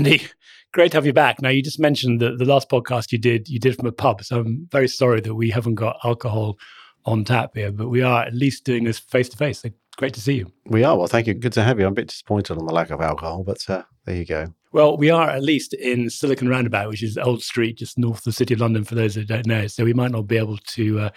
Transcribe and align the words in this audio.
Andy, 0.00 0.22
great 0.72 0.92
to 0.92 0.96
have 0.96 1.04
you 1.04 1.12
back. 1.12 1.42
Now, 1.42 1.50
you 1.50 1.62
just 1.62 1.78
mentioned 1.78 2.22
that 2.22 2.38
the 2.38 2.46
last 2.46 2.70
podcast 2.70 3.12
you 3.12 3.18
did, 3.18 3.50
you 3.50 3.58
did 3.58 3.76
from 3.76 3.86
a 3.86 3.92
pub. 3.92 4.24
So 4.24 4.40
I'm 4.40 4.66
very 4.72 4.88
sorry 4.88 5.20
that 5.20 5.34
we 5.34 5.50
haven't 5.50 5.74
got 5.74 5.98
alcohol 6.04 6.56
on 7.04 7.22
tap 7.22 7.50
here, 7.52 7.70
but 7.70 7.90
we 7.90 8.00
are 8.00 8.22
at 8.22 8.32
least 8.32 8.64
doing 8.64 8.84
this 8.84 8.98
face 8.98 9.28
to 9.28 9.36
face. 9.36 9.62
Great 9.98 10.14
to 10.14 10.20
see 10.22 10.36
you. 10.36 10.50
We 10.64 10.84
are. 10.84 10.96
Well, 10.96 11.06
thank 11.06 11.26
you. 11.26 11.34
Good 11.34 11.52
to 11.52 11.62
have 11.62 11.78
you. 11.78 11.84
I'm 11.84 11.92
a 11.92 11.96
bit 11.96 12.08
disappointed 12.08 12.56
on 12.56 12.64
the 12.64 12.72
lack 12.72 12.88
of 12.88 13.02
alcohol, 13.02 13.44
but 13.44 13.58
uh, 13.68 13.82
there 14.06 14.16
you 14.16 14.24
go. 14.24 14.54
Well, 14.72 14.96
we 14.96 15.10
are 15.10 15.28
at 15.28 15.42
least 15.42 15.74
in 15.74 16.08
Silicon 16.08 16.48
Roundabout, 16.48 16.88
which 16.88 17.02
is 17.02 17.18
Old 17.18 17.42
Street, 17.42 17.76
just 17.76 17.98
north 17.98 18.20
of 18.20 18.24
the 18.24 18.32
City 18.32 18.54
of 18.54 18.60
London, 18.60 18.84
for 18.84 18.94
those 18.94 19.16
that 19.16 19.28
don't 19.28 19.46
know. 19.46 19.66
So 19.66 19.84
we 19.84 19.92
might 19.92 20.12
not 20.12 20.26
be 20.26 20.38
able 20.38 20.56
to 20.56 20.98
uh, 20.98 21.10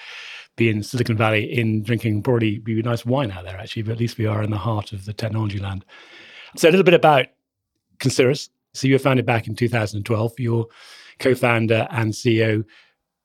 be 0.58 0.68
in 0.68 0.84
Silicon 0.84 1.16
Valley 1.16 1.58
in 1.58 1.84
drinking 1.84 2.24
probably 2.24 2.60
be 2.60 2.82
nice 2.82 3.06
wine 3.06 3.32
out 3.32 3.46
there, 3.46 3.58
actually, 3.58 3.84
but 3.84 3.94
at 3.94 4.00
least 4.00 4.18
we 4.18 4.26
are 4.26 4.44
in 4.44 4.52
the 4.52 4.58
heart 4.58 4.92
of 4.92 5.06
the 5.06 5.14
technology 5.14 5.60
land. 5.60 5.86
So 6.58 6.68
a 6.68 6.72
little 6.72 6.84
bit 6.84 6.94
about 6.94 7.28
Concirrus. 8.04 8.50
So 8.74 8.88
you 8.88 8.96
were 8.96 9.00
founded 9.00 9.26
back 9.26 9.48
in 9.48 9.56
2012. 9.56 10.40
Your 10.40 10.68
co-founder 11.20 11.88
and 11.92 12.12
CEO, 12.12 12.64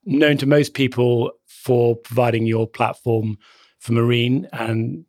known 0.04 0.36
to 0.38 0.46
most 0.46 0.74
people 0.74 1.32
for 1.46 1.96
providing 1.96 2.46
your 2.46 2.66
platform 2.66 3.38
for 3.78 3.92
marine 3.92 4.48
and 4.52 5.04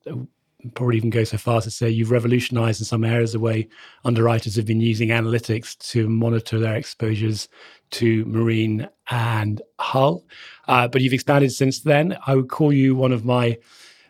probably 0.75 0.97
even 0.97 1.09
go 1.09 1.23
so 1.23 1.37
far 1.37 1.57
as 1.57 1.63
to 1.63 1.71
say 1.71 1.89
you've 1.89 2.11
revolutionized 2.11 2.81
in 2.81 2.85
some 2.85 3.05
areas 3.05 3.31
the 3.31 3.39
way 3.39 3.67
underwriters 4.03 4.55
have 4.55 4.65
been 4.65 4.81
using 4.81 5.09
analytics 5.09 5.77
to 5.77 6.09
monitor 6.09 6.59
their 6.59 6.75
exposures 6.75 7.47
to 7.91 8.25
marine 8.25 8.87
and 9.09 9.61
hull. 9.79 10.25
Uh, 10.67 10.87
but 10.87 11.01
you've 11.01 11.13
expanded 11.13 11.51
since 11.51 11.79
then. 11.79 12.17
I 12.27 12.35
would 12.35 12.49
call 12.49 12.73
you 12.73 12.93
one 12.93 13.13
of 13.13 13.23
my 13.23 13.57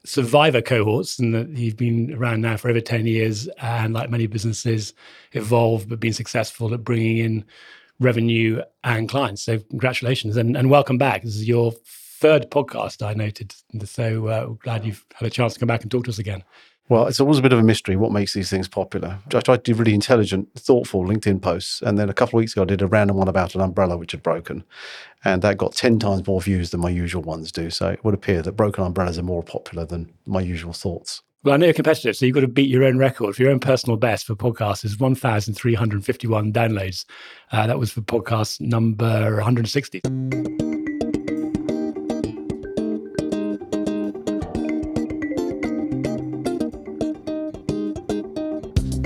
survivor 0.05 0.62
cohorts, 0.62 1.20
and 1.20 1.34
that 1.34 1.49
you've 1.49 1.77
been 1.77 2.13
around 2.13 2.41
now 2.41 2.58
for 2.58 2.70
over 2.70 2.81
10 2.81 3.05
years 3.05 3.48
and, 3.62 3.94
like 3.94 4.09
many 4.09 4.27
businesses, 4.27 4.94
evolved 5.34 5.89
but 5.89 5.99
been 5.99 6.13
successful 6.13 6.73
at 6.73 6.84
bringing 6.84 7.17
in 7.17 7.45
revenue 7.99 8.62
and 8.84 9.09
clients. 9.09 9.41
So, 9.41 9.59
congratulations 9.59 10.38
and, 10.38 10.56
and 10.56 10.69
welcome 10.69 10.97
back. 10.97 11.23
This 11.23 11.36
is 11.36 11.47
your 11.47 11.73
third 12.19 12.52
podcast 12.52 13.06
I 13.06 13.14
noted. 13.14 13.56
So 13.86 14.28
uh, 14.28 14.45
glad 14.47 14.86
you've 14.86 15.06
had 15.16 15.25
a 15.25 15.30
chance 15.30 15.53
to 15.53 15.59
come 15.59 15.67
back 15.67 15.83
and 15.83 15.91
talk 15.91 16.03
to 16.03 16.09
us 16.09 16.19
again. 16.19 16.44
Well, 16.90 17.06
it's 17.06 17.20
always 17.20 17.38
a 17.38 17.44
bit 17.44 17.54
of 17.54 17.59
a 17.59 17.64
mystery 17.64 17.95
what 17.95 18.12
makes 18.12 18.34
these 18.34 18.50
things 18.50 18.68
popular. 18.68 19.20
I 19.28 19.42
tried 19.42 19.64
to 19.64 19.73
do 19.73 19.78
really 19.78 19.94
intelligent, 19.94 20.50
thoughtful 20.56 21.06
LinkedIn 21.06 21.40
posts. 21.40 21.84
And 21.84 22.00
then 22.00 22.09
a 22.09 22.14
couple 22.14 22.40
of 22.40 22.42
weeks 22.42 22.54
ago, 22.54 22.64
I 22.64 22.66
did 22.66 22.81
a 22.81 22.88
random 22.88 23.18
one 23.18 23.28
about 23.28 23.54
an 23.54 23.62
umbrella 23.62 23.96
which 23.96 24.12
had 24.12 24.23
broken. 24.23 24.64
And 25.23 25.44
that 25.44 25.59
got 25.59 25.76
10 25.76 26.00
times 26.00 26.26
more 26.26 26.42
views 26.42 26.72
than 26.72 26.80
my 26.81 26.90
usual 26.90 27.22
ones 27.22 27.52
do. 27.52 27.70
So 27.70 27.90
it 27.90 28.04
would 28.04 28.16
appear 28.16 28.42
that 28.42 28.54
broken 28.54 28.84
umbrellas 28.84 29.20
are 29.20 29.23
more 29.23 29.44
popular 29.44 29.86
than 29.86 30.12
my 30.26 30.42
usual 30.42 30.73
thoughts. 30.73 31.22
Well, 31.44 31.54
I 31.54 31.58
know 31.58 31.68
you're 31.68 31.73
competitive, 31.73 32.18
so 32.18 32.26
you've 32.26 32.36
got 32.36 32.42
to 32.42 32.48
beat 32.48 32.70
your 32.70 32.84
own 32.84 32.98
record. 32.98 33.36
For 33.36 33.44
your 33.44 33.52
own 33.52 33.59
personal 33.59 33.96
best 33.96 34.26
for 34.26 34.36
podcasts 34.36 34.84
is 34.84 35.00
1,351 35.00 36.52
downloads. 36.52 37.06
Uh, 37.52 37.68
that 37.68 37.78
was 37.78 37.92
for 37.92 38.02
podcast 38.02 38.59
number 38.62 39.36
160. 39.36 40.02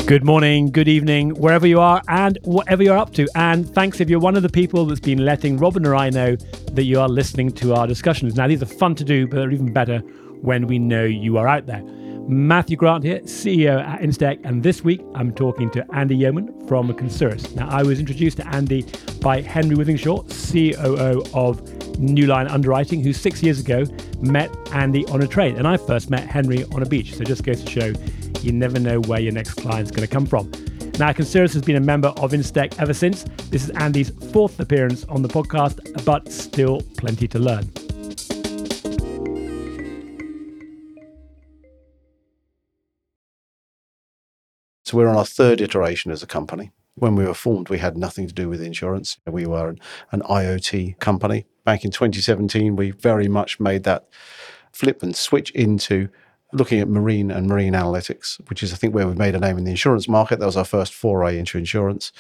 Good 0.05 0.25
morning, 0.25 0.69
good 0.69 0.89
evening, 0.89 1.29
wherever 1.29 1.65
you 1.65 1.79
are 1.79 2.01
and 2.09 2.37
whatever 2.43 2.83
you're 2.83 2.97
up 2.97 3.13
to. 3.13 3.25
And 3.35 3.67
thanks 3.73 4.01
if 4.01 4.09
you're 4.09 4.19
one 4.19 4.35
of 4.35 4.43
the 4.43 4.49
people 4.49 4.85
that's 4.85 4.99
been 4.99 5.23
letting 5.23 5.57
Robin 5.57 5.85
or 5.85 5.95
I 5.95 6.09
know 6.09 6.35
that 6.73 6.83
you 6.83 6.99
are 6.99 7.07
listening 7.07 7.53
to 7.53 7.73
our 7.73 7.87
discussions. 7.87 8.35
Now, 8.35 8.49
these 8.49 8.61
are 8.61 8.65
fun 8.65 8.95
to 8.95 9.05
do, 9.05 9.25
but 9.27 9.37
they're 9.37 9.51
even 9.51 9.71
better 9.71 9.99
when 10.41 10.67
we 10.67 10.77
know 10.77 11.05
you 11.05 11.37
are 11.37 11.47
out 11.47 11.67
there. 11.67 11.81
Matthew 12.27 12.75
Grant 12.75 13.05
here, 13.05 13.21
CEO 13.21 13.81
at 13.81 14.01
Instech, 14.01 14.41
and 14.43 14.61
this 14.61 14.83
week 14.83 15.01
I'm 15.15 15.33
talking 15.33 15.71
to 15.71 15.85
Andy 15.93 16.17
Yeoman 16.17 16.67
from 16.67 16.93
Concirrus. 16.93 17.55
Now, 17.55 17.69
I 17.69 17.81
was 17.81 17.97
introduced 17.97 18.37
to 18.37 18.47
Andy 18.47 18.85
by 19.21 19.39
Henry 19.39 19.77
Withinshaw, 19.77 20.23
COO 20.23 21.23
of 21.33 21.61
Newline 21.93 22.51
Underwriting, 22.51 23.01
who 23.01 23.13
six 23.13 23.41
years 23.41 23.61
ago 23.61 23.85
met 24.19 24.53
Andy 24.73 25.05
on 25.07 25.21
a 25.21 25.27
train. 25.27 25.55
And 25.55 25.65
I 25.65 25.77
first 25.77 26.09
met 26.09 26.27
Henry 26.27 26.65
on 26.65 26.83
a 26.83 26.85
beach. 26.85 27.15
So 27.15 27.23
just 27.23 27.45
goes 27.45 27.63
to 27.63 27.71
show 27.71 27.93
you 28.43 28.51
never 28.51 28.79
know 28.79 28.99
where 29.01 29.19
your 29.19 29.31
next 29.31 29.53
client's 29.55 29.91
going 29.91 30.07
to 30.07 30.11
come 30.11 30.25
from. 30.25 30.51
Now, 30.99 31.11
Concirrus 31.11 31.53
has 31.53 31.63
been 31.63 31.75
a 31.75 31.81
member 31.81 32.09
of 32.09 32.33
Instech 32.33 32.79
ever 32.79 32.93
since. 32.93 33.23
This 33.49 33.63
is 33.63 33.69
Andy's 33.71 34.11
fourth 34.31 34.59
appearance 34.59 35.05
on 35.05 35.21
the 35.23 35.29
podcast, 35.29 36.05
but 36.05 36.31
still 36.31 36.81
plenty 36.97 37.27
to 37.29 37.39
learn. 37.39 37.71
So 44.85 44.97
we're 44.97 45.07
on 45.07 45.17
our 45.17 45.25
third 45.25 45.61
iteration 45.61 46.11
as 46.11 46.21
a 46.21 46.27
company. 46.27 46.71
When 46.95 47.15
we 47.15 47.25
were 47.25 47.33
formed, 47.33 47.69
we 47.69 47.79
had 47.79 47.97
nothing 47.97 48.27
to 48.27 48.33
do 48.33 48.47
with 48.47 48.61
insurance. 48.61 49.17
We 49.25 49.47
were 49.47 49.69
an, 49.69 49.79
an 50.11 50.21
IoT 50.21 50.99
company. 50.99 51.47
Back 51.63 51.83
in 51.83 51.89
2017, 51.89 52.75
we 52.75 52.91
very 52.91 53.27
much 53.27 53.59
made 53.59 53.83
that 53.85 54.07
flip 54.71 55.01
and 55.01 55.15
switch 55.15 55.49
into 55.51 56.09
looking 56.53 56.79
at 56.79 56.87
marine 56.87 57.31
and 57.31 57.47
marine 57.47 57.73
analytics, 57.73 58.39
which 58.49 58.63
is, 58.63 58.71
I 58.71 58.75
think, 58.75 58.93
where 58.93 59.07
we've 59.07 59.17
made 59.17 59.35
a 59.35 59.39
name 59.39 59.57
in 59.57 59.63
the 59.63 59.71
insurance 59.71 60.07
market. 60.07 60.39
That 60.39 60.45
was 60.45 60.57
our 60.57 60.65
first 60.65 60.93
foray 60.93 61.37
into 61.37 61.57
insurance. 61.57 62.11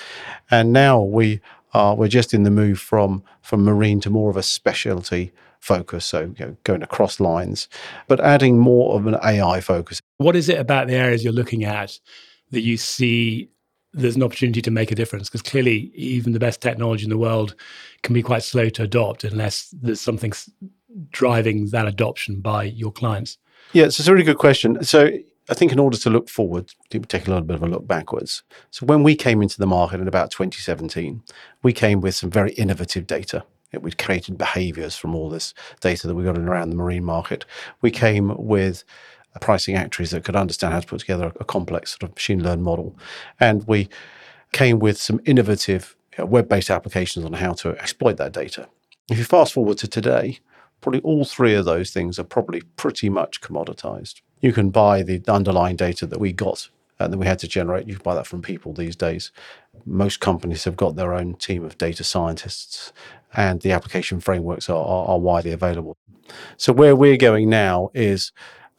And 0.49 0.73
now 0.73 1.01
we 1.01 1.39
are, 1.73 1.95
we're 1.95 2.07
just 2.07 2.33
in 2.33 2.43
the 2.43 2.51
move 2.51 2.79
from, 2.79 3.23
from 3.41 3.63
marine 3.63 3.99
to 4.01 4.09
more 4.09 4.29
of 4.29 4.37
a 4.37 4.43
specialty 4.43 5.31
focus. 5.59 6.05
So 6.05 6.33
you 6.37 6.45
know, 6.45 6.57
going 6.63 6.83
across 6.83 7.19
lines, 7.19 7.69
but 8.07 8.19
adding 8.19 8.59
more 8.59 8.95
of 8.95 9.07
an 9.07 9.15
AI 9.23 9.61
focus. 9.61 10.01
What 10.17 10.35
is 10.35 10.49
it 10.49 10.59
about 10.59 10.87
the 10.87 10.95
areas 10.95 11.23
you're 11.23 11.31
looking 11.31 11.63
at 11.63 11.99
that 12.51 12.61
you 12.61 12.77
see 12.77 13.49
there's 13.93 14.15
an 14.15 14.23
opportunity 14.23 14.61
to 14.61 14.71
make 14.71 14.91
a 14.91 14.95
difference? 14.95 15.29
Because 15.29 15.41
clearly, 15.41 15.91
even 15.95 16.33
the 16.33 16.39
best 16.39 16.61
technology 16.61 17.03
in 17.03 17.09
the 17.09 17.17
world 17.17 17.55
can 18.01 18.13
be 18.13 18.23
quite 18.23 18.43
slow 18.43 18.69
to 18.69 18.83
adopt 18.83 19.23
unless 19.23 19.73
there's 19.81 20.01
something 20.01 20.33
driving 21.11 21.69
that 21.69 21.87
adoption 21.87 22.41
by 22.41 22.63
your 22.63 22.91
clients. 22.91 23.37
Yeah, 23.73 23.85
it's 23.85 24.07
a 24.07 24.11
really 24.11 24.23
good 24.23 24.37
question. 24.37 24.83
So 24.83 25.09
I 25.49 25.53
think 25.55 25.71
in 25.71 25.79
order 25.79 25.97
to 25.97 26.09
look 26.11 26.29
forward, 26.29 26.71
to 26.91 26.99
take 26.99 27.25
a 27.25 27.31
little 27.31 27.43
bit 27.43 27.55
of 27.55 27.63
a 27.63 27.67
look 27.67 27.87
backwards. 27.87 28.43
So 28.69 28.85
when 28.85 29.01
we 29.01 29.15
came 29.15 29.41
into 29.41 29.57
the 29.57 29.65
market 29.65 29.99
in 29.99 30.07
about 30.07 30.29
2017, 30.29 31.23
we 31.63 31.73
came 31.73 31.99
with 31.99 32.13
some 32.13 32.29
very 32.29 32.53
innovative 32.53 33.07
data. 33.07 33.43
We'd 33.81 33.97
created 33.97 34.37
behaviors 34.37 34.95
from 34.95 35.15
all 35.15 35.29
this 35.29 35.55
data 35.81 36.05
that 36.05 36.13
we 36.13 36.23
got 36.23 36.37
in 36.37 36.47
around 36.47 36.69
the 36.69 36.75
marine 36.75 37.03
market. 37.03 37.45
We 37.81 37.89
came 37.89 38.35
with 38.37 38.83
pricing 39.41 39.75
actuaries 39.75 40.11
that 40.11 40.23
could 40.23 40.35
understand 40.35 40.73
how 40.73 40.79
to 40.79 40.87
put 40.87 40.99
together 40.99 41.33
a 41.39 41.43
complex 41.43 41.93
sort 41.93 42.03
of 42.03 42.15
machine 42.15 42.43
learned 42.43 42.61
model. 42.61 42.95
And 43.39 43.67
we 43.67 43.89
came 44.51 44.77
with 44.77 44.99
some 44.99 45.19
innovative 45.25 45.95
web 46.19 46.47
based 46.47 46.69
applications 46.69 47.25
on 47.25 47.33
how 47.33 47.53
to 47.53 47.69
exploit 47.79 48.17
that 48.17 48.33
data. 48.33 48.69
If 49.09 49.17
you 49.17 49.23
fast 49.23 49.53
forward 49.53 49.79
to 49.79 49.87
today, 49.87 50.37
probably 50.83 51.01
all 51.01 51.25
three 51.25 51.55
of 51.55 51.65
those 51.65 51.91
things 51.91 52.19
are 52.19 52.23
probably 52.23 52.61
pretty 52.75 53.09
much 53.09 53.41
commoditized. 53.41 54.21
You 54.41 54.51
can 54.51 54.69
buy 54.69 55.01
the 55.01 55.23
underlying 55.27 55.77
data 55.77 56.05
that 56.05 56.19
we 56.19 56.33
got 56.33 56.69
and 56.99 57.11
that 57.11 57.17
we 57.17 57.25
had 57.25 57.39
to 57.39 57.47
generate. 57.47 57.87
You 57.87 57.95
can 57.95 58.03
buy 58.03 58.15
that 58.15 58.27
from 58.27 58.41
people 58.41 58.73
these 58.73 58.95
days. 58.95 59.31
Most 59.85 60.19
companies 60.19 60.65
have 60.65 60.75
got 60.75 60.95
their 60.95 61.13
own 61.13 61.35
team 61.35 61.63
of 61.63 61.77
data 61.77 62.03
scientists, 62.03 62.93
and 63.33 63.61
the 63.61 63.71
application 63.71 64.19
frameworks 64.19 64.69
are, 64.69 64.85
are, 64.85 65.07
are 65.07 65.19
widely 65.19 65.51
available. 65.51 65.97
So, 66.57 66.71
where 66.73 66.95
we're 66.95 67.17
going 67.17 67.49
now 67.49 67.89
is 67.93 68.31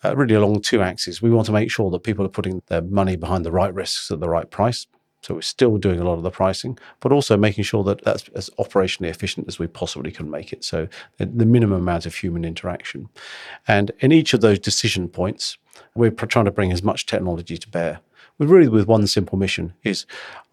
uh, 0.05 0.15
really 0.17 0.35
along 0.35 0.61
two 0.61 0.83
axes. 0.83 1.21
We 1.21 1.31
want 1.31 1.47
to 1.47 1.53
make 1.53 1.71
sure 1.71 1.91
that 1.91 2.01
people 2.01 2.25
are 2.25 2.31
putting 2.31 2.63
their 2.69 2.83
money 2.83 3.17
behind 3.17 3.45
the 3.45 3.53
right 3.53 3.73
risks 3.73 4.11
at 4.11 4.21
the 4.21 4.29
right 4.29 4.51
price. 4.51 4.87
So 5.25 5.33
we're 5.33 5.41
still 5.41 5.79
doing 5.79 6.01
a 6.01 6.05
lot 6.05 6.19
of 6.19 6.23
the 6.23 6.31
pricing, 6.31 6.79
but 7.01 7.11
also 7.11 7.35
making 7.39 7.65
sure 7.65 7.83
that 7.85 8.05
that's 8.05 8.29
as 8.35 8.51
operationally 8.59 9.09
efficient 9.09 9.49
as 9.49 9.59
we 9.59 9.67
possibly 9.67 10.13
can 10.13 10.31
make 10.31 10.53
it. 10.53 10.63
So 10.63 10.87
the 11.17 11.47
minimum 11.47 11.81
amount 11.81 12.05
of 12.05 12.15
human 12.15 12.45
interaction. 12.45 13.09
And 13.67 13.91
in 14.01 14.13
each 14.13 14.35
of 14.35 14.43
those 14.43 14.59
decision 14.59 15.09
points, 15.09 15.57
we're 15.95 16.11
trying 16.11 16.45
to 16.45 16.51
bring 16.51 16.73
as 16.73 16.83
much 16.83 17.07
technology 17.07 17.57
to 17.57 17.69
bear. 17.71 18.01
We're 18.39 18.49
really 18.49 18.69
with 18.69 18.87
one 18.87 19.07
simple 19.07 19.39
mission 19.39 19.73
is 19.83 20.05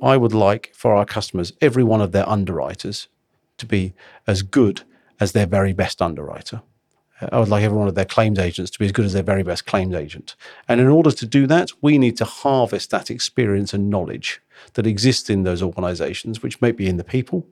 I 0.02 0.16
would 0.16 0.34
like 0.34 0.72
for 0.74 0.96
our 0.96 1.04
customers, 1.04 1.52
every 1.60 1.84
one 1.84 2.00
of 2.00 2.14
their 2.14 2.30
underwriters 2.30 3.10
to 3.58 3.66
be 3.66 3.94
as 4.26 4.42
good 4.42 4.84
as 5.20 5.34
their 5.34 5.48
very 5.48 5.74
best 5.74 6.02
underwriter. 6.02 6.62
Uh, 7.22 7.30
I 7.32 7.40
would 7.40 7.50
like 7.50 7.64
every 7.64 7.78
one 7.78 7.88
of 7.88 7.96
their 7.96 8.06
claims 8.06 8.40
agents 8.40 8.72
to 8.72 8.80
be 8.80 8.86
as 8.86 8.92
good 8.92 9.06
as 9.06 9.14
their 9.14 9.24
very 9.24 9.44
best 9.44 9.66
claims 9.66 9.96
agent. 9.96 10.36
And 10.68 10.82
in 10.82 10.88
order 10.88 11.12
to 11.12 11.26
do 11.26 11.48
that, 11.48 11.72
we 11.82 11.98
need 11.98 12.18
to 12.18 12.26
harvest 12.26 12.92
that 12.92 13.12
experience 13.12 13.74
and 13.74 13.90
knowledge 13.90 14.42
that 14.74 14.88
exists 14.88 15.30
in 15.30 15.44
those 15.44 15.62
organizations, 15.62 16.44
which 16.44 16.62
might 16.62 16.78
be 16.78 16.88
in 16.88 16.98
the 16.98 17.04
people, 17.04 17.48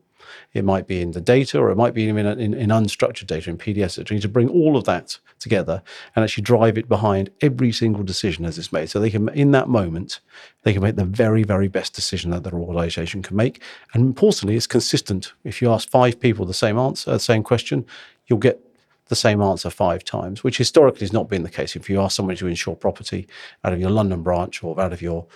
it 0.53 0.63
might 0.63 0.87
be 0.87 1.01
in 1.01 1.11
the 1.11 1.21
data, 1.21 1.59
or 1.59 1.71
it 1.71 1.75
might 1.75 1.93
be 1.93 2.07
in, 2.07 2.17
in, 2.17 2.53
in 2.53 2.69
unstructured 2.69 3.27
data, 3.27 3.49
in 3.49 3.57
PDFs. 3.57 3.91
So 3.91 4.03
we 4.09 4.15
need 4.15 4.21
to 4.21 4.29
bring 4.29 4.49
all 4.49 4.77
of 4.77 4.83
that 4.85 5.17
together 5.39 5.81
and 6.15 6.23
actually 6.23 6.43
drive 6.43 6.77
it 6.77 6.87
behind 6.87 7.29
every 7.41 7.71
single 7.71 8.03
decision 8.03 8.45
as 8.45 8.57
it's 8.57 8.71
made. 8.71 8.89
So 8.89 8.99
they 8.99 9.09
can, 9.09 9.29
in 9.29 9.51
that 9.51 9.69
moment, 9.69 10.19
they 10.63 10.73
can 10.73 10.81
make 10.81 10.95
the 10.95 11.05
very, 11.05 11.43
very 11.43 11.67
best 11.67 11.93
decision 11.93 12.31
that 12.31 12.43
their 12.43 12.53
organization 12.53 13.21
can 13.21 13.35
make. 13.35 13.61
And 13.93 14.03
importantly, 14.03 14.55
it's 14.55 14.67
consistent. 14.67 15.33
If 15.43 15.61
you 15.61 15.71
ask 15.71 15.89
five 15.89 16.19
people 16.19 16.45
the 16.45 16.53
same 16.53 16.77
answer, 16.77 17.11
the 17.11 17.19
same 17.19 17.43
question, 17.43 17.85
you'll 18.27 18.39
get 18.39 18.61
the 19.09 19.15
same 19.15 19.41
answer 19.41 19.69
five 19.69 20.03
times, 20.03 20.43
which 20.43 20.57
historically 20.57 21.01
has 21.01 21.13
not 21.13 21.27
been 21.27 21.43
the 21.43 21.49
case. 21.49 21.75
If 21.75 21.89
you 21.89 21.99
ask 21.99 22.15
someone 22.15 22.35
to 22.37 22.47
insure 22.47 22.75
property 22.75 23.27
out 23.63 23.73
of 23.73 23.79
your 23.79 23.89
London 23.89 24.23
branch 24.23 24.63
or 24.63 24.79
out 24.79 24.93
of 24.93 25.01
your 25.01 25.27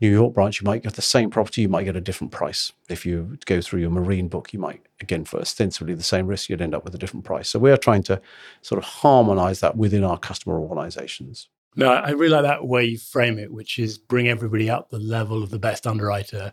New 0.00 0.10
York 0.10 0.32
branch, 0.32 0.60
you 0.60 0.64
might 0.64 0.84
get 0.84 0.94
the 0.94 1.02
same 1.02 1.28
property, 1.28 1.62
you 1.62 1.68
might 1.68 1.82
get 1.82 1.96
a 1.96 2.00
different 2.00 2.32
price. 2.32 2.72
If 2.88 3.04
you 3.04 3.36
go 3.46 3.60
through 3.60 3.80
your 3.80 3.90
marine 3.90 4.28
book, 4.28 4.52
you 4.52 4.60
might, 4.60 4.80
again, 5.00 5.24
for 5.24 5.40
ostensibly 5.40 5.94
the 5.94 6.02
same 6.04 6.28
risk, 6.28 6.48
you'd 6.48 6.62
end 6.62 6.74
up 6.74 6.84
with 6.84 6.94
a 6.94 6.98
different 6.98 7.24
price. 7.24 7.48
So 7.48 7.58
we 7.58 7.72
are 7.72 7.76
trying 7.76 8.04
to 8.04 8.20
sort 8.62 8.78
of 8.78 8.84
harmonize 8.84 9.58
that 9.60 9.76
within 9.76 10.04
our 10.04 10.16
customer 10.16 10.60
organizations. 10.60 11.48
No, 11.74 11.92
I 11.92 12.10
really 12.10 12.30
like 12.30 12.44
that 12.44 12.66
way 12.66 12.84
you 12.84 12.98
frame 12.98 13.38
it, 13.38 13.52
which 13.52 13.78
is 13.78 13.98
bring 13.98 14.28
everybody 14.28 14.70
up 14.70 14.90
the 14.90 14.98
level 14.98 15.42
of 15.42 15.50
the 15.50 15.58
best 15.58 15.86
underwriter. 15.86 16.52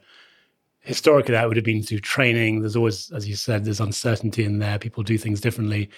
Historically, 0.80 1.34
that 1.34 1.48
would 1.48 1.58
have 1.58 1.66
been 1.66 1.82
through 1.84 2.00
training. 2.00 2.62
There's 2.62 2.76
always, 2.76 3.12
as 3.12 3.28
you 3.28 3.36
said, 3.36 3.66
there's 3.66 3.80
uncertainty 3.80 4.44
in 4.44 4.60
there. 4.60 4.78
People 4.78 5.04
do 5.04 5.18
things 5.18 5.42
differently. 5.42 5.90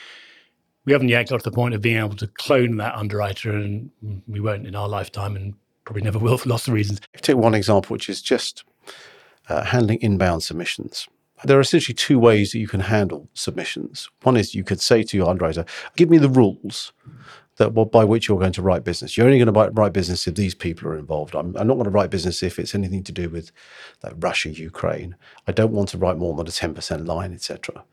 We 0.87 0.93
haven't 0.93 1.09
yet 1.09 1.27
got 1.27 1.41
to 1.41 1.49
the 1.49 1.53
point 1.53 1.75
of 1.75 1.81
being 1.81 1.97
able 1.97 2.15
to 2.15 2.27
clone 2.27 2.77
that 2.77 2.95
underwriter, 2.95 3.51
and 3.51 3.91
we 4.25 4.39
won't 4.39 4.65
in 4.65 4.73
our 4.73 4.87
lifetime, 4.87 5.35
and 5.35 5.53
probably 5.83 6.01
never 6.01 6.17
will 6.17 6.37
for 6.37 6.47
lots 6.47 6.65
of 6.69 6.73
reasons. 6.73 7.01
Take 7.17 7.35
one 7.35 7.53
example, 7.53 7.93
which 7.93 8.07
is 8.07 8.21
just 8.21 8.63
uh, 9.49 9.65
handling 9.65 9.99
inbound 10.01 10.43
submissions. 10.43 11.05
There 11.43 11.57
are 11.57 11.61
essentially 11.61 11.93
two 11.93 12.17
ways 12.17 12.53
that 12.53 12.59
you 12.59 12.69
can 12.69 12.79
handle 12.79 13.27
submissions. 13.33 14.09
One 14.23 14.37
is 14.37 14.55
you 14.55 14.63
could 14.63 14.79
say 14.79 15.03
to 15.03 15.17
your 15.17 15.29
underwriter, 15.29 15.65
"Give 15.97 16.09
me 16.09 16.19
the 16.19 16.29
rules." 16.29 16.93
That 17.57 17.73
well, 17.73 17.85
by 17.85 18.03
which 18.03 18.27
you're 18.27 18.39
going 18.39 18.53
to 18.53 18.61
write 18.61 18.83
business. 18.83 19.17
You're 19.17 19.25
only 19.25 19.39
going 19.43 19.53
to 19.53 19.71
write 19.71 19.93
business 19.93 20.27
if 20.27 20.35
these 20.35 20.55
people 20.55 20.87
are 20.87 20.97
involved. 20.97 21.35
I'm, 21.35 21.55
I'm 21.57 21.67
not 21.67 21.73
going 21.73 21.85
to 21.85 21.89
write 21.89 22.11
business 22.11 22.41
if 22.43 22.59
it's 22.59 22.75
anything 22.75 23.03
to 23.03 23.11
do 23.11 23.29
with 23.29 23.51
like 24.03 24.13
Russia, 24.19 24.49
Ukraine. 24.49 25.15
I 25.47 25.51
don't 25.51 25.71
want 25.71 25.89
to 25.89 25.97
write 25.97 26.17
more 26.17 26.35
than 26.35 26.47
a 26.47 26.51
10% 26.51 27.07
line, 27.07 27.33
etc. 27.33 27.83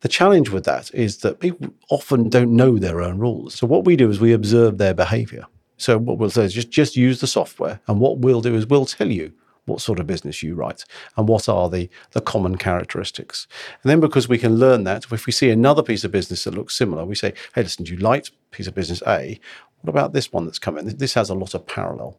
The 0.00 0.08
challenge 0.08 0.50
with 0.50 0.64
that 0.64 0.94
is 0.94 1.18
that 1.18 1.40
people 1.40 1.68
often 1.90 2.28
don't 2.28 2.54
know 2.54 2.78
their 2.78 3.00
own 3.00 3.18
rules. 3.18 3.54
So 3.54 3.66
what 3.66 3.84
we 3.84 3.96
do 3.96 4.10
is 4.10 4.20
we 4.20 4.32
observe 4.32 4.78
their 4.78 4.94
behavior. 4.94 5.46
So 5.78 5.98
what 5.98 6.18
we'll 6.18 6.30
say 6.30 6.44
is 6.44 6.54
just, 6.54 6.70
just 6.70 6.96
use 6.96 7.20
the 7.20 7.26
software. 7.26 7.80
And 7.88 8.00
what 8.00 8.18
we'll 8.18 8.42
do 8.42 8.54
is 8.54 8.66
we'll 8.66 8.86
tell 8.86 9.10
you 9.10 9.32
what 9.66 9.80
sort 9.80 9.98
of 9.98 10.06
business 10.06 10.42
you 10.42 10.54
write 10.54 10.84
and 11.16 11.28
what 11.28 11.48
are 11.48 11.68
the, 11.70 11.88
the 12.12 12.20
common 12.20 12.56
characteristics. 12.56 13.46
And 13.82 13.90
then 13.90 14.00
because 14.00 14.28
we 14.28 14.38
can 14.38 14.56
learn 14.56 14.84
that, 14.84 15.04
if 15.10 15.26
we 15.26 15.32
see 15.32 15.50
another 15.50 15.82
piece 15.82 16.04
of 16.04 16.10
business 16.10 16.44
that 16.44 16.54
looks 16.54 16.76
similar, 16.76 17.04
we 17.04 17.14
say, 17.14 17.32
hey, 17.54 17.62
listen, 17.62 17.84
do 17.84 17.92
you 17.92 17.98
like 17.98 18.28
piece 18.50 18.66
of 18.66 18.74
business 18.74 19.02
A? 19.06 19.40
What 19.80 19.90
about 19.90 20.12
this 20.12 20.32
one 20.32 20.44
that's 20.44 20.58
coming? 20.58 20.86
This 20.86 21.14
has 21.14 21.30
a 21.30 21.34
lot 21.34 21.54
of 21.54 21.66
parallel. 21.66 22.18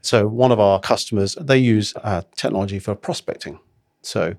So 0.00 0.26
one 0.26 0.52
of 0.52 0.60
our 0.60 0.80
customers, 0.80 1.36
they 1.40 1.58
use 1.58 1.94
uh, 2.02 2.22
technology 2.36 2.78
for 2.78 2.94
prospecting. 2.94 3.58
So 4.02 4.34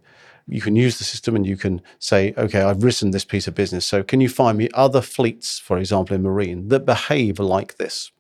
you 0.48 0.62
can 0.62 0.75
use 0.75 0.98
the 0.98 1.04
system 1.04 1.36
and 1.36 1.45
you 1.45 1.57
can 1.57 1.81
say, 2.00 2.34
okay, 2.38 2.62
I've 2.62 2.84
written 2.84 3.12
this 3.12 3.25
piece 3.25 3.48
of 3.48 3.56
business. 3.56 3.86
So 3.86 4.04
can 4.04 4.22
you 4.22 4.30
find 4.30 4.57
me 4.57 4.69
other 4.74 5.02
fleets, 5.02 5.60
for 5.60 5.78
example, 5.78 6.16
in 6.16 6.24
marine 6.24 6.69
that 6.69 6.86
behave 6.86 7.40
like 7.40 7.78
this? 7.78 8.12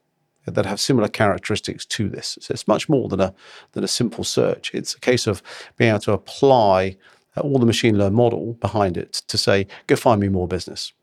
That 0.45 0.65
have 0.65 0.79
similar 0.79 1.07
characteristics 1.07 1.85
to 1.85 2.09
this. 2.09 2.37
So 2.41 2.53
it's 2.53 2.67
much 2.67 2.89
more 2.89 3.07
than 3.07 3.19
a 3.19 3.33
than 3.73 3.83
a 3.83 3.87
simple 3.87 4.23
search. 4.23 4.73
It's 4.73 4.95
a 4.95 4.99
case 4.99 5.27
of 5.27 5.43
being 5.77 5.89
able 5.89 5.99
to 6.01 6.13
apply 6.13 6.97
uh, 7.37 7.41
all 7.41 7.59
the 7.59 7.65
machine 7.65 7.97
learn 7.97 8.13
model 8.13 8.53
behind 8.53 8.97
it 8.97 9.13
to 9.27 9.37
say, 9.37 9.67
go 9.87 9.95
find 9.95 10.19
me 10.19 10.29
more 10.29 10.47
business. 10.47 10.93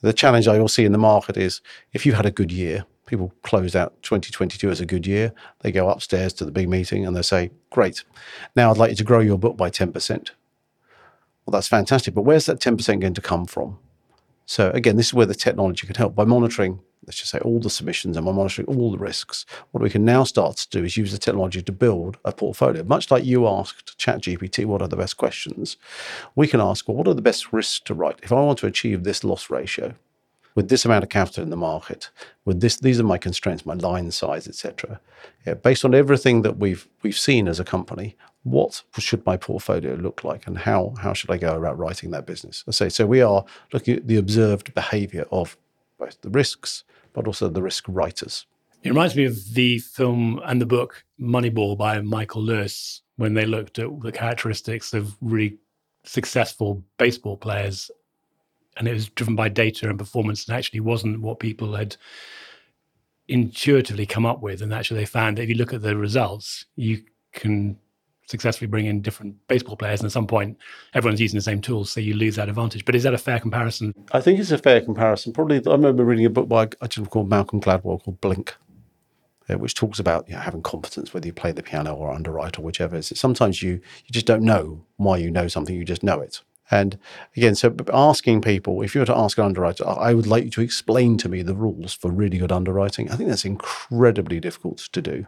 The 0.00 0.12
challenge 0.12 0.48
I 0.48 0.58
will 0.58 0.68
see 0.68 0.84
in 0.84 0.92
the 0.92 0.98
market 0.98 1.36
is 1.36 1.60
if 1.92 2.04
you 2.04 2.12
had 2.12 2.26
a 2.26 2.30
good 2.30 2.52
year, 2.52 2.84
people 3.06 3.32
close 3.42 3.74
out 3.74 3.94
2022 4.02 4.70
as 4.70 4.80
a 4.80 4.86
good 4.86 5.06
year, 5.06 5.32
they 5.60 5.72
go 5.72 5.88
upstairs 5.88 6.32
to 6.34 6.44
the 6.44 6.50
big 6.50 6.68
meeting 6.68 7.06
and 7.06 7.16
they 7.16 7.22
say, 7.22 7.50
great, 7.70 8.04
now 8.54 8.70
I'd 8.70 8.76
like 8.76 8.90
you 8.90 8.96
to 8.96 9.04
grow 9.04 9.20
your 9.20 9.38
book 9.38 9.56
by 9.56 9.70
10%. 9.70 10.30
Well, 11.44 11.52
that's 11.52 11.68
fantastic, 11.68 12.14
but 12.14 12.22
where's 12.22 12.46
that 12.46 12.60
10% 12.60 13.00
going 13.00 13.14
to 13.14 13.20
come 13.20 13.46
from? 13.46 13.78
So 14.46 14.70
again, 14.70 14.96
this 14.96 15.06
is 15.08 15.14
where 15.14 15.26
the 15.26 15.34
technology 15.34 15.86
can 15.86 15.96
help 15.96 16.14
by 16.14 16.24
monitoring 16.24 16.80
let's 17.06 17.18
just 17.18 17.30
say 17.30 17.38
all 17.40 17.58
the 17.58 17.70
submissions 17.70 18.16
and 18.16 18.26
we're 18.26 18.32
monitoring 18.32 18.68
all 18.68 18.90
the 18.90 18.98
risks. 18.98 19.44
What 19.70 19.82
we 19.82 19.90
can 19.90 20.04
now 20.04 20.24
start 20.24 20.56
to 20.58 20.68
do 20.70 20.84
is 20.84 20.96
use 20.96 21.12
the 21.12 21.18
technology 21.18 21.62
to 21.62 21.72
build 21.72 22.16
a 22.24 22.32
portfolio. 22.32 22.84
Much 22.84 23.10
like 23.10 23.24
you 23.24 23.46
asked 23.46 23.98
ChatGPT, 23.98 24.64
what 24.66 24.82
are 24.82 24.88
the 24.88 24.96
best 24.96 25.16
questions? 25.16 25.76
We 26.36 26.46
can 26.46 26.60
ask, 26.60 26.86
well, 26.86 26.96
what 26.96 27.08
are 27.08 27.14
the 27.14 27.22
best 27.22 27.52
risks 27.52 27.80
to 27.80 27.94
write? 27.94 28.20
If 28.22 28.32
I 28.32 28.36
want 28.36 28.58
to 28.60 28.66
achieve 28.66 29.04
this 29.04 29.24
loss 29.24 29.50
ratio, 29.50 29.94
with 30.54 30.68
this 30.68 30.84
amount 30.84 31.02
of 31.02 31.10
capital 31.10 31.42
in 31.42 31.50
the 31.50 31.56
market, 31.56 32.10
with 32.44 32.60
this, 32.60 32.76
these 32.76 33.00
are 33.00 33.04
my 33.04 33.18
constraints, 33.18 33.64
my 33.64 33.74
line 33.74 34.10
size, 34.10 34.46
etc. 34.46 35.00
Yeah, 35.46 35.54
based 35.54 35.84
on 35.84 35.94
everything 35.94 36.42
that 36.42 36.58
we've 36.58 36.88
we've 37.02 37.18
seen 37.18 37.48
as 37.48 37.58
a 37.58 37.64
company, 37.64 38.16
what 38.42 38.82
should 38.98 39.24
my 39.24 39.36
portfolio 39.36 39.94
look 39.94 40.24
like, 40.24 40.46
and 40.46 40.58
how 40.58 40.94
how 41.00 41.12
should 41.12 41.30
I 41.30 41.38
go 41.38 41.56
about 41.56 41.78
writing 41.78 42.10
that 42.10 42.26
business? 42.26 42.64
I 42.68 42.72
say 42.72 42.88
so. 42.88 43.06
We 43.06 43.22
are 43.22 43.44
looking 43.72 43.96
at 43.96 44.08
the 44.08 44.16
observed 44.16 44.74
behaviour 44.74 45.26
of 45.30 45.56
both 46.02 46.20
the 46.20 46.30
risks 46.30 46.84
but 47.12 47.26
also 47.26 47.48
the 47.48 47.62
risk 47.62 47.84
writers. 47.88 48.46
It 48.82 48.88
reminds 48.88 49.14
me 49.14 49.24
of 49.24 49.54
the 49.54 49.78
film 49.78 50.40
and 50.44 50.60
the 50.60 50.66
book 50.66 51.04
Moneyball 51.20 51.76
by 51.78 52.00
Michael 52.00 52.42
Lewis 52.42 53.02
when 53.16 53.34
they 53.34 53.46
looked 53.46 53.78
at 53.78 53.88
the 54.00 54.10
characteristics 54.10 54.92
of 54.92 55.16
really 55.20 55.58
successful 56.04 56.82
baseball 56.98 57.36
players. 57.36 57.90
And 58.76 58.88
it 58.88 58.94
was 58.94 59.08
driven 59.10 59.36
by 59.36 59.50
data 59.50 59.88
and 59.88 59.98
performance 59.98 60.48
and 60.48 60.56
actually 60.56 60.80
wasn't 60.80 61.20
what 61.20 61.38
people 61.38 61.76
had 61.76 61.96
intuitively 63.28 64.06
come 64.06 64.26
up 64.26 64.40
with. 64.40 64.62
And 64.62 64.74
actually, 64.74 65.00
they 65.00 65.06
found 65.06 65.36
that 65.36 65.42
if 65.42 65.48
you 65.50 65.54
look 65.54 65.74
at 65.74 65.82
the 65.82 65.96
results, 65.96 66.64
you 66.74 67.02
can 67.32 67.78
successfully 68.26 68.68
bring 68.68 68.86
in 68.86 69.02
different 69.02 69.36
baseball 69.48 69.76
players. 69.76 70.00
And 70.00 70.06
at 70.06 70.12
some 70.12 70.26
point, 70.26 70.58
everyone's 70.94 71.20
using 71.20 71.38
the 71.38 71.42
same 71.42 71.60
tools, 71.60 71.90
so 71.90 72.00
you 72.00 72.14
lose 72.14 72.36
that 72.36 72.48
advantage. 72.48 72.84
But 72.84 72.94
is 72.94 73.02
that 73.02 73.14
a 73.14 73.18
fair 73.18 73.40
comparison? 73.40 73.94
I 74.12 74.20
think 74.20 74.38
it's 74.38 74.50
a 74.50 74.58
fair 74.58 74.80
comparison. 74.80 75.32
Probably, 75.32 75.56
I 75.66 75.70
remember 75.70 76.04
reading 76.04 76.26
a 76.26 76.30
book 76.30 76.48
by 76.48 76.64
a 76.80 76.88
gentleman 76.88 77.10
called 77.10 77.28
Malcolm 77.28 77.60
Gladwell 77.60 78.02
called 78.02 78.20
Blink, 78.20 78.56
uh, 79.48 79.58
which 79.58 79.74
talks 79.74 79.98
about 79.98 80.28
you 80.28 80.34
know, 80.34 80.40
having 80.40 80.62
competence, 80.62 81.12
whether 81.12 81.26
you 81.26 81.32
play 81.32 81.52
the 81.52 81.62
piano 81.62 81.94
or 81.94 82.12
underwrite 82.12 82.58
or 82.58 82.62
whichever. 82.62 82.96
Is 82.96 83.12
sometimes 83.14 83.62
you 83.62 83.72
you 83.72 84.12
just 84.12 84.26
don't 84.26 84.42
know 84.42 84.84
why 84.96 85.18
you 85.18 85.30
know 85.30 85.48
something, 85.48 85.74
you 85.74 85.84
just 85.84 86.02
know 86.02 86.20
it. 86.20 86.40
And 86.70 86.98
again, 87.36 87.54
so 87.54 87.74
asking 87.92 88.40
people, 88.40 88.80
if 88.80 88.94
you 88.94 89.02
were 89.02 89.06
to 89.06 89.16
ask 89.16 89.36
an 89.36 89.44
underwriter, 89.44 89.86
I 89.86 90.14
would 90.14 90.26
like 90.26 90.44
you 90.44 90.50
to 90.50 90.62
explain 90.62 91.18
to 91.18 91.28
me 91.28 91.42
the 91.42 91.54
rules 91.54 91.92
for 91.92 92.10
really 92.10 92.38
good 92.38 92.50
underwriting. 92.50 93.10
I 93.10 93.16
think 93.16 93.28
that's 93.28 93.44
incredibly 93.44 94.40
difficult 94.40 94.78
to 94.78 95.02
do 95.02 95.26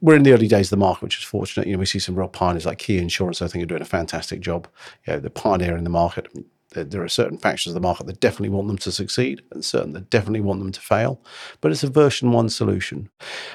we're 0.00 0.16
in 0.16 0.22
the 0.22 0.32
early 0.32 0.48
days 0.48 0.66
of 0.66 0.78
the 0.78 0.84
market, 0.84 1.02
which 1.02 1.18
is 1.18 1.24
fortunate. 1.24 1.66
You 1.66 1.74
know, 1.74 1.78
we 1.78 1.86
see 1.86 1.98
some 1.98 2.14
real 2.14 2.28
pioneers 2.28 2.66
like 2.66 2.78
Ki 2.78 2.98
Insurance. 2.98 3.42
I 3.42 3.48
think 3.48 3.62
are 3.62 3.66
doing 3.66 3.82
a 3.82 3.86
fantastic 3.86 4.40
job. 4.40 4.68
You 5.06 5.14
know, 5.14 5.20
the 5.20 5.30
pioneer 5.30 5.76
in 5.76 5.84
the 5.84 5.90
market. 5.90 6.28
There 6.74 7.02
are 7.02 7.08
certain 7.08 7.36
factions 7.36 7.72
of 7.72 7.82
the 7.82 7.86
market 7.86 8.06
that 8.06 8.20
definitely 8.20 8.48
want 8.48 8.66
them 8.66 8.78
to 8.78 8.90
succeed, 8.90 9.42
and 9.50 9.62
certain 9.62 9.92
that 9.92 10.08
definitely 10.08 10.40
want 10.40 10.60
them 10.60 10.72
to 10.72 10.80
fail. 10.80 11.22
But 11.60 11.70
it's 11.70 11.82
a 11.82 11.90
version 11.90 12.32
one 12.32 12.48
solution. 12.48 13.10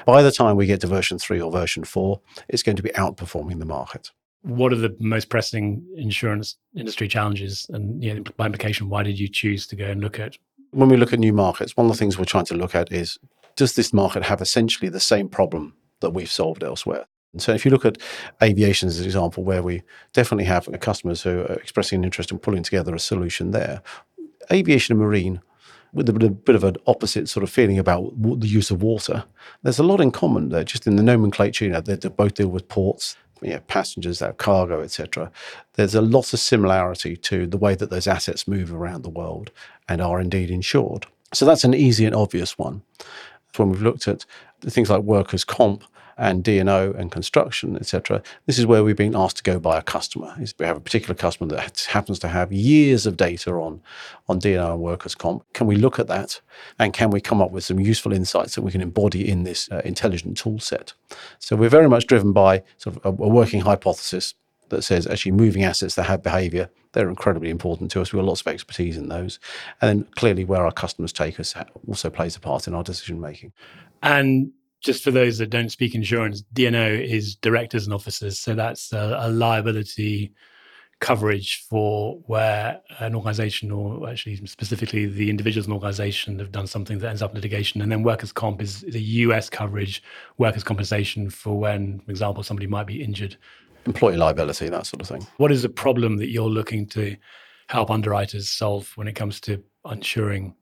By 0.06 0.22
the 0.22 0.30
time 0.30 0.54
we 0.54 0.66
get 0.66 0.80
to 0.82 0.86
version 0.86 1.18
three 1.18 1.40
or 1.40 1.50
version 1.50 1.82
four, 1.82 2.20
it's 2.48 2.62
going 2.62 2.76
to 2.76 2.82
be 2.82 2.90
outperforming 2.90 3.58
the 3.58 3.64
market. 3.64 4.12
What 4.42 4.72
are 4.72 4.76
the 4.76 4.96
most 5.00 5.30
pressing 5.30 5.84
insurance 5.96 6.56
industry 6.76 7.08
challenges, 7.08 7.66
and 7.70 8.02
you 8.02 8.14
know, 8.14 8.22
by 8.36 8.46
implication, 8.46 8.88
why 8.88 9.02
did 9.02 9.18
you 9.18 9.26
choose 9.26 9.66
to 9.66 9.76
go 9.76 9.86
and 9.86 10.00
look 10.00 10.20
at? 10.20 10.36
When 10.70 10.88
we 10.88 10.96
look 10.96 11.12
at 11.12 11.18
new 11.18 11.32
markets, 11.32 11.76
one 11.76 11.86
of 11.86 11.92
the 11.92 11.98
things 11.98 12.18
we're 12.18 12.24
trying 12.24 12.44
to 12.46 12.54
look 12.54 12.76
at 12.76 12.92
is 12.92 13.18
does 13.56 13.74
this 13.74 13.92
market 13.92 14.22
have 14.22 14.40
essentially 14.40 14.88
the 14.88 15.00
same 15.00 15.28
problem 15.28 15.74
that 16.00 16.10
we've 16.10 16.30
solved 16.30 16.62
elsewhere. 16.62 17.06
And 17.32 17.42
so 17.42 17.52
if 17.52 17.64
you 17.64 17.70
look 17.70 17.84
at 17.84 17.98
aviation 18.42 18.88
as 18.88 18.98
an 18.98 19.04
example, 19.04 19.44
where 19.44 19.62
we 19.62 19.82
definitely 20.12 20.44
have 20.44 20.68
customers 20.80 21.22
who 21.22 21.40
are 21.40 21.54
expressing 21.54 21.98
an 21.98 22.04
interest 22.04 22.32
in 22.32 22.38
pulling 22.38 22.62
together 22.62 22.94
a 22.94 22.98
solution 22.98 23.50
there, 23.50 23.82
aviation 24.50 24.94
and 24.94 25.02
marine, 25.02 25.40
with 25.92 26.08
a 26.08 26.12
bit 26.12 26.54
of 26.54 26.64
an 26.64 26.76
opposite 26.86 27.28
sort 27.28 27.42
of 27.42 27.50
feeling 27.50 27.78
about 27.78 28.12
the 28.40 28.46
use 28.46 28.70
of 28.70 28.82
water, 28.82 29.24
there's 29.62 29.78
a 29.78 29.82
lot 29.84 30.00
in 30.00 30.10
common 30.10 30.50
there, 30.50 30.64
just 30.64 30.86
in 30.86 30.96
the 30.96 31.02
nomenclature. 31.02 31.64
You 31.64 31.72
know, 31.72 31.80
they, 31.80 31.96
they 31.96 32.08
both 32.08 32.34
deal 32.34 32.48
with 32.48 32.68
ports, 32.68 33.16
you 33.40 33.50
know, 33.50 33.60
passengers, 33.60 34.18
that 34.18 34.38
cargo, 34.38 34.82
etc. 34.82 35.30
There's 35.74 35.94
a 35.94 36.02
lot 36.02 36.32
of 36.32 36.40
similarity 36.40 37.16
to 37.16 37.46
the 37.46 37.56
way 37.56 37.74
that 37.74 37.90
those 37.90 38.06
assets 38.06 38.46
move 38.46 38.72
around 38.72 39.02
the 39.02 39.10
world 39.10 39.50
and 39.88 40.02
are 40.02 40.20
indeed 40.20 40.50
insured. 40.50 41.06
So 41.32 41.44
that's 41.44 41.64
an 41.64 41.74
easy 41.74 42.04
and 42.04 42.14
obvious 42.14 42.58
one. 42.58 42.82
When 43.56 43.70
we've 43.70 43.82
looked 43.82 44.06
at 44.08 44.24
things 44.62 44.90
like 44.90 45.02
workers' 45.02 45.44
comp 45.44 45.84
and 46.18 46.42
D&O 46.42 46.92
and 46.92 47.12
construction, 47.12 47.76
etc. 47.76 48.20
This 48.46 48.58
is 48.58 48.66
where 48.66 48.82
we've 48.82 48.96
been 48.96 49.14
asked 49.14 49.36
to 49.36 49.42
go 49.44 49.60
by 49.60 49.78
a 49.78 49.82
customer. 49.82 50.34
We 50.58 50.66
have 50.66 50.76
a 50.76 50.80
particular 50.80 51.14
customer 51.14 51.48
that 51.54 51.86
happens 51.88 52.18
to 52.18 52.28
have 52.28 52.52
years 52.52 53.06
of 53.06 53.16
data 53.16 53.52
on, 53.52 53.80
on 54.28 54.40
D&O 54.40 54.72
and 54.72 54.80
workers' 54.80 55.14
comp. 55.14 55.44
Can 55.52 55.68
we 55.68 55.76
look 55.76 56.00
at 56.00 56.08
that 56.08 56.40
and 56.78 56.92
can 56.92 57.10
we 57.10 57.20
come 57.20 57.40
up 57.40 57.52
with 57.52 57.62
some 57.62 57.78
useful 57.78 58.12
insights 58.12 58.56
that 58.56 58.62
we 58.62 58.72
can 58.72 58.80
embody 58.80 59.28
in 59.28 59.44
this 59.44 59.70
uh, 59.70 59.80
intelligent 59.84 60.36
tool 60.36 60.58
set? 60.58 60.92
So 61.38 61.54
we're 61.54 61.68
very 61.68 61.88
much 61.88 62.08
driven 62.08 62.32
by 62.32 62.64
sort 62.78 62.96
of 62.96 63.04
a, 63.04 63.22
a 63.22 63.28
working 63.28 63.60
hypothesis 63.60 64.34
that 64.70 64.82
says 64.82 65.06
actually 65.06 65.32
moving 65.32 65.62
assets 65.62 65.94
that 65.94 66.04
have 66.04 66.22
behavior, 66.22 66.68
they're 66.92 67.08
incredibly 67.08 67.50
important 67.50 67.90
to 67.92 68.00
us. 68.00 68.12
We've 68.12 68.20
got 68.20 68.26
lots 68.26 68.40
of 68.40 68.48
expertise 68.48 68.96
in 68.96 69.08
those. 69.08 69.38
And 69.80 69.88
then 69.88 70.08
clearly 70.16 70.44
where 70.44 70.64
our 70.64 70.72
customers 70.72 71.12
take 71.12 71.38
us 71.38 71.54
also 71.86 72.10
plays 72.10 72.36
a 72.36 72.40
part 72.40 72.66
in 72.66 72.74
our 72.74 72.82
decision 72.82 73.20
making. 73.20 73.52
And 74.02 74.52
just 74.80 75.02
for 75.02 75.10
those 75.10 75.38
that 75.38 75.50
don't 75.50 75.70
speak 75.70 75.94
insurance, 75.94 76.42
D&O 76.52 76.86
is 76.86 77.34
directors 77.36 77.84
and 77.84 77.94
officers. 77.94 78.38
So 78.38 78.54
that's 78.54 78.92
a, 78.92 79.18
a 79.20 79.28
liability 79.28 80.32
coverage 81.00 81.64
for 81.68 82.18
where 82.26 82.80
an 82.98 83.14
organization 83.14 83.70
or 83.70 84.08
actually 84.08 84.34
specifically 84.46 85.06
the 85.06 85.30
individuals 85.30 85.66
and 85.66 85.74
organization 85.74 86.38
have 86.40 86.50
done 86.50 86.66
something 86.66 86.98
that 86.98 87.08
ends 87.08 87.22
up 87.22 87.30
in 87.30 87.36
litigation 87.36 87.80
and 87.80 87.92
then 87.92 88.02
workers 88.02 88.32
comp 88.32 88.60
is 88.60 88.80
the 88.80 89.00
us 89.00 89.48
coverage 89.48 90.02
workers 90.38 90.64
compensation 90.64 91.30
for 91.30 91.56
when 91.56 92.00
for 92.00 92.10
example 92.10 92.42
somebody 92.42 92.66
might 92.66 92.86
be 92.86 93.00
injured 93.00 93.36
employee 93.88 94.16
liability 94.16 94.68
that 94.68 94.86
sort 94.86 95.00
of 95.00 95.08
thing. 95.08 95.26
What 95.38 95.50
is 95.50 95.62
the 95.62 95.68
problem 95.68 96.18
that 96.18 96.28
you're 96.28 96.48
looking 96.48 96.86
to 96.88 97.16
help 97.68 97.90
underwriters 97.90 98.48
solve 98.48 98.92
when 98.96 99.08
it 99.08 99.14
comes 99.14 99.40
to 99.40 99.62
insuring 99.90 100.54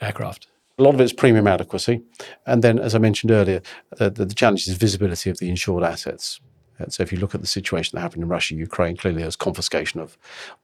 aircraft? 0.00 0.48
A 0.78 0.82
lot 0.82 0.94
of 0.94 1.00
it's 1.00 1.12
premium 1.12 1.48
adequacy. 1.48 2.02
And 2.46 2.62
then 2.62 2.78
as 2.78 2.94
i 2.94 2.98
mentioned 2.98 3.30
earlier 3.30 3.60
uh, 4.00 4.08
the, 4.08 4.24
the 4.24 4.34
challenge 4.34 4.66
is 4.68 4.76
visibility 4.76 5.28
of 5.30 5.38
the 5.38 5.48
insured 5.48 5.84
assets 5.84 6.40
uh, 6.80 6.88
so 6.88 7.02
if 7.02 7.12
you 7.12 7.18
look 7.18 7.34
at 7.34 7.40
the 7.40 7.46
situation 7.46 7.96
that 7.96 8.02
happened 8.02 8.22
in 8.22 8.28
Russia, 8.28 8.54
Ukraine, 8.54 8.96
clearly 8.96 9.18
there 9.18 9.26
was 9.26 9.36
confiscation 9.36 10.00
of 10.00 10.16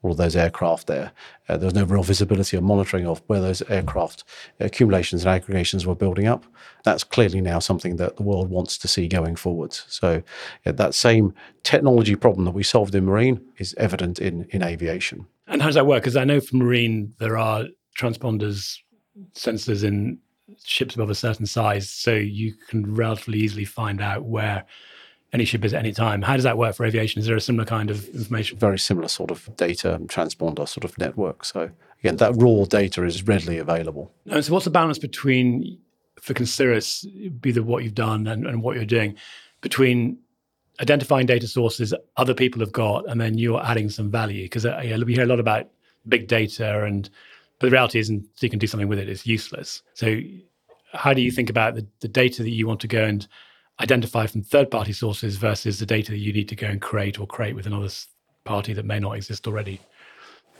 all 0.02 0.12
of 0.12 0.16
those 0.16 0.36
aircraft 0.36 0.86
there. 0.86 1.12
Uh, 1.48 1.56
there 1.56 1.66
was 1.66 1.74
no 1.74 1.84
real 1.84 2.02
visibility 2.02 2.56
or 2.56 2.60
monitoring 2.60 3.06
of 3.06 3.22
where 3.26 3.40
those 3.40 3.62
aircraft 3.68 4.24
accumulations 4.60 5.24
and 5.24 5.34
aggregations 5.34 5.86
were 5.86 5.94
building 5.94 6.26
up. 6.26 6.44
That's 6.84 7.04
clearly 7.04 7.40
now 7.40 7.58
something 7.58 7.96
that 7.96 8.16
the 8.16 8.22
world 8.22 8.50
wants 8.50 8.78
to 8.78 8.88
see 8.88 9.08
going 9.08 9.36
forwards. 9.36 9.84
So 9.88 10.22
yeah, 10.64 10.72
that 10.72 10.94
same 10.94 11.34
technology 11.62 12.16
problem 12.16 12.44
that 12.44 12.52
we 12.52 12.62
solved 12.62 12.94
in 12.94 13.04
marine 13.04 13.40
is 13.58 13.74
evident 13.78 14.18
in, 14.18 14.46
in 14.50 14.62
aviation. 14.62 15.26
And 15.46 15.60
how 15.60 15.68
does 15.68 15.74
that 15.74 15.86
work? 15.86 16.02
Because 16.02 16.16
I 16.16 16.24
know 16.24 16.40
for 16.40 16.56
marine 16.56 17.14
there 17.18 17.36
are 17.36 17.64
transponders, 17.98 18.78
sensors 19.34 19.84
in 19.84 20.18
ships 20.64 20.94
above 20.94 21.10
a 21.10 21.14
certain 21.14 21.46
size, 21.46 21.88
so 21.90 22.14
you 22.14 22.54
can 22.68 22.94
relatively 22.94 23.38
easily 23.38 23.64
find 23.64 24.00
out 24.00 24.24
where 24.24 24.64
any 25.34 25.44
ship 25.44 25.64
is 25.64 25.74
at 25.74 25.80
any 25.80 25.92
time. 25.92 26.22
How 26.22 26.34
does 26.34 26.44
that 26.44 26.56
work 26.56 26.76
for 26.76 26.86
aviation? 26.86 27.20
Is 27.20 27.26
there 27.26 27.36
a 27.36 27.40
similar 27.40 27.64
kind 27.64 27.90
of 27.90 28.08
information? 28.10 28.56
Very 28.56 28.78
similar 28.78 29.08
sort 29.08 29.32
of 29.32 29.54
data 29.56 29.98
transponder 30.06 30.66
sort 30.68 30.84
of 30.84 30.96
network. 30.96 31.44
So 31.44 31.70
again, 31.98 32.16
that 32.18 32.34
raw 32.36 32.64
data 32.64 33.04
is 33.04 33.26
readily 33.26 33.58
available. 33.58 34.12
And 34.30 34.44
so 34.44 34.52
what's 34.52 34.64
the 34.64 34.70
balance 34.70 34.98
between, 34.98 35.78
for 36.20 36.34
Concirrus, 36.34 37.04
be 37.40 37.50
the 37.50 37.64
what 37.64 37.82
you've 37.82 37.96
done 37.96 38.28
and, 38.28 38.46
and 38.46 38.62
what 38.62 38.76
you're 38.76 38.84
doing, 38.84 39.16
between 39.60 40.18
identifying 40.80 41.26
data 41.26 41.48
sources 41.48 41.92
other 42.16 42.34
people 42.34 42.60
have 42.60 42.72
got 42.72 43.08
and 43.08 43.20
then 43.20 43.36
you're 43.36 43.62
adding 43.64 43.90
some 43.90 44.12
value? 44.12 44.44
Because 44.44 44.64
uh, 44.64 44.80
yeah, 44.84 44.96
we 44.98 45.14
hear 45.14 45.24
a 45.24 45.26
lot 45.26 45.40
about 45.40 45.68
big 46.06 46.28
data 46.28 46.84
and 46.84 47.10
but 47.58 47.68
the 47.68 47.72
reality 47.72 47.98
isn't 47.98 48.24
you 48.40 48.50
can 48.50 48.60
do 48.60 48.68
something 48.68 48.88
with 48.88 49.00
it, 49.00 49.08
it's 49.08 49.26
useless. 49.26 49.82
So 49.94 50.20
how 50.92 51.12
do 51.12 51.22
you 51.22 51.32
think 51.32 51.50
about 51.50 51.74
the, 51.74 51.84
the 52.00 52.08
data 52.08 52.44
that 52.44 52.50
you 52.50 52.68
want 52.68 52.80
to 52.80 52.88
go 52.88 53.02
and 53.02 53.26
identify 53.80 54.26
from 54.26 54.42
third 54.42 54.70
party 54.70 54.92
sources 54.92 55.36
versus 55.36 55.78
the 55.78 55.86
data 55.86 56.12
that 56.12 56.18
you 56.18 56.32
need 56.32 56.48
to 56.48 56.56
go 56.56 56.66
and 56.66 56.80
create 56.80 57.18
or 57.18 57.26
create 57.26 57.54
with 57.54 57.66
another 57.66 57.88
party 58.44 58.72
that 58.72 58.84
may 58.84 58.98
not 58.98 59.12
exist 59.12 59.46
already? 59.46 59.80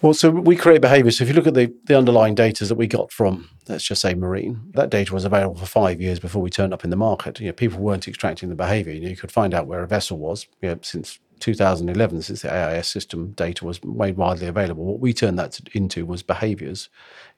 Well, 0.02 0.12
so 0.12 0.28
we 0.28 0.56
create 0.56 0.83
behavior. 0.83 1.11
So 1.11 1.25
if 1.25 1.30
you 1.30 1.35
look 1.35 1.47
at 1.47 1.54
the, 1.54 1.73
the 1.85 1.97
underlying 1.97 2.35
data 2.35 2.66
that 2.66 2.75
we 2.75 2.87
got 2.87 3.11
from, 3.11 3.49
let's 3.68 3.85
just 3.85 4.02
say, 4.02 4.14
marine, 4.14 4.61
that 4.75 4.90
data 4.90 5.14
was 5.14 5.25
available 5.25 5.56
for 5.56 5.66
five 5.66 6.00
years 6.00 6.18
before 6.18 6.42
we 6.42 6.50
turned 6.50 6.75
up 6.75 6.85
in 6.85 6.90
the 6.90 6.97
market. 6.97 7.40
You 7.40 7.47
know, 7.47 7.52
people 7.52 7.80
weren't 7.80 8.06
extracting 8.06 8.50
the 8.50 8.54
behavior. 8.54 8.92
You, 8.92 9.00
know, 9.00 9.09
you 9.09 9.16
could 9.16 9.33
find 9.33 9.54
out 9.54 9.66
where 9.66 9.83
a 9.83 9.87
vessel 9.87 10.18
was 10.18 10.47
you 10.61 10.68
know, 10.68 10.78
since 10.83 11.21
2011, 11.40 12.23
since 12.23 12.42
the 12.42 12.52
AIS 12.52 12.88
system 12.88 13.33
data 13.33 13.64
was 13.64 13.83
made 13.85 14.16
widely 14.16 14.47
available. 14.47 14.85
What 14.85 15.00
we 15.00 15.12
turned 15.12 15.38
that 15.38 15.59
into 15.73 16.04
was 16.04 16.23
behaviors 16.23 16.88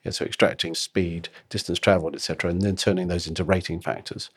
yeah, 0.06 0.10
so 0.10 0.24
extracting 0.24 0.74
speed, 0.76 1.28
distance 1.48 1.80
traveled, 1.80 2.14
etc., 2.14 2.48
and 2.48 2.62
then 2.62 2.76
turning 2.76 3.08
those 3.08 3.26
into 3.26 3.42
rating 3.42 3.80
factors. 3.80 4.30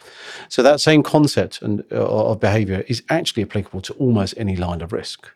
So 0.48 0.64
that 0.64 0.80
same 0.80 1.04
concept 1.04 1.62
and, 1.62 1.84
uh, 1.92 2.06
of 2.06 2.40
behavior 2.40 2.84
is 2.88 3.04
actually 3.10 3.44
applicable 3.44 3.82
to 3.82 3.94
almost 3.94 4.34
any 4.36 4.56
line 4.56 4.82
of 4.82 4.92
risk. 4.92 5.30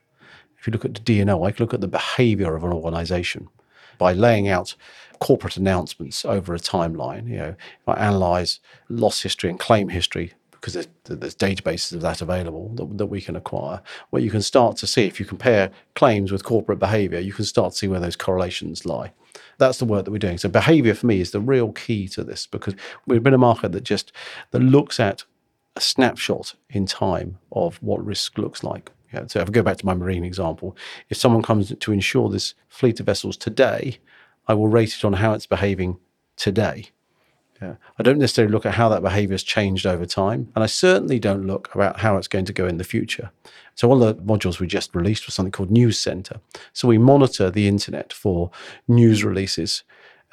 If 0.58 0.66
you 0.66 0.72
look 0.72 0.86
at 0.86 0.96
the 0.96 1.02
D&O, 1.02 1.44
I 1.44 1.52
can 1.52 1.64
look 1.64 1.74
at 1.74 1.82
the 1.82 1.88
behavior 1.88 2.56
of 2.56 2.64
an 2.64 2.74
organization 2.74 3.48
by 4.00 4.14
laying 4.14 4.48
out 4.48 4.76
corporate 5.20 5.56
announcements 5.56 6.26
over 6.26 6.56
a 6.56 6.60
timeline. 6.60 7.28
You 7.28 7.38
know, 7.38 7.56
if 7.82 7.88
I 7.88 7.94
analyze 7.94 8.60
loss 8.90 9.22
history 9.22 9.52
and 9.52 9.60
claim 9.60 9.90
history 9.90 10.34
because 10.52 10.74
there's, 10.74 10.88
there's, 11.04 11.36
databases 11.36 11.92
of 11.92 12.02
that 12.02 12.22
available 12.22 12.70
that, 12.70 12.98
that, 12.98 13.06
we 13.08 13.20
can 13.20 13.36
acquire, 13.36 13.82
where 14.12 14.22
you 14.22 14.32
can 14.32 14.42
start 14.42 14.78
to 14.78 14.88
see 14.88 15.04
if 15.04 15.20
you 15.20 15.26
compare 15.26 15.70
claims 15.94 16.32
with 16.32 16.46
corporate 16.46 16.80
behavior, 16.80 17.20
you 17.20 17.34
can 17.34 17.44
start 17.44 17.74
to 17.74 17.78
see 17.78 17.88
where 17.90 18.00
those 18.00 18.16
correlations 18.16 18.86
lie. 18.86 19.12
That's 19.58 19.80
the 19.80 19.86
work 19.86 20.06
that 20.06 20.12
we're 20.12 20.18
doing. 20.18 20.38
So 20.38 20.50
behavior 20.50 20.94
for 20.94 21.06
me 21.06 21.22
is 21.22 21.32
the 21.32 21.40
real 21.40 21.72
key 21.72 22.08
to 22.10 22.24
this 22.24 22.48
because 22.48 22.76
we've 23.06 23.24
been 23.24 23.34
a 23.34 23.38
market 23.40 23.72
that 23.72 23.84
just 23.84 24.12
that 24.52 24.60
looks 24.60 25.00
at 25.00 25.24
a 25.76 25.82
snapshot 25.82 26.56
in 26.70 26.86
time 26.86 27.40
of 27.52 27.82
what 27.82 28.06
risk 28.06 28.38
looks 28.38 28.64
like. 28.64 28.92
Yeah, 29.14 29.26
so 29.28 29.40
if 29.42 29.48
I 29.48 29.52
go 29.52 29.62
back 29.62 29.78
to 29.78 29.86
my 29.86 29.94
marine 29.94 30.24
example, 30.24 30.76
if 31.10 31.18
someone 31.18 31.44
comes 31.44 31.74
to 31.76 31.92
insure 31.92 32.30
this 32.30 32.56
fleet 32.68 33.00
of 33.00 33.06
vessels 33.06 33.38
today, 33.38 34.00
I 34.48 34.56
will 34.56 34.68
rate 34.68 34.96
it 34.96 35.06
on 35.06 35.14
how 35.14 35.34
it's 35.34 35.46
behaving 35.46 36.00
today. 36.36 36.88
Yeah. 37.64 37.76
I 37.98 38.04
don't 38.04 38.20
necessarily 38.20 38.52
look 38.52 38.66
at 38.66 38.74
how 38.74 38.90
that 38.90 39.02
behavior 39.02 39.34
has 39.34 39.44
changed 39.44 39.86
over 39.86 40.06
time. 40.06 40.52
And 40.54 40.64
I 40.64 40.68
certainly 40.68 41.18
don't 41.18 41.48
look 41.48 41.74
about 41.74 42.02
how 42.02 42.18
it's 42.18 42.28
going 42.28 42.44
to 42.46 42.54
go 42.54 42.68
in 42.68 42.78
the 42.78 42.84
future. 42.84 43.32
So 43.76 43.88
one 43.88 44.02
of 44.02 44.18
the 44.18 44.22
modules 44.22 44.60
we 44.60 44.68
just 44.68 44.94
released 44.94 45.26
was 45.26 45.34
something 45.34 45.52
called 45.52 45.72
News 45.72 45.98
Center. 45.98 46.42
So 46.74 46.90
we 46.90 46.98
monitor 46.98 47.50
the 47.50 47.70
internet 47.70 48.12
for 48.12 48.52
news 48.88 49.24
releases 49.24 49.84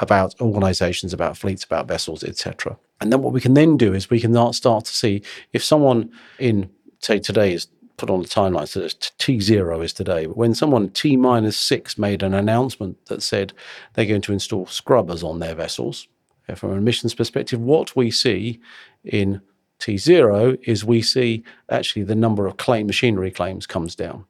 about 0.00 0.34
organizations, 0.40 1.12
about 1.12 1.37
fleets, 1.37 1.62
about 1.62 1.87
vessels, 1.87 2.25
etc. 2.25 2.76
And 3.00 3.12
then 3.12 3.22
what 3.22 3.32
we 3.32 3.40
can 3.40 3.54
then 3.54 3.76
do 3.76 3.94
is 3.94 4.10
we 4.10 4.20
can 4.20 4.52
start 4.52 4.87
to 4.87 4.92
see 4.92 5.22
if 5.52 5.62
someone 5.62 6.10
in, 6.38 6.68
say, 6.99 7.20
today 7.20 7.52
is 7.52 7.68
put 7.96 8.10
on 8.10 8.22
the 8.22 8.28
timeline, 8.28 8.66
so 8.66 8.80
T0 8.80 9.84
is 9.84 9.92
today, 9.92 10.25
but 10.25 10.37
when 10.37 10.54
someone 10.54 10.88
T 10.88 11.18
minus 11.18 11.58
six 11.58 11.99
made 11.99 12.22
an 12.22 12.32
announcement 12.32 13.04
that 13.06 13.22
said 13.22 13.52
they're 13.92 14.06
going 14.06 14.22
to 14.22 14.32
install 14.32 14.64
scrubbers 14.66 15.22
on 15.22 15.38
their 15.38 15.54
vessels, 15.54 16.08
from 16.54 16.73
an 16.73 16.78
emissions 16.78 17.14
perspective, 17.14 17.61
what 17.61 17.97
we 17.97 18.11
see 18.11 18.61
in 19.04 19.40
T0 19.80 20.59
is 20.62 20.85
we 20.85 21.02
see 21.02 21.42
actually 21.71 22.02
the 22.02 22.14
number 22.14 22.47
of 22.47 22.57
claim 22.57 22.87
machinery 22.87 23.30
claims 23.30 23.66
comes 23.66 23.95
down. 23.95 24.26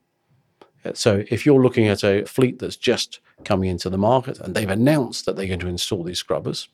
So 0.95 1.25
if 1.29 1.45
you're 1.45 1.63
looking 1.63 1.89
at 1.89 2.03
a 2.03 2.25
fleet 2.25 2.59
that's 2.59 2.77
just 2.77 3.21
coming 3.45 3.69
into 3.69 3.91
the 3.91 3.99
market 3.99 4.41
and 4.41 4.55
they've 4.55 4.69
announced 4.69 5.27
that 5.27 5.37
they're 5.37 5.47
going 5.47 5.61
to 5.61 5.69
install 5.69 6.03
these 6.05 6.19
scrubbers, 6.19 6.69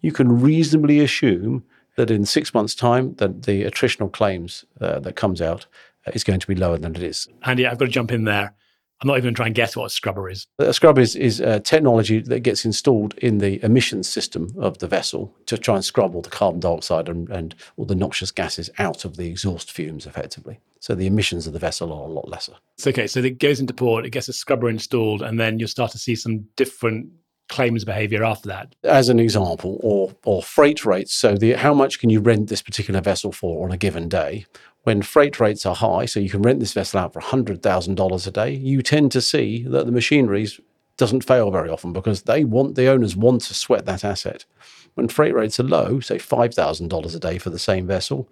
you 0.00 0.12
can 0.12 0.40
reasonably 0.40 1.00
assume 1.00 1.64
that 1.96 2.10
in 2.10 2.24
six 2.24 2.54
months' 2.54 2.76
time, 2.76 3.14
that 3.14 3.42
the 3.42 3.64
attritional 3.64 4.12
claims 4.12 4.64
uh, 4.80 5.00
that 5.00 5.16
comes 5.16 5.42
out 5.42 5.66
uh, 6.06 6.12
is 6.14 6.22
going 6.22 6.38
to 6.38 6.46
be 6.46 6.54
lower 6.54 6.78
than 6.78 6.94
it 6.94 7.02
is. 7.02 7.26
Andy, 7.42 7.66
I've 7.66 7.78
got 7.78 7.86
to 7.86 7.90
jump 7.90 8.12
in 8.12 8.24
there. 8.24 8.54
I'm 9.00 9.06
not 9.06 9.14
even 9.14 9.26
going 9.26 9.34
to 9.34 9.38
try 9.38 9.46
and 9.46 9.54
guess 9.54 9.76
what 9.76 9.86
a 9.86 9.90
scrubber 9.90 10.28
is. 10.28 10.46
A 10.58 10.72
scrubber 10.72 11.00
is, 11.00 11.14
is 11.14 11.40
a 11.40 11.60
technology 11.60 12.20
that 12.20 12.40
gets 12.40 12.64
installed 12.64 13.14
in 13.18 13.38
the 13.38 13.62
emissions 13.64 14.08
system 14.08 14.52
of 14.58 14.78
the 14.78 14.88
vessel 14.88 15.34
to 15.46 15.56
try 15.56 15.76
and 15.76 15.84
scrub 15.84 16.14
all 16.14 16.22
the 16.22 16.30
carbon 16.30 16.58
dioxide 16.60 17.08
and, 17.08 17.28
and 17.28 17.54
all 17.76 17.84
the 17.84 17.94
noxious 17.94 18.32
gases 18.32 18.70
out 18.78 19.04
of 19.04 19.16
the 19.16 19.28
exhaust 19.28 19.70
fumes 19.70 20.04
effectively. 20.04 20.58
So 20.80 20.94
the 20.94 21.06
emissions 21.06 21.46
of 21.46 21.52
the 21.52 21.58
vessel 21.58 21.92
are 21.92 22.08
a 22.08 22.12
lot 22.12 22.28
lesser. 22.28 22.54
It's 22.76 22.86
okay. 22.86 23.06
So 23.06 23.20
it 23.20 23.38
goes 23.38 23.60
into 23.60 23.74
port, 23.74 24.04
it 24.04 24.10
gets 24.10 24.28
a 24.28 24.32
scrubber 24.32 24.68
installed, 24.68 25.22
and 25.22 25.38
then 25.38 25.58
you'll 25.58 25.68
start 25.68 25.92
to 25.92 25.98
see 25.98 26.16
some 26.16 26.46
different 26.56 27.10
claims 27.48 27.84
behavior 27.84 28.24
after 28.24 28.48
that. 28.48 28.74
As 28.84 29.08
an 29.08 29.18
example, 29.18 29.78
or 29.82 30.14
or 30.24 30.42
freight 30.42 30.84
rates. 30.84 31.14
So 31.14 31.34
the 31.34 31.52
how 31.54 31.74
much 31.74 31.98
can 31.98 32.10
you 32.10 32.20
rent 32.20 32.48
this 32.48 32.62
particular 32.62 33.00
vessel 33.00 33.32
for 33.32 33.64
on 33.64 33.72
a 33.72 33.76
given 33.76 34.08
day? 34.08 34.46
When 34.88 35.02
freight 35.02 35.38
rates 35.38 35.66
are 35.66 35.74
high, 35.74 36.06
so 36.06 36.18
you 36.18 36.30
can 36.30 36.40
rent 36.40 36.60
this 36.60 36.72
vessel 36.72 36.98
out 36.98 37.12
for 37.12 37.20
$100,000 37.20 38.26
a 38.26 38.30
day, 38.30 38.50
you 38.54 38.80
tend 38.80 39.12
to 39.12 39.20
see 39.20 39.62
that 39.64 39.84
the 39.84 39.92
machinery 39.92 40.48
doesn't 40.96 41.26
fail 41.26 41.50
very 41.50 41.68
often 41.68 41.92
because 41.92 42.22
they 42.22 42.42
want 42.42 42.74
the 42.74 42.88
owners 42.88 43.14
want 43.14 43.42
to 43.42 43.52
sweat 43.52 43.84
that 43.84 44.02
asset. 44.02 44.46
When 44.94 45.08
freight 45.08 45.34
rates 45.34 45.60
are 45.60 45.64
low, 45.64 46.00
say 46.00 46.16
$5,000 46.16 47.14
a 47.14 47.18
day 47.18 47.36
for 47.36 47.50
the 47.50 47.58
same 47.58 47.86
vessel, 47.86 48.30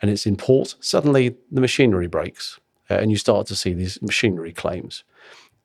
and 0.00 0.08
it's 0.08 0.26
in 0.26 0.36
port, 0.36 0.76
suddenly 0.78 1.34
the 1.50 1.60
machinery 1.60 2.06
breaks 2.06 2.60
uh, 2.88 2.94
and 2.94 3.10
you 3.10 3.16
start 3.16 3.48
to 3.48 3.56
see 3.56 3.72
these 3.72 4.00
machinery 4.00 4.52
claims. 4.52 5.02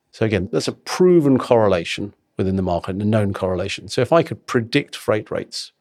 So 0.10 0.26
again, 0.26 0.50
that's 0.52 0.68
a 0.68 0.72
proven 0.72 1.38
correlation 1.38 2.16
within 2.36 2.56
the 2.56 2.64
market, 2.64 2.94
and 2.94 3.02
a 3.04 3.06
known 3.06 3.32
correlation. 3.32 3.90
So 3.90 4.02
if 4.02 4.12
I 4.12 4.24
could 4.24 4.48
predict 4.48 4.96
freight 4.96 5.30
rates, 5.30 5.72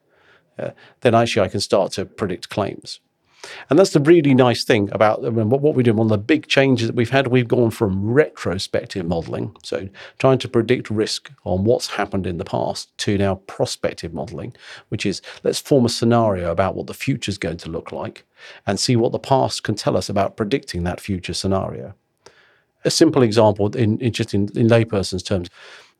uh, 0.59 0.69
then 0.99 1.15
actually 1.15 1.41
I 1.41 1.47
can 1.47 1.61
start 1.61 1.93
to 1.93 2.05
predict 2.05 2.49
claims. 2.49 2.99
And 3.69 3.79
that's 3.79 3.91
the 3.91 3.99
really 3.99 4.33
nice 4.33 4.63
thing 4.63 4.89
about 4.91 5.21
what 5.21 5.75
we 5.75 5.83
do. 5.83 5.93
One 5.93 6.05
of 6.05 6.11
the 6.11 6.17
big 6.17 6.47
changes 6.47 6.87
that 6.87 6.95
we've 6.95 7.09
had, 7.09 7.27
we've 7.27 7.47
gone 7.47 7.71
from 7.71 8.11
retrospective 8.11 9.05
modeling, 9.05 9.55
so 9.63 9.89
trying 10.19 10.37
to 10.39 10.47
predict 10.47 10.89
risk 10.89 11.31
on 11.43 11.63
what's 11.63 11.87
happened 11.87 12.27
in 12.27 12.37
the 12.37 12.45
past, 12.45 12.95
to 12.99 13.17
now 13.17 13.35
prospective 13.47 14.13
modeling, 14.13 14.53
which 14.89 15.05
is 15.05 15.21
let's 15.43 15.59
form 15.59 15.85
a 15.85 15.89
scenario 15.89 16.51
about 16.51 16.75
what 16.75 16.87
the 16.87 16.93
future 16.93 17.29
is 17.29 17.37
going 17.37 17.57
to 17.57 17.69
look 17.69 17.91
like 17.91 18.25
and 18.67 18.79
see 18.79 18.95
what 18.95 19.11
the 19.11 19.19
past 19.19 19.63
can 19.63 19.75
tell 19.75 19.97
us 19.97 20.09
about 20.09 20.37
predicting 20.37 20.83
that 20.83 21.01
future 21.01 21.33
scenario. 21.33 21.93
A 22.83 22.91
simple 22.91 23.21
example, 23.21 23.75
in, 23.75 23.99
in 23.99 24.11
just 24.11 24.33
in, 24.33 24.49
in 24.55 24.67
layperson's 24.67 25.23
terms, 25.23 25.49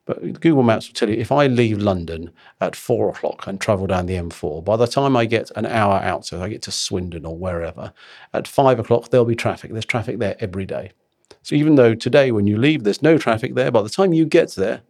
but 0.06 0.40
Google 0.40 0.64
Maps 0.64 0.88
will 0.88 0.94
tell 0.94 1.10
you 1.10 1.16
if 1.16 1.32
I 1.32 1.48
leave 1.48 1.80
London 1.80 2.32
at 2.60 2.76
four 2.76 3.10
o'clock 3.10 3.46
and 3.48 3.62
travel 3.62 3.88
down 3.88 4.08
the 4.08 4.16
M4, 4.16 4.64
by 4.64 4.76
the 4.76 4.88
time 4.88 5.16
I 5.16 5.26
get 5.26 5.52
an 5.56 5.66
hour 5.66 5.96
out, 5.96 6.26
so 6.26 6.42
I 6.42 6.50
get 6.50 6.62
to 6.64 6.72
Swindon 6.72 7.26
or 7.26 7.38
wherever, 7.38 7.94
at 8.34 8.48
five 8.48 8.80
o'clock 8.80 9.10
there'll 9.10 9.26
be 9.26 9.36
traffic. 9.36 9.72
There's 9.72 9.86
traffic 9.86 10.20
there 10.20 10.36
every 10.40 10.66
day. 10.66 10.92
So 11.44 11.56
even 11.56 11.76
though 11.76 11.96
today, 11.96 12.32
when 12.32 12.48
you 12.48 12.58
leave, 12.58 12.84
there's 12.84 13.02
no 13.02 13.18
traffic 13.18 13.56
there, 13.56 13.72
by 13.72 13.82
the 13.82 13.90
time 13.90 14.14
you 14.14 14.26
get 14.26 14.56
there, 14.56 14.82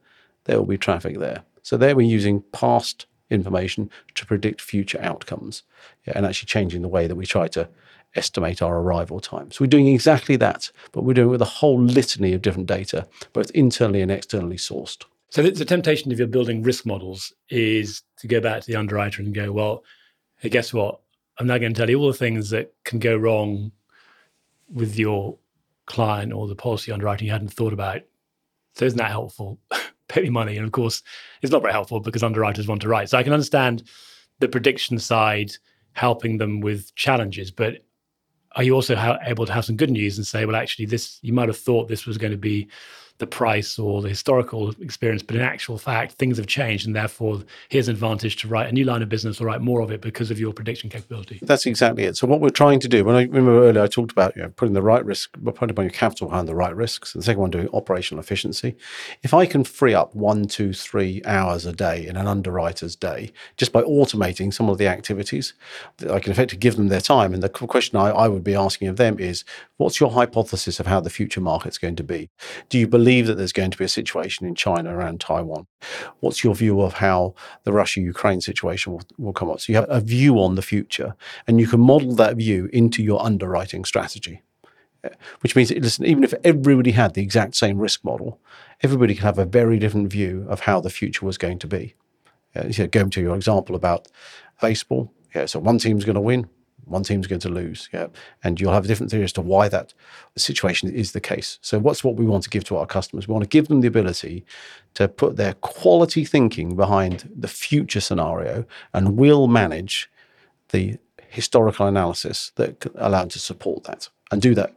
there 0.45 0.57
will 0.57 0.65
be 0.65 0.77
traffic 0.77 1.19
there. 1.19 1.43
So 1.61 1.77
there 1.77 1.95
we're 1.95 2.07
using 2.07 2.43
past 2.51 3.05
information 3.29 3.89
to 4.15 4.25
predict 4.25 4.59
future 4.59 4.99
outcomes 5.01 5.63
yeah, 6.05 6.13
and 6.15 6.25
actually 6.25 6.47
changing 6.47 6.81
the 6.81 6.87
way 6.87 7.07
that 7.07 7.15
we 7.15 7.25
try 7.25 7.47
to 7.47 7.69
estimate 8.15 8.61
our 8.61 8.79
arrival 8.79 9.19
time. 9.19 9.51
So 9.51 9.63
we're 9.63 9.69
doing 9.69 9.87
exactly 9.87 10.35
that, 10.37 10.71
but 10.91 11.03
we're 11.03 11.13
doing 11.13 11.29
it 11.29 11.31
with 11.31 11.41
a 11.41 11.45
whole 11.45 11.81
litany 11.81 12.33
of 12.33 12.41
different 12.41 12.67
data, 12.67 13.07
both 13.33 13.51
internally 13.51 14.01
and 14.01 14.11
externally 14.11 14.57
sourced. 14.57 15.03
So 15.29 15.41
the, 15.41 15.63
temptation 15.63 16.11
if 16.11 16.17
you're 16.17 16.27
building 16.27 16.61
risk 16.61 16.85
models 16.85 17.31
is 17.49 18.03
to 18.17 18.27
go 18.27 18.41
back 18.41 18.61
to 18.61 18.67
the 18.67 18.75
underwriter 18.75 19.21
and 19.21 19.33
go, 19.33 19.51
well, 19.51 19.83
hey, 20.39 20.49
guess 20.49 20.73
what? 20.73 20.99
I'm 21.39 21.47
now 21.47 21.57
going 21.57 21.73
to 21.73 21.79
tell 21.79 21.89
you 21.89 21.99
all 21.99 22.07
the 22.07 22.13
things 22.13 22.49
that 22.49 22.73
can 22.83 22.99
go 22.99 23.15
wrong 23.15 23.71
with 24.69 24.99
your 24.99 25.37
client 25.85 26.33
or 26.33 26.47
the 26.47 26.55
policy 26.55 26.91
underwriting 26.91 27.27
you 27.27 27.31
hadn't 27.31 27.53
thought 27.53 27.71
about. 27.71 28.01
So 28.73 28.85
isn't 28.85 28.97
that 28.97 29.11
helpful? 29.11 29.57
Pay 30.09 30.23
me 30.23 30.29
money. 30.29 30.57
And 30.57 30.65
of 30.65 30.73
course, 30.73 31.01
it's 31.41 31.51
not 31.51 31.61
very 31.61 31.73
helpful 31.73 32.01
because 32.01 32.23
underwriters 32.23 32.67
want 32.67 32.81
to 32.81 32.89
write. 32.89 33.09
So 33.09 33.17
I 33.17 33.23
can 33.23 33.33
understand 33.33 33.83
the 34.39 34.49
prediction 34.49 34.99
side 34.99 35.53
helping 35.93 36.37
them 36.37 36.59
with 36.59 36.93
challenges, 36.95 37.51
but 37.51 37.85
are 38.55 38.63
you 38.63 38.73
also 38.73 38.95
ha- 38.95 39.19
able 39.25 39.45
to 39.45 39.53
have 39.53 39.65
some 39.65 39.77
good 39.77 39.91
news 39.91 40.17
and 40.17 40.27
say, 40.27 40.45
well, 40.45 40.55
actually, 40.55 40.85
this 40.85 41.19
you 41.21 41.33
might 41.33 41.49
have 41.49 41.57
thought 41.57 41.87
this 41.87 42.05
was 42.05 42.17
going 42.17 42.31
to 42.31 42.37
be 42.37 42.67
the 43.21 43.27
price 43.27 43.79
or 43.79 44.01
the 44.01 44.09
historical 44.09 44.71
experience, 44.81 45.23
but 45.23 45.37
in 45.37 45.41
actual 45.41 45.77
fact, 45.77 46.13
things 46.13 46.35
have 46.37 46.47
changed, 46.47 46.85
and 46.85 46.93
therefore, 46.93 47.41
here's 47.69 47.87
an 47.87 47.93
advantage 47.93 48.35
to 48.41 48.49
write 48.49 48.67
a 48.67 48.73
new 48.73 48.83
line 48.83 49.01
of 49.01 49.07
business 49.07 49.39
or 49.39 49.45
write 49.45 49.61
more 49.61 49.79
of 49.79 49.91
it 49.91 50.01
because 50.01 50.29
of 50.29 50.39
your 50.39 50.51
prediction 50.51 50.89
capability. 50.89 51.39
That's 51.41 51.65
exactly 51.65 52.03
it. 52.03 52.17
So 52.17 52.27
what 52.27 52.41
we're 52.41 52.49
trying 52.49 52.81
to 52.81 52.89
do, 52.89 53.05
when 53.05 53.15
I 53.15 53.21
remember 53.21 53.63
earlier, 53.63 53.83
I 53.83 53.87
talked 53.87 54.11
about 54.11 54.35
you 54.35 54.41
know, 54.41 54.49
putting 54.49 54.73
the 54.73 54.81
right 54.81 55.05
risk, 55.05 55.37
putting 55.43 55.75
your 55.77 55.89
capital 55.89 56.27
behind 56.27 56.47
the 56.47 56.55
right 56.55 56.75
risks. 56.75 57.13
And 57.13 57.21
the 57.21 57.25
second 57.25 57.41
one, 57.41 57.51
doing 57.51 57.69
operational 57.73 58.19
efficiency. 58.19 58.75
If 59.21 59.33
I 59.33 59.45
can 59.45 59.63
free 59.63 59.93
up 59.93 60.15
one, 60.15 60.47
two, 60.47 60.73
three 60.73 61.21
hours 61.25 61.65
a 61.65 61.73
day 61.73 62.07
in 62.07 62.17
an 62.17 62.27
underwriter's 62.27 62.95
day 62.95 63.31
just 63.57 63.71
by 63.71 63.83
automating 63.83 64.51
some 64.51 64.67
of 64.67 64.79
the 64.79 64.87
activities, 64.87 65.53
I 66.09 66.19
can 66.19 66.31
effectively 66.31 66.57
give 66.57 66.75
them 66.75 66.87
their 66.87 67.01
time. 67.01 67.33
And 67.33 67.43
the 67.43 67.49
question 67.49 67.97
I, 67.97 68.09
I 68.09 68.27
would 68.27 68.43
be 68.43 68.55
asking 68.55 68.87
of 68.87 68.97
them 68.97 69.19
is, 69.19 69.45
what's 69.77 69.99
your 69.99 70.11
hypothesis 70.11 70.79
of 70.79 70.87
how 70.87 70.99
the 70.99 71.09
future 71.09 71.41
market's 71.41 71.77
going 71.77 71.97
to 71.97 72.03
be? 72.03 72.29
Do 72.69 72.79
you 72.79 72.87
believe 72.87 73.10
believe 73.11 73.27
that 73.27 73.35
there's 73.35 73.51
going 73.51 73.71
to 73.71 73.77
be 73.77 73.83
a 73.83 73.89
situation 73.89 74.47
in 74.47 74.55
China 74.55 74.95
around 74.95 75.19
Taiwan. 75.19 75.67
What's 76.21 76.45
your 76.45 76.55
view 76.55 76.79
of 76.79 76.93
how 76.93 77.33
the 77.65 77.73
Russia 77.73 77.99
Ukraine 77.99 78.39
situation 78.39 78.93
will, 78.93 79.01
will 79.17 79.33
come 79.33 79.49
up? 79.49 79.59
So 79.59 79.73
you 79.73 79.75
have 79.75 79.89
a 79.89 79.99
view 79.99 80.35
on 80.39 80.55
the 80.55 80.61
future, 80.61 81.15
and 81.45 81.59
you 81.59 81.67
can 81.67 81.81
model 81.81 82.15
that 82.15 82.37
view 82.37 82.69
into 82.71 83.03
your 83.03 83.21
underwriting 83.21 83.83
strategy. 83.83 84.43
Which 85.41 85.55
means, 85.55 85.71
listen, 85.71 86.05
even 86.05 86.23
if 86.23 86.33
everybody 86.45 86.91
had 86.91 87.15
the 87.15 87.23
exact 87.23 87.55
same 87.55 87.79
risk 87.79 88.05
model, 88.05 88.39
everybody 88.81 89.15
could 89.15 89.25
have 89.25 89.39
a 89.39 89.45
very 89.45 89.77
different 89.77 90.09
view 90.09 90.45
of 90.47 90.61
how 90.61 90.79
the 90.79 90.91
future 90.91 91.25
was 91.25 91.37
going 91.37 91.59
to 91.59 91.67
be. 91.67 91.95
Uh, 92.55 92.69
going 92.91 93.09
to 93.09 93.21
your 93.21 93.35
example 93.35 93.75
about 93.75 94.07
baseball, 94.61 95.11
yeah, 95.35 95.47
so 95.47 95.59
one 95.59 95.79
team's 95.79 96.05
going 96.05 96.15
to 96.15 96.21
win, 96.21 96.47
one 96.85 97.03
team's 97.03 97.27
going 97.27 97.41
to 97.41 97.49
lose. 97.49 97.89
Yeah. 97.93 98.07
And 98.43 98.59
you'll 98.59 98.73
have 98.73 98.85
a 98.85 98.87
different 98.87 99.11
theory 99.11 99.23
as 99.23 99.33
to 99.33 99.41
why 99.41 99.67
that 99.69 99.93
situation 100.37 100.91
is 100.91 101.11
the 101.11 101.21
case. 101.21 101.59
So, 101.61 101.79
what's 101.79 102.03
what 102.03 102.15
we 102.15 102.25
want 102.25 102.43
to 102.43 102.49
give 102.49 102.63
to 102.65 102.77
our 102.77 102.85
customers? 102.85 103.27
We 103.27 103.33
want 103.33 103.43
to 103.43 103.49
give 103.49 103.67
them 103.67 103.81
the 103.81 103.87
ability 103.87 104.45
to 104.95 105.07
put 105.07 105.37
their 105.37 105.53
quality 105.55 106.25
thinking 106.25 106.75
behind 106.75 107.29
the 107.35 107.47
future 107.47 108.01
scenario 108.01 108.65
and 108.93 109.17
we'll 109.17 109.47
manage 109.47 110.09
the 110.69 110.97
historical 111.29 111.87
analysis 111.87 112.51
that 112.55 112.85
allow 112.95 113.25
to 113.25 113.39
support 113.39 113.83
that 113.85 114.09
and 114.31 114.41
do 114.41 114.53
that 114.55 114.75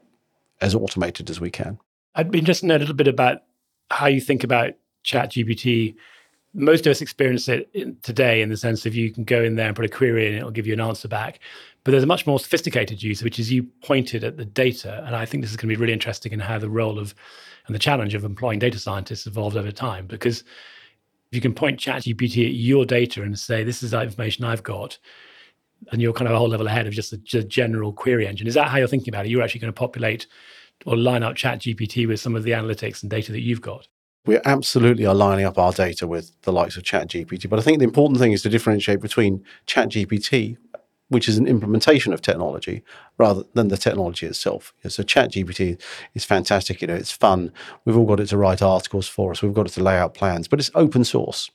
as 0.61 0.75
automated 0.75 1.31
as 1.31 1.41
we 1.41 1.51
can. 1.51 1.79
I'd 2.15 2.31
be 2.31 2.39
interested 2.39 2.63
to 2.63 2.69
know 2.69 2.77
a 2.77 2.79
little 2.79 2.95
bit 2.95 3.09
about 3.09 3.43
how 3.91 4.07
you 4.07 4.21
think 4.21 4.45
about 4.45 4.75
ChatGPT 5.05 5.97
most 6.55 6.87
of 6.87 6.93
us 6.93 7.01
experience 7.01 7.49
it 7.49 7.69
in, 7.75 7.97
today 8.03 8.41
in 8.41 8.49
the 8.49 8.57
sense 8.57 8.87
of 8.87 8.95
you 8.95 9.13
can 9.13 9.25
go 9.25 9.43
in 9.43 9.57
there 9.57 9.67
and 9.67 9.77
put 9.77 9.85
a 9.85 9.89
query 9.89 10.29
in, 10.29 10.35
it'll 10.35 10.51
give 10.51 10.67
you 10.67 10.73
an 10.73 10.81
answer 10.81 11.09
back. 11.09 11.41
But 11.83 11.91
there's 11.91 12.05
a 12.05 12.07
much 12.07 12.27
more 12.27 12.39
sophisticated 12.39 13.03
use, 13.03 13.23
which 13.23 13.39
is 13.39 13.53
you 13.53 13.65
pointed 13.83 14.25
at 14.25 14.37
the 14.37 14.45
data. 14.45 15.03
And 15.05 15.15
I 15.15 15.27
think 15.27 15.43
this 15.43 15.51
is 15.51 15.57
going 15.57 15.69
to 15.69 15.77
be 15.77 15.81
really 15.81 15.93
interesting 15.93 16.33
in 16.33 16.41
how 16.41 16.59
the 16.59 16.71
role 16.71 16.99
of 16.99 17.15
and 17.67 17.75
the 17.75 17.81
challenge 17.81 18.15
of 18.15 18.25
employing 18.25 18.59
data 18.59 18.79
scientists 18.79 19.27
evolved 19.27 19.57
over 19.57 19.73
time. 19.73 20.07
Because 20.07 20.41
if 20.41 21.33
you 21.33 21.41
can 21.41 21.55
point 21.55 21.81
ChatGPT 21.81 22.47
at 22.47 22.55
your 22.55 22.85
data 22.85 23.23
and 23.23 23.38
say, 23.38 23.64
this 23.64 23.83
is 23.83 23.90
the 23.90 24.03
information 24.03 24.45
I've 24.45 24.62
got, 24.62 24.99
and 25.90 26.01
you're 26.01 26.12
kind 26.12 26.29
of 26.29 26.35
a 26.35 26.38
whole 26.38 26.49
level 26.49 26.67
ahead 26.67 26.87
of 26.87 26.93
just 26.93 27.12
a 27.12 27.45
general 27.45 27.93
query 27.93 28.27
engine. 28.27 28.47
Is 28.47 28.55
that 28.55 28.69
how 28.69 28.79
you're 28.79 28.87
thinking 28.87 29.12
about 29.12 29.27
it? 29.27 29.31
You're 29.31 29.43
actually 29.43 29.61
going 29.61 29.73
to 29.73 29.79
populate 29.79 30.27
or 30.87 30.97
line 30.97 31.23
up 31.23 31.35
ChatGPT 31.35 32.07
with 32.07 32.21
some 32.21 32.37
of 32.37 32.45
the 32.45 32.53
analytics 32.53 33.03
and 33.03 33.11
data 33.11 33.33
that 33.33 33.40
you've 33.40 33.61
got 33.61 33.88
we 34.27 34.39
absolutely 34.45 35.05
are 35.07 35.15
lining 35.15 35.45
up 35.45 35.59
our 35.59 35.73
data 35.73 36.07
with 36.07 36.33
the 36.43 36.53
likes 36.53 36.77
of 36.77 36.83
ChatGPT. 36.83 37.49
But 37.49 37.59
I 37.59 37.63
think 37.63 37.79
the 37.79 37.85
important 37.85 38.19
thing 38.19 38.33
is 38.33 38.43
to 38.43 38.49
differentiate 38.49 39.01
between 39.01 39.45
ChatGPT, 39.67 40.57
which 41.09 41.29
is 41.29 41.37
an 41.37 41.47
implementation 41.47 42.13
of 42.13 42.23
technology, 42.23 42.83
rather 43.19 43.45
than 43.53 43.69
the 43.69 43.77
technology 43.77 44.27
itself. 44.27 44.73
So 44.89 45.03
ChatGPT 45.03 45.81
is 46.15 46.25
fantastic. 46.25 46.81
You 46.81 46.89
know, 46.89 46.95
it's 46.95 47.13
fun. 47.13 47.53
We've 47.85 47.97
all 47.97 48.07
got 48.07 48.21
it 48.21 48.27
to 48.29 48.39
write 48.39 48.63
articles 48.63 49.07
for 49.09 49.33
us. 49.33 49.43
We've 49.43 49.53
got 49.53 49.67
it 49.67 49.73
to 49.75 49.83
lay 49.83 49.99
out 49.99 50.15
plans, 50.15 50.49
but 50.49 50.59
it's 50.59 50.71
open 50.75 51.05
source. 51.05 51.51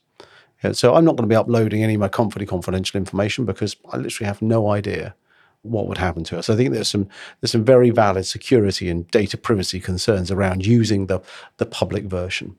so 0.72 0.94
I'm 0.94 1.04
not 1.04 1.16
going 1.16 1.28
to 1.28 1.32
be 1.32 1.36
uploading 1.36 1.82
any 1.82 1.94
of 1.94 2.00
my 2.00 2.08
confidential 2.08 2.98
information 2.98 3.44
because 3.44 3.76
I 3.92 3.96
literally 3.96 4.26
have 4.26 4.42
no 4.42 4.70
idea 4.70 5.16
what 5.62 5.86
would 5.86 5.98
happen 5.98 6.24
to 6.24 6.38
us. 6.38 6.48
I 6.48 6.56
think 6.56 6.72
there's 6.72 6.88
some 6.88 7.08
there's 7.40 7.52
some 7.52 7.64
very 7.64 7.90
valid 7.90 8.26
security 8.26 8.88
and 8.88 9.08
data 9.10 9.36
privacy 9.36 9.80
concerns 9.80 10.30
around 10.30 10.66
using 10.66 11.06
the 11.06 11.20
the 11.58 11.66
public 11.66 12.04
version. 12.04 12.56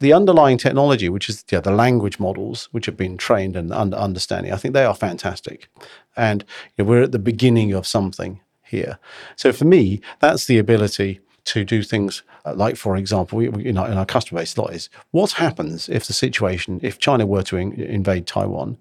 The 0.00 0.12
underlying 0.12 0.58
technology, 0.58 1.08
which 1.08 1.28
is 1.28 1.44
yeah, 1.50 1.60
the 1.60 1.70
language 1.70 2.18
models 2.18 2.68
which 2.72 2.86
have 2.86 2.96
been 2.96 3.16
trained 3.16 3.56
and 3.56 3.72
under 3.72 3.96
understanding, 3.96 4.52
I 4.52 4.56
think 4.56 4.74
they 4.74 4.84
are 4.84 4.94
fantastic, 4.94 5.68
and 6.16 6.44
you 6.76 6.84
know, 6.84 6.90
we're 6.90 7.02
at 7.02 7.12
the 7.12 7.18
beginning 7.18 7.72
of 7.72 7.86
something 7.86 8.40
here. 8.62 8.98
So 9.36 9.52
for 9.52 9.64
me, 9.64 10.00
that's 10.20 10.46
the 10.46 10.58
ability 10.58 11.20
to 11.44 11.64
do 11.64 11.82
things 11.82 12.22
uh, 12.44 12.54
like, 12.54 12.76
for 12.76 12.96
example, 12.96 13.38
we, 13.38 13.48
we, 13.48 13.64
in, 13.64 13.78
our, 13.78 13.90
in, 13.90 13.96
our, 13.96 14.04
customer 14.04 14.40
base, 14.40 14.56
a 14.56 14.60
lot 14.60 14.74
is 14.74 14.90
what 15.12 15.32
happens 15.32 15.88
if 15.88 16.06
the 16.06 16.12
situation, 16.12 16.80
if 16.82 16.98
China 16.98 17.26
were 17.26 17.42
to 17.42 17.56
in, 17.56 17.72
invade 17.72 18.26
Taiwan? 18.26 18.76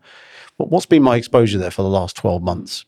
What's 0.57 0.85
been 0.85 1.03
my 1.03 1.15
exposure 1.15 1.57
there 1.57 1.71
for 1.71 1.81
the 1.81 1.89
last 1.89 2.15
12 2.17 2.43
months? 2.43 2.85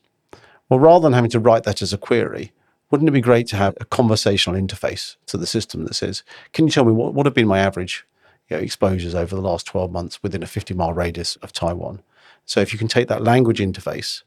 Well, 0.68 0.80
rather 0.80 1.02
than 1.02 1.12
having 1.12 1.30
to 1.30 1.40
write 1.40 1.62
that 1.64 1.82
as 1.82 1.92
a 1.92 1.98
query, 1.98 2.52
wouldn't 2.90 3.08
it 3.08 3.12
be 3.12 3.20
great 3.20 3.46
to 3.48 3.56
have 3.56 3.76
a 3.80 3.84
conversational 3.84 4.60
interface 4.60 5.16
to 5.26 5.36
the 5.36 5.46
system 5.46 5.84
that 5.84 5.94
says, 5.94 6.22
can 6.52 6.66
you 6.66 6.72
tell 6.72 6.84
me 6.84 6.92
what, 6.92 7.14
what 7.14 7.26
have 7.26 7.34
been 7.34 7.48
my 7.48 7.58
average 7.58 8.04
you 8.48 8.56
know, 8.56 8.62
exposures 8.62 9.14
over 9.14 9.34
the 9.34 9.42
last 9.42 9.66
12 9.66 9.90
months 9.90 10.22
within 10.22 10.42
a 10.42 10.46
50 10.46 10.74
mile 10.74 10.92
radius 10.92 11.36
of 11.36 11.52
Taiwan? 11.52 12.02
So 12.44 12.60
if 12.60 12.72
you 12.72 12.78
can 12.78 12.88
take 12.88 13.08
that 13.08 13.22
language 13.22 13.58
interface, 13.58 14.22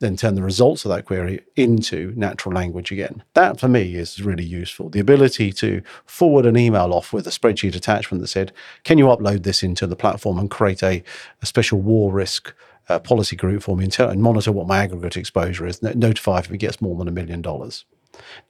then 0.00 0.16
turn 0.16 0.34
the 0.34 0.42
results 0.42 0.84
of 0.84 0.90
that 0.90 1.06
query 1.06 1.42
into 1.56 2.12
natural 2.16 2.54
language 2.54 2.92
again. 2.92 3.22
That 3.34 3.58
for 3.58 3.68
me 3.68 3.94
is 3.94 4.20
really 4.20 4.44
useful. 4.44 4.90
The 4.90 5.00
ability 5.00 5.52
to 5.54 5.82
forward 6.04 6.44
an 6.44 6.58
email 6.58 6.92
off 6.92 7.12
with 7.12 7.26
a 7.26 7.30
spreadsheet 7.30 7.74
attachment 7.74 8.20
that 8.20 8.28
said, 8.28 8.52
can 8.84 8.98
you 8.98 9.06
upload 9.06 9.42
this 9.42 9.62
into 9.62 9.86
the 9.86 9.96
platform 9.96 10.38
and 10.38 10.50
create 10.50 10.82
a, 10.82 11.02
a 11.40 11.46
special 11.46 11.80
war 11.80 12.12
risk 12.12 12.52
uh, 12.88 12.98
policy 12.98 13.36
group 13.36 13.62
for 13.62 13.76
me 13.76 13.84
and, 13.84 13.92
tell, 13.92 14.08
and 14.08 14.22
monitor 14.22 14.52
what 14.52 14.66
my 14.66 14.78
aggregate 14.78 15.16
exposure 15.16 15.66
is, 15.66 15.82
notify 15.82 16.38
if 16.38 16.50
it 16.50 16.58
gets 16.58 16.80
more 16.80 16.96
than 16.96 17.08
a 17.08 17.12
million 17.12 17.42
dollars. 17.42 17.84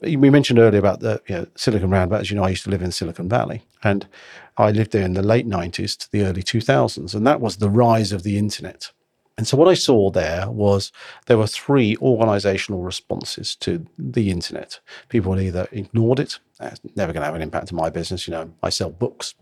We 0.01 0.31
mentioned 0.31 0.59
earlier 0.59 0.81
about 0.81 1.01
the 1.01 1.23
you 1.29 1.37
know, 1.37 1.47
Silicon 1.55 1.91
Roundabout. 1.91 2.23
As 2.23 2.31
you 2.31 2.37
know, 2.37 2.45
I 2.45 2.51
used 2.51 2.65
to 2.65 2.71
live 2.71 2.83
in 2.83 2.91
Silicon 2.91 3.29
Valley, 3.29 3.63
and 3.85 4.07
I 4.57 4.71
lived 4.73 4.93
there 4.93 5.05
in 5.05 5.15
the 5.15 5.23
late 5.23 5.47
90s 5.47 5.97
to 5.99 6.11
the 6.11 6.23
early 6.23 6.43
2000s, 6.43 7.15
and 7.15 7.27
that 7.27 7.41
was 7.41 7.57
the 7.57 7.71
rise 7.71 8.13
of 8.13 8.23
the 8.23 8.39
internet. 8.39 8.91
And 9.39 9.47
so 9.47 9.57
what 9.57 9.69
I 9.69 9.75
saw 9.75 10.11
there 10.11 10.51
was 10.51 10.93
there 11.27 11.39
were 11.39 11.47
three 11.47 11.97
organizational 11.99 12.83
responses 12.83 13.57
to 13.57 13.87
the 13.97 14.31
internet. 14.31 14.81
People 15.09 15.39
either 15.41 15.69
ignored 15.73 16.21
it, 16.21 16.39
that's 16.59 16.81
never 16.97 17.13
going 17.13 17.23
to 17.23 17.27
have 17.27 17.35
an 17.35 17.43
impact 17.43 17.73
on 17.73 17.77
my 17.77 17.89
business. 17.89 18.27
You 18.27 18.33
know, 18.33 18.53
I 18.63 18.69
sell 18.69 18.91
books. 18.91 19.35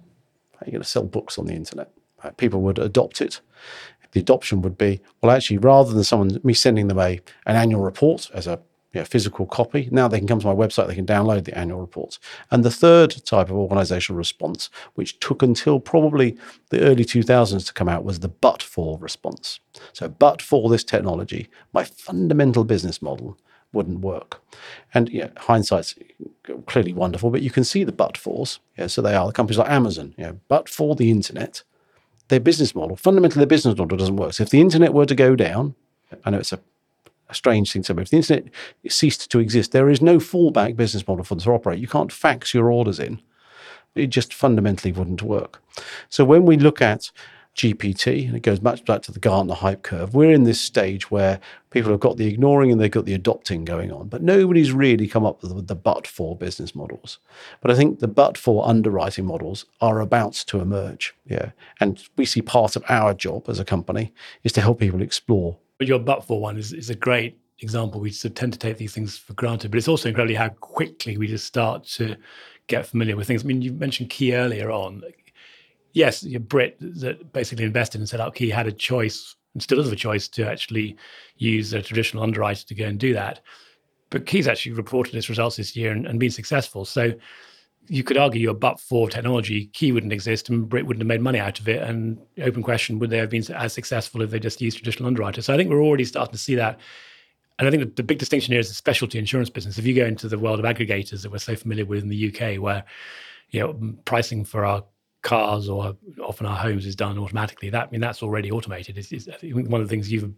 How 0.53 0.59
are 0.62 0.66
you 0.66 0.72
going 0.72 0.83
to 0.83 0.88
sell 0.88 1.05
books 1.05 1.38
on 1.38 1.46
the 1.46 1.55
internet? 1.55 1.90
People 2.37 2.61
would 2.61 2.79
adopt 2.79 3.20
it 3.20 3.40
the 4.12 4.20
adoption 4.20 4.62
would 4.62 4.79
be 4.79 5.01
well, 5.23 5.33
actually, 5.33 5.59
rather 5.59 5.92
than 5.92 6.05
someone 6.05 6.40
me 6.42 6.55
sending 6.55 6.88
them 6.88 6.99
a 6.99 7.20
an 7.46 7.57
annual 7.57 7.83
report 7.83 8.31
as 8.35 8.46
a 8.46 8.61
you 8.92 9.01
know, 9.01 9.05
physical 9.05 9.46
copy, 9.46 9.88
now 9.92 10.09
they 10.09 10.18
can 10.18 10.27
come 10.27 10.40
to 10.40 10.46
my 10.46 10.55
website, 10.55 10.88
they 10.88 10.96
can 10.96 11.07
download 11.07 11.44
the 11.44 11.57
annual 11.57 11.81
reports. 11.81 12.18
And 12.51 12.64
the 12.64 12.73
third 12.73 13.25
type 13.25 13.49
of 13.49 13.57
organizational 13.57 14.18
response, 14.18 14.68
which 14.94 15.20
took 15.20 15.42
until 15.42 15.79
probably 15.79 16.37
the 16.70 16.81
early 16.81 17.05
2000s 17.05 17.66
to 17.66 17.73
come 17.73 17.88
out, 17.88 18.05
was 18.05 18.20
the 18.20 18.29
but 18.29 18.62
for 18.62 18.99
response. 18.99 19.61
So, 19.92 20.09
but 20.09 20.42
for 20.42 20.68
this 20.68 20.83
technology, 20.83 21.49
my 21.73 21.85
fundamental 21.85 22.64
business 22.64 23.01
model 23.01 23.38
wouldn't 23.73 24.01
work. 24.01 24.42
And 24.92 25.09
yeah, 25.09 25.29
hindsight's 25.37 25.94
clearly 26.66 26.92
wonderful, 26.92 27.31
but 27.31 27.42
you 27.42 27.51
can 27.51 27.62
see 27.62 27.85
the 27.85 27.92
but 27.92 28.18
fors. 28.18 28.59
Yeah, 28.77 28.88
so 28.88 29.03
they 29.03 29.14
are 29.14 29.27
the 29.27 29.33
companies 29.33 29.59
like 29.59 29.70
Amazon. 29.70 30.14
Yeah, 30.18 30.33
but 30.49 30.68
for 30.68 30.96
the 30.96 31.12
internet, 31.12 31.62
their 32.31 32.40
business 32.40 32.75
model, 32.75 32.97
fundamentally, 32.97 33.40
their 33.40 33.47
business 33.47 33.77
model 33.77 33.97
doesn't 33.97 34.16
work. 34.16 34.33
So 34.33 34.43
if 34.43 34.51
the 34.51 34.61
internet 34.61 34.95
were 34.95 35.07
to 35.07 35.14
go 35.14 35.37
down, 35.37 35.75
I 36.25 36.31
know 36.31 36.38
it's 36.38 36.53
a 36.53 36.61
a 37.31 37.35
strange 37.35 37.73
thing 37.73 37.83
to 37.83 37.95
me. 37.95 38.03
If 38.03 38.11
the 38.11 38.16
internet 38.16 38.45
ceased 38.88 39.31
to 39.31 39.38
exist, 39.38 39.73
there 39.73 39.88
is 39.88 40.03
no 40.03 40.19
fallback 40.19 40.77
business 40.77 41.07
model 41.07 41.25
for 41.25 41.35
them 41.35 41.45
to 41.45 41.53
operate. 41.53 41.79
You 41.79 41.88
can't 41.88 42.12
fax 42.12 42.53
your 42.53 42.71
orders 42.71 42.99
in. 42.99 43.21
It 43.95 44.09
just 44.09 44.35
fundamentally 44.35 44.93
wouldn't 44.93 45.23
work. 45.23 45.62
So 46.09 46.25
when 46.25 46.45
we 46.45 46.57
look 46.57 46.83
at 46.83 47.11
GPT, 47.57 48.27
and 48.27 48.37
it 48.37 48.43
goes 48.43 48.63
much 48.63 48.85
back 48.85 49.03
to 49.03 49.13
the 49.13 49.19
Gartner 49.19 49.55
hype 49.55 49.83
curve. 49.83 50.15
We're 50.15 50.33
in 50.33 50.45
this 50.45 50.61
stage 50.61 51.11
where 51.11 51.41
people 51.71 51.91
have 51.91 52.01
got 52.01 52.17
the 52.17 52.27
ignoring 52.27 52.71
and 52.71 52.81
they've 52.81 52.91
got 52.91 53.05
the 53.05 53.15
adopting 53.15 53.65
going 53.65 53.93
on, 53.93 54.09
but 54.09 54.23
nobody's 54.23 54.73
really 54.73 55.07
come 55.07 55.25
up 55.25 55.43
with 55.43 55.67
the 55.67 55.75
but 55.75 56.07
for 56.07 56.37
business 56.37 56.75
models. 56.75 57.19
But 57.61 57.71
I 57.71 57.75
think 57.75 57.99
the 57.99 58.09
but 58.09 58.39
for 58.39 58.67
underwriting 58.67 59.27
models 59.27 59.67
are 59.81 60.01
about 60.01 60.35
to 60.35 60.61
emerge. 60.61 61.15
Yeah. 61.27 61.51
And 61.81 62.03
we 62.17 62.25
see 62.25 62.41
part 62.43 62.77
of 62.77 62.85
our 62.89 63.15
job 63.15 63.49
as 63.49 63.59
a 63.59 63.65
company 63.65 64.13
is 64.45 64.53
to 64.53 64.61
help 64.61 64.81
people 64.81 65.03
explore. 65.03 65.59
But 65.79 65.89
your 65.89 65.99
but 65.99 66.25
for 66.25 66.41
one 66.41 66.57
is, 66.57 66.73
is 66.73 66.91
a 66.91 66.95
great 66.95 67.39
example. 67.61 68.01
We 68.01 68.11
sort 68.11 68.31
of 68.31 68.37
tend 68.37 68.53
to 68.53 68.59
take 68.59 68.79
these 68.79 68.95
things 68.95 69.19
for 69.19 69.35
granted, 69.35 69.71
but 69.71 69.79
it's 69.79 69.89
also 69.89 70.09
incredibly 70.09 70.35
how 70.35 70.49
quickly 70.49 71.17
we 71.17 71.27
just 71.27 71.47
start 71.47 71.85
to 71.85 72.17
get 72.67 72.87
familiar 72.87 73.17
with 73.17 73.27
things. 73.27 73.45
I 73.45 73.47
mean, 73.47 73.61
you 73.63 73.73
mentioned 73.73 74.11
Ki 74.11 74.35
earlier 74.35 74.71
on 74.71 75.03
yes, 75.92 76.22
Brit 76.22 76.76
that 76.81 77.33
basically 77.33 77.64
invested 77.64 78.00
and 78.00 78.09
set 78.09 78.20
up 78.20 78.35
Ki 78.35 78.50
had 78.50 78.66
a 78.66 78.72
choice 78.72 79.37
and 79.55 79.62
still 79.62 79.83
has 79.83 79.90
a 79.90 79.96
choice 79.96 80.29
to 80.29 80.48
actually 80.48 80.96
use 81.37 81.72
a 81.72 81.83
traditional 81.83 82.22
underwriter 82.22 82.66
to 82.66 82.74
go 82.74 82.85
and 82.85 82.98
do 82.98 83.12
that. 83.14 83.40
But 84.11 84.26
Ki's 84.26 84.48
actually 84.48 84.72
reported 84.72 85.14
its 85.14 85.29
results 85.29 85.57
this 85.57 85.76
year 85.76 85.92
and, 85.92 86.07
and 86.07 86.18
been 86.18 86.31
successful. 86.31 86.85
So 86.85 87.12
you 87.88 88.05
could 88.05 88.16
argue 88.16 88.40
your 88.40 88.55
but 88.55 88.79
for 88.79 89.09
technology, 89.09 89.66
Key 89.66 89.92
wouldn't 89.92 90.12
exist 90.12 90.48
and 90.48 90.68
Brit 90.68 90.87
wouldn't 90.87 91.03
have 91.03 91.09
made 91.09 91.22
money 91.22 91.38
out 91.38 91.59
of 91.59 91.68
it. 91.68 91.83
And 91.83 92.18
open 92.40 92.62
question, 92.62 92.98
would 92.98 93.11
they 93.11 93.18
have 93.18 93.31
been 93.31 93.44
as 93.53 93.72
successful 93.72 94.22
if 94.22 94.31
they 94.31 94.38
just 94.38 94.61
used 94.61 94.79
traditional 94.79 95.09
underwriters? 95.09 95.46
So 95.46 95.55
I 95.55 95.57
think 95.57 95.70
we're 95.70 95.83
already 95.83 96.05
starting 96.05 96.33
to 96.33 96.38
see 96.38 96.55
that. 96.57 96.79
And 97.59 97.66
I 97.66 97.70
think 97.70 97.83
the, 97.83 97.90
the 97.96 98.03
big 98.03 98.18
distinction 98.18 98.53
here 98.53 98.61
is 98.61 98.68
the 98.68 98.74
specialty 98.74 99.18
insurance 99.18 99.50
business. 99.50 99.79
If 99.79 99.87
you 99.87 99.94
go 99.94 100.07
into 100.07 100.29
the 100.29 100.38
world 100.38 100.61
of 100.61 100.64
aggregators 100.64 101.22
that 101.22 101.31
we're 101.31 101.38
so 101.38 101.57
familiar 101.57 101.85
with 101.85 102.03
in 102.03 102.09
the 102.09 102.29
UK, 102.29 102.61
where 102.61 102.85
you 103.50 103.61
know 103.61 103.94
pricing 104.05 104.44
for 104.44 104.64
our 104.64 104.85
cars 105.23 105.69
or 105.69 105.95
often 106.23 106.47
our 106.47 106.57
homes 106.57 106.87
is 106.87 106.97
done 106.97 107.19
automatically. 107.19 107.71
That 107.71 107.89
I 107.89 107.91
mean 107.91 108.01
that's 108.01 108.23
already 108.23 108.51
automated. 108.51 108.99
It's, 108.99 109.13
it's, 109.13 109.29
I 109.29 109.37
think 109.37 109.69
one 109.69 109.81
of 109.81 109.89
the 109.89 109.91
things 109.91 110.11
you've 110.11 110.33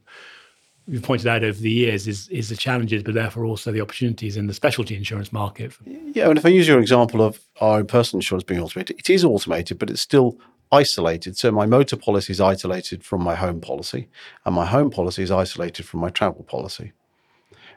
you've 0.87 1.03
pointed 1.03 1.27
out 1.27 1.45
over 1.45 1.59
the 1.59 1.71
years 1.71 2.09
is 2.09 2.29
is 2.29 2.49
the 2.49 2.57
challenges, 2.57 3.03
but 3.03 3.14
therefore 3.14 3.45
also 3.45 3.73
the 3.73 3.81
opportunities 3.81 4.37
in 4.37 4.47
the 4.47 4.55
specialty 4.55 4.97
insurance 4.97 5.33
market. 5.33 5.73
Yeah, 5.87 6.29
and 6.29 6.38
if 6.38 6.45
I 6.45 6.49
use 6.49 6.66
your 6.66 6.81
example 6.81 7.23
of 7.23 7.40
our 7.61 7.79
own 7.79 7.87
personal 7.87 8.18
insurance 8.18 8.45
being 8.45 8.61
automated, 8.61 8.99
it 8.99 9.11
is 9.11 9.25
automated, 9.25 9.79
but 9.79 9.90
it's 9.90 10.01
still 10.01 10.38
isolated. 10.71 11.37
So 11.37 11.53
my 11.53 11.66
motor 11.66 11.97
policy 11.97 12.33
is 12.33 12.40
isolated 12.40 13.05
from 13.05 13.23
my 13.23 13.35
home 13.35 13.61
policy, 13.61 14.09
and 14.45 14.55
my 14.55 14.66
home 14.66 14.90
policy 14.90 15.23
is 15.23 15.31
isolated 15.31 15.87
from 15.87 16.01
my 16.01 16.11
travel 16.11 16.45
policy. 16.45 16.92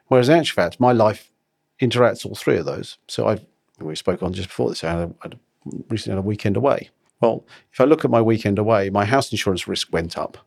Whereas 0.07 0.29
in 0.29 0.39
actual 0.39 0.55
fact, 0.55 0.79
my 0.79 0.91
life 0.91 1.31
interacts 1.81 2.25
all 2.25 2.35
three 2.35 2.57
of 2.57 2.65
those. 2.65 2.97
So 3.07 3.27
I've 3.27 3.45
we 3.79 3.95
spoke 3.95 4.23
on 4.23 4.33
just 4.33 4.49
before 4.49 4.69
this. 4.69 4.83
I 4.83 5.03
a, 5.03 5.09
recently 5.89 6.15
had 6.15 6.23
a 6.23 6.27
weekend 6.27 6.57
away. 6.57 6.89
Well, 7.21 7.45
if 7.71 7.79
I 7.79 7.85
look 7.85 8.03
at 8.03 8.11
my 8.11 8.21
weekend 8.21 8.59
away, 8.59 8.89
my 8.89 9.05
house 9.05 9.31
insurance 9.31 9.67
risk 9.67 9.91
went 9.91 10.17
up. 10.17 10.37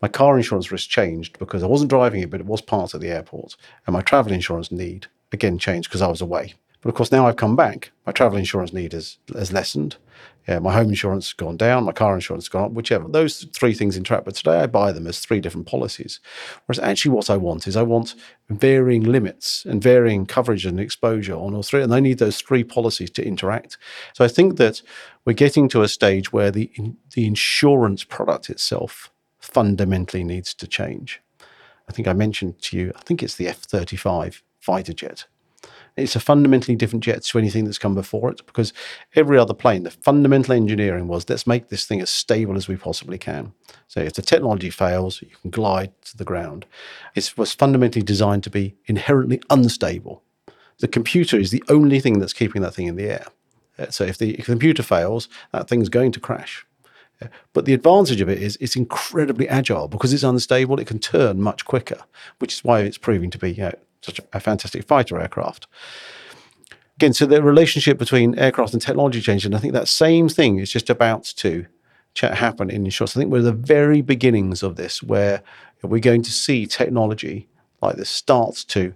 My 0.00 0.08
car 0.08 0.36
insurance 0.36 0.72
risk 0.72 0.88
changed 0.88 1.38
because 1.38 1.62
I 1.62 1.68
wasn't 1.68 1.90
driving 1.90 2.22
it, 2.22 2.30
but 2.30 2.40
it 2.40 2.46
was 2.46 2.60
part 2.60 2.92
of 2.92 3.00
the 3.00 3.10
airport. 3.10 3.56
And 3.86 3.94
my 3.94 4.02
travel 4.02 4.32
insurance 4.32 4.72
need 4.72 5.06
again 5.30 5.58
changed 5.58 5.88
because 5.88 6.02
I 6.02 6.08
was 6.08 6.20
away. 6.20 6.54
But 6.82 6.88
of 6.88 6.96
course, 6.96 7.12
now 7.12 7.26
I've 7.28 7.36
come 7.36 7.54
back, 7.54 7.92
my 8.06 8.12
travel 8.12 8.36
insurance 8.36 8.72
need 8.72 8.92
has, 8.92 9.18
has 9.34 9.52
lessened. 9.52 9.96
Yeah, 10.48 10.58
my 10.58 10.72
home 10.72 10.88
insurance 10.88 11.28
has 11.28 11.32
gone 11.32 11.56
down, 11.56 11.84
my 11.84 11.92
car 11.92 12.16
insurance 12.16 12.46
has 12.46 12.48
gone 12.48 12.64
up, 12.64 12.72
whichever. 12.72 13.06
Those 13.06 13.44
three 13.52 13.74
things 13.74 13.96
interact. 13.96 14.24
But 14.24 14.34
today 14.34 14.58
I 14.58 14.66
buy 14.66 14.90
them 14.90 15.06
as 15.06 15.20
three 15.20 15.38
different 15.38 15.68
policies. 15.68 16.18
Whereas 16.66 16.80
actually, 16.80 17.12
what 17.12 17.30
I 17.30 17.36
want 17.36 17.68
is 17.68 17.76
I 17.76 17.82
want 17.82 18.16
varying 18.50 19.04
limits 19.04 19.64
and 19.64 19.80
varying 19.80 20.26
coverage 20.26 20.66
and 20.66 20.80
exposure 20.80 21.34
on 21.34 21.54
all 21.54 21.62
three. 21.62 21.82
And 21.82 21.94
I 21.94 22.00
need 22.00 22.18
those 22.18 22.40
three 22.40 22.64
policies 22.64 23.10
to 23.12 23.24
interact. 23.24 23.78
So 24.14 24.24
I 24.24 24.28
think 24.28 24.56
that 24.56 24.82
we're 25.24 25.34
getting 25.34 25.68
to 25.68 25.82
a 25.82 25.88
stage 25.88 26.32
where 26.32 26.50
the, 26.50 26.72
the 27.14 27.24
insurance 27.24 28.02
product 28.02 28.50
itself 28.50 29.12
fundamentally 29.38 30.24
needs 30.24 30.52
to 30.54 30.66
change. 30.66 31.20
I 31.88 31.92
think 31.92 32.08
I 32.08 32.12
mentioned 32.12 32.60
to 32.62 32.76
you, 32.76 32.92
I 32.96 33.00
think 33.02 33.22
it's 33.22 33.36
the 33.36 33.46
F 33.46 33.58
35 33.58 34.42
fighter 34.58 34.92
jet 34.92 35.26
it's 35.96 36.16
a 36.16 36.20
fundamentally 36.20 36.76
different 36.76 37.04
jet 37.04 37.22
to 37.22 37.38
anything 37.38 37.64
that's 37.64 37.78
come 37.78 37.94
before 37.94 38.30
it 38.30 38.44
because 38.46 38.72
every 39.14 39.38
other 39.38 39.54
plane, 39.54 39.82
the 39.82 39.90
fundamental 39.90 40.54
engineering 40.54 41.08
was 41.08 41.28
let's 41.28 41.46
make 41.46 41.68
this 41.68 41.84
thing 41.84 42.00
as 42.00 42.10
stable 42.10 42.56
as 42.56 42.68
we 42.68 42.76
possibly 42.76 43.18
can. 43.18 43.52
So 43.88 44.00
if 44.00 44.14
the 44.14 44.22
technology 44.22 44.70
fails, 44.70 45.20
you 45.22 45.36
can 45.40 45.50
glide 45.50 45.92
to 46.06 46.16
the 46.16 46.24
ground. 46.24 46.66
It 47.14 47.34
was 47.36 47.52
fundamentally 47.52 48.02
designed 48.02 48.44
to 48.44 48.50
be 48.50 48.76
inherently 48.86 49.40
unstable. 49.50 50.22
The 50.78 50.88
computer 50.88 51.38
is 51.38 51.50
the 51.50 51.64
only 51.68 52.00
thing 52.00 52.18
that's 52.18 52.32
keeping 52.32 52.62
that 52.62 52.74
thing 52.74 52.86
in 52.86 52.96
the 52.96 53.10
air. 53.10 53.26
Uh, 53.78 53.90
so 53.90 54.04
if 54.04 54.18
the, 54.18 54.32
if 54.34 54.46
the 54.46 54.52
computer 54.52 54.82
fails, 54.82 55.28
that 55.52 55.68
thing's 55.68 55.88
going 55.88 56.12
to 56.12 56.20
crash. 56.20 56.66
But 57.52 57.64
the 57.64 57.74
advantage 57.74 58.20
of 58.20 58.28
it 58.28 58.42
is 58.42 58.56
it's 58.60 58.76
incredibly 58.76 59.48
agile 59.48 59.88
because 59.88 60.12
it's 60.12 60.22
unstable. 60.22 60.80
It 60.80 60.86
can 60.86 60.98
turn 60.98 61.40
much 61.40 61.64
quicker, 61.64 62.00
which 62.38 62.54
is 62.54 62.64
why 62.64 62.80
it's 62.80 62.98
proving 62.98 63.30
to 63.30 63.38
be 63.38 63.52
you 63.52 63.62
know, 63.62 63.72
such 64.02 64.20
a, 64.32 64.40
fantastic 64.40 64.84
fighter 64.84 65.20
aircraft. 65.20 65.66
Again, 66.96 67.12
so 67.12 67.26
the 67.26 67.42
relationship 67.42 67.98
between 67.98 68.38
aircraft 68.38 68.72
and 68.72 68.82
technology 68.82 69.20
changed, 69.20 69.46
and 69.46 69.54
I 69.54 69.58
think 69.58 69.72
that 69.72 69.88
same 69.88 70.28
thing 70.28 70.58
is 70.58 70.70
just 70.70 70.90
about 70.90 71.24
to 71.36 71.66
happen 72.20 72.70
in 72.70 72.84
insurance. 72.84 73.16
I 73.16 73.20
think 73.20 73.32
we're 73.32 73.38
at 73.38 73.44
the 73.44 73.52
very 73.52 74.02
beginnings 74.02 74.62
of 74.62 74.76
this, 74.76 75.02
where 75.02 75.42
we're 75.82 75.98
going 75.98 76.22
to 76.22 76.30
see 76.30 76.66
technology 76.66 77.48
like 77.80 77.96
this 77.96 78.10
starts 78.10 78.64
to 78.64 78.94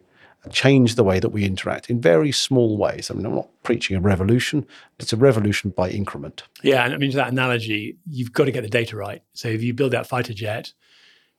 change 0.52 0.94
the 0.94 1.02
way 1.02 1.18
that 1.18 1.30
we 1.30 1.44
interact 1.44 1.90
in 1.90 2.00
very 2.00 2.30
small 2.30 2.76
ways. 2.76 3.10
I 3.10 3.14
mean, 3.14 3.26
I'm 3.26 3.34
not 3.34 3.48
preaching 3.62 3.96
a 3.96 4.00
revolution, 4.00 4.66
it's 4.98 5.12
a 5.12 5.16
revolution 5.16 5.70
by 5.70 5.90
increment. 5.90 6.44
Yeah, 6.62 6.84
and 6.84 6.94
I 6.94 6.98
mean, 6.98 7.10
to 7.10 7.16
that 7.16 7.32
analogy, 7.32 7.96
you've 8.08 8.32
got 8.32 8.44
to 8.44 8.52
get 8.52 8.62
the 8.62 8.68
data 8.68 8.96
right. 8.96 9.22
So 9.32 9.48
if 9.48 9.62
you 9.62 9.74
build 9.74 9.92
that 9.92 10.06
fighter 10.06 10.32
jet, 10.32 10.72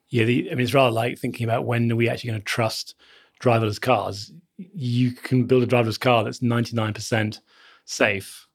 yeah, 0.10 0.26
the, 0.26 0.52
I 0.52 0.56
mean, 0.56 0.64
it's 0.64 0.74
rather 0.74 0.92
like 0.92 1.18
thinking 1.18 1.46
about 1.46 1.66
when 1.66 1.92
are 1.92 1.96
we 1.96 2.10
actually 2.10 2.30
going 2.30 2.42
to 2.42 2.46
trust 2.46 2.96
driverless 3.40 3.80
cars, 3.80 4.32
you 4.58 5.12
can 5.12 5.46
build 5.46 5.64
a 5.64 5.68
driverless 5.68 6.00
car 6.00 6.24
that's 6.24 6.40
99% 6.40 7.40
safe 7.86 8.48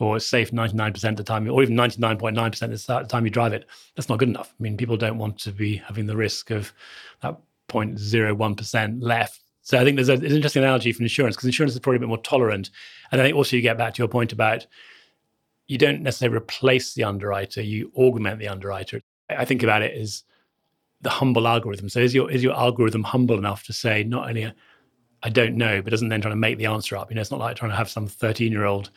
or 0.00 0.20
safe 0.20 0.52
99% 0.52 1.04
of 1.10 1.16
the 1.16 1.24
time, 1.24 1.48
or 1.50 1.62
even 1.62 1.76
99.9% 1.76 2.62
of 2.62 2.86
the 2.86 3.08
time 3.08 3.24
you 3.24 3.30
drive 3.30 3.52
it. 3.52 3.66
That's 3.96 4.08
not 4.08 4.18
good 4.18 4.28
enough. 4.28 4.54
I 4.58 4.62
mean, 4.62 4.76
people 4.76 4.96
don't 4.96 5.18
want 5.18 5.38
to 5.40 5.52
be 5.52 5.76
having 5.76 6.06
the 6.06 6.16
risk 6.16 6.50
of 6.50 6.72
that 7.22 7.36
0.01% 7.68 8.98
left. 9.00 9.42
So 9.62 9.78
I 9.78 9.84
think 9.84 9.96
there's, 9.96 10.08
a, 10.08 10.14
an 10.14 10.24
interesting 10.24 10.62
analogy 10.62 10.92
from 10.92 11.04
insurance 11.04 11.36
because 11.36 11.46
insurance 11.46 11.74
is 11.74 11.80
probably 11.80 11.96
a 11.96 12.00
bit 12.00 12.08
more 12.08 12.18
tolerant. 12.18 12.70
And 13.10 13.20
I 13.20 13.24
think 13.24 13.36
also 13.36 13.56
you 13.56 13.62
get 13.62 13.76
back 13.76 13.94
to 13.94 13.98
your 13.98 14.08
point 14.08 14.32
about 14.32 14.66
you 15.66 15.78
don't 15.78 16.00
necessarily 16.00 16.38
replace 16.38 16.94
the 16.94 17.04
underwriter, 17.04 17.60
you 17.60 17.92
augment 17.96 18.38
the 18.38 18.48
underwriter. 18.48 19.02
I 19.28 19.44
think 19.44 19.62
about 19.62 19.82
it 19.82 19.94
as 19.94 20.22
the 21.00 21.10
humble 21.10 21.46
algorithm. 21.46 21.88
So 21.88 22.00
is 22.00 22.14
your 22.14 22.30
is 22.30 22.42
your 22.42 22.56
algorithm 22.56 23.04
humble 23.04 23.38
enough 23.38 23.64
to 23.64 23.72
say 23.72 24.04
not 24.04 24.28
only 24.28 24.52
I 25.22 25.30
don't 25.30 25.56
know, 25.56 25.82
but 25.82 25.90
doesn't 25.90 26.08
then 26.08 26.20
try 26.20 26.30
to 26.30 26.36
make 26.36 26.58
the 26.58 26.66
answer 26.66 26.96
up? 26.96 27.10
You 27.10 27.16
know, 27.16 27.20
it's 27.20 27.30
not 27.30 27.40
like 27.40 27.56
trying 27.56 27.70
to 27.70 27.76
have 27.76 27.90
some 27.90 28.06
thirteen 28.06 28.52
year 28.52 28.64
old 28.64 28.90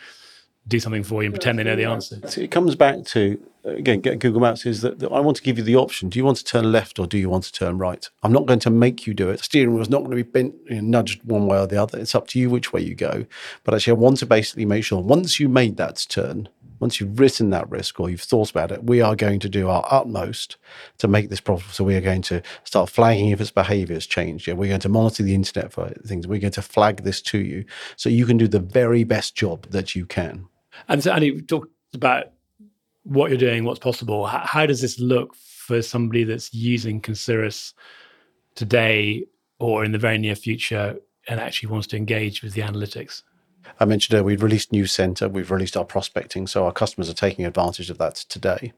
do 0.68 0.80
something 0.80 1.04
for 1.04 1.24
you 1.24 1.28
and 1.28 1.34
yeah, 1.34 1.38
pretend 1.38 1.60
they 1.60 1.64
know 1.64 1.76
the 1.76 1.86
answer. 1.86 2.20
It 2.38 2.52
comes 2.52 2.76
back 2.76 3.04
to 3.06 3.42
again, 3.64 4.02
Google 4.02 4.42
Maps 4.42 4.66
is 4.66 4.82
that, 4.82 5.00
that, 5.00 5.12
I 5.12 5.20
want 5.20 5.38
to 5.38 5.44
give 5.44 5.58
you 5.58 5.64
the 5.64 5.76
option. 5.76 6.10
Do 6.10 6.20
you 6.20 6.26
want 6.26 6.38
to 6.38 6.44
turn 6.44 6.72
left 6.72 7.00
or 7.00 7.08
do 7.08 7.18
you 7.18 7.30
want 7.30 7.44
to 7.46 7.52
turn 7.52 7.78
right? 7.78 8.08
I'm 8.24 8.32
not 8.32 8.46
going 8.46 8.60
to 8.60 8.70
make 8.70 9.06
you 9.08 9.14
do 9.14 9.30
it. 9.30 9.38
The 9.38 9.44
steering 9.44 9.74
wheel 9.74 9.82
is 9.82 9.90
not 9.90 10.00
going 10.00 10.12
to 10.12 10.16
be 10.16 10.24
bent, 10.24 10.56
you 10.70 10.82
know, 10.82 11.00
nudged 11.00 11.24
one 11.24 11.48
way 11.48 11.60
or 11.60 11.68
the 11.68 11.82
other. 11.82 12.00
It's 12.00 12.16
up 12.16 12.28
to 12.30 12.40
you 12.40 12.50
which 12.50 12.74
way 12.74 12.82
you 12.82 12.96
go. 12.96 13.26
But 13.64 13.74
actually, 13.74 13.92
I 13.92 13.96
want 13.96 14.18
to 14.18 14.26
basically 14.26 14.66
make 14.66 14.84
sure 14.84 15.02
once 15.02 15.40
you 15.40 15.50
made 15.50 15.78
that 15.78 16.06
turn, 16.10 16.50
once 16.82 17.00
you've 17.00 17.20
written 17.20 17.52
that 17.52 17.70
risk 17.70 18.00
or 18.00 18.10
you've 18.10 18.22
thought 18.22 18.50
about 18.50 18.72
it, 18.72 18.84
we 18.84 19.02
are 19.02 19.15
going 19.15 19.39
to 19.39 19.48
do 19.48 19.70
our 19.70 19.88
utmost 19.91 20.58
to 20.98 21.08
make 21.08 21.30
this 21.30 21.39
profitable. 21.39 21.74
So 21.74 21.84
we 21.84 21.96
are 21.96 22.02
going 22.02 22.24
to 22.24 22.41
start 22.63 22.89
flagging 22.89 23.30
if 23.30 23.39
its 23.39 23.52
behavior 23.52 23.96
has 23.96 24.08
changed. 24.08 24.48
Yeah, 24.48 24.56
we're 24.56 24.70
going 24.70 24.82
to 24.82 24.89
monitor 24.89 25.22
the 25.22 25.36
internet 25.36 25.72
for 25.72 25.89
things. 26.06 26.28
We're 26.28 26.41
going 26.41 26.52
to 26.54 26.62
flag 26.63 27.04
this 27.04 27.22
to 27.22 27.38
you 27.38 27.65
so 27.96 28.10
you 28.10 28.26
can 28.26 28.38
do 28.38 28.48
the 28.48 28.60
very 28.60 29.04
best 29.04 29.36
job 29.36 29.67
that 29.70 29.96
you 29.96 30.08
can. 30.08 30.48
And 30.88 31.04
so, 31.04 31.12
Andy, 31.12 31.39
talked 31.44 31.72
about 31.94 32.32
what 33.04 33.30
you're 33.30 33.38
doing, 33.38 33.63
what's 33.63 33.80
possible. 33.80 34.26
How, 34.26 34.39
how 34.39 34.65
does 34.65 34.82
this 34.82 35.00
look 35.00 35.36
for 35.36 35.84
somebody 35.84 36.24
that's 36.24 36.52
using 36.52 37.00
Concirrus 37.00 37.74
today 38.56 39.26
or 39.60 39.86
in 39.86 39.91
the 39.91 40.00
very 40.00 40.17
near 40.17 40.36
future 40.36 40.98
and 41.28 41.39
actually 41.39 41.70
wants 41.70 41.86
to 41.88 41.98
engage 41.98 42.41
with 42.41 42.54
the 42.54 42.62
analytics? 42.62 43.22
I 43.80 43.86
mentioned 43.86 44.15
earlier, 44.15 44.26
we've 44.26 44.43
released 44.43 44.71
New 44.71 44.86
Center, 44.86 45.28
we've 45.28 45.52
released 45.52 45.78
our 45.78 45.86
prospecting, 45.86 46.47
so 46.47 46.65
our 46.65 46.71
customers 46.71 47.10
are 47.10 47.13
taking 47.13 47.45
advantage 47.45 47.89
of 47.89 47.97
that 47.97 48.15
today. 48.15 48.74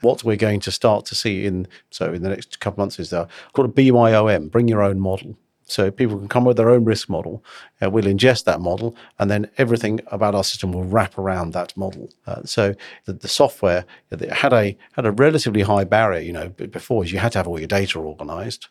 What 0.00 0.24
we're 0.24 0.36
going 0.36 0.60
to 0.60 0.70
start 0.70 1.06
to 1.06 1.14
see 1.14 1.46
in 1.46 1.68
so 1.90 2.12
in 2.12 2.22
the 2.22 2.28
next 2.28 2.60
couple 2.60 2.74
of 2.74 2.78
months 2.78 2.98
is 2.98 3.10
the 3.10 3.28
called 3.52 3.70
a 3.70 3.72
BYOM, 3.72 4.50
bring 4.50 4.68
your 4.68 4.82
own 4.82 5.00
model. 5.00 5.36
So 5.64 5.90
people 5.90 6.18
can 6.18 6.28
come 6.28 6.44
with 6.44 6.56
their 6.56 6.68
own 6.68 6.84
risk 6.84 7.08
model. 7.08 7.42
Uh, 7.80 7.88
we'll 7.88 8.04
ingest 8.04 8.44
that 8.44 8.60
model, 8.60 8.94
and 9.18 9.30
then 9.30 9.48
everything 9.56 10.00
about 10.08 10.34
our 10.34 10.44
system 10.44 10.72
will 10.72 10.84
wrap 10.84 11.16
around 11.16 11.52
that 11.52 11.74
model. 11.76 12.10
Uh, 12.26 12.42
so 12.44 12.74
the, 13.06 13.14
the 13.14 13.28
software 13.28 13.86
had 14.10 14.52
a 14.52 14.76
had 14.92 15.06
a 15.06 15.12
relatively 15.12 15.62
high 15.62 15.84
barrier. 15.84 16.20
You 16.20 16.32
know, 16.32 16.48
before 16.48 17.04
you 17.04 17.18
had 17.18 17.32
to 17.32 17.38
have 17.38 17.48
all 17.48 17.58
your 17.58 17.68
data 17.68 17.98
organized. 17.98 18.66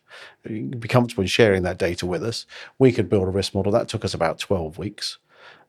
You 0.47 0.63
be 0.63 0.87
comfortable 0.87 1.23
in 1.23 1.27
sharing 1.27 1.63
that 1.63 1.79
data 1.79 2.05
with 2.05 2.23
us. 2.23 2.45
We 2.77 2.91
could 2.91 3.09
build 3.09 3.27
a 3.27 3.31
risk 3.31 3.55
model 3.55 3.71
that 3.71 3.87
took 3.87 4.05
us 4.05 4.13
about 4.13 4.37
twelve 4.37 4.77
weeks 4.77 5.17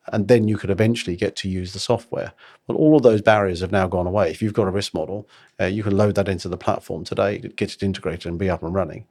and 0.08 0.28
then 0.28 0.48
you 0.48 0.56
could 0.56 0.70
eventually 0.70 1.16
get 1.16 1.36
to 1.36 1.48
use 1.48 1.72
the 1.72 1.78
software. 1.78 2.32
Well, 2.66 2.78
all 2.78 2.96
of 2.96 3.02
those 3.02 3.22
barriers 3.22 3.60
have 3.60 3.72
now 3.72 3.86
gone 3.86 4.06
away. 4.06 4.30
If 4.30 4.42
you've 4.42 4.52
got 4.52 4.66
a 4.66 4.70
risk 4.70 4.94
model, 4.94 5.28
uh, 5.60 5.66
you 5.66 5.82
can 5.82 5.96
load 5.96 6.16
that 6.16 6.28
into 6.28 6.48
the 6.48 6.56
platform 6.56 7.04
today, 7.04 7.38
get 7.38 7.74
it 7.74 7.82
integrated, 7.82 8.26
and 8.26 8.38
be 8.38 8.50
up 8.50 8.62
and 8.62 8.74
running. 8.74 9.06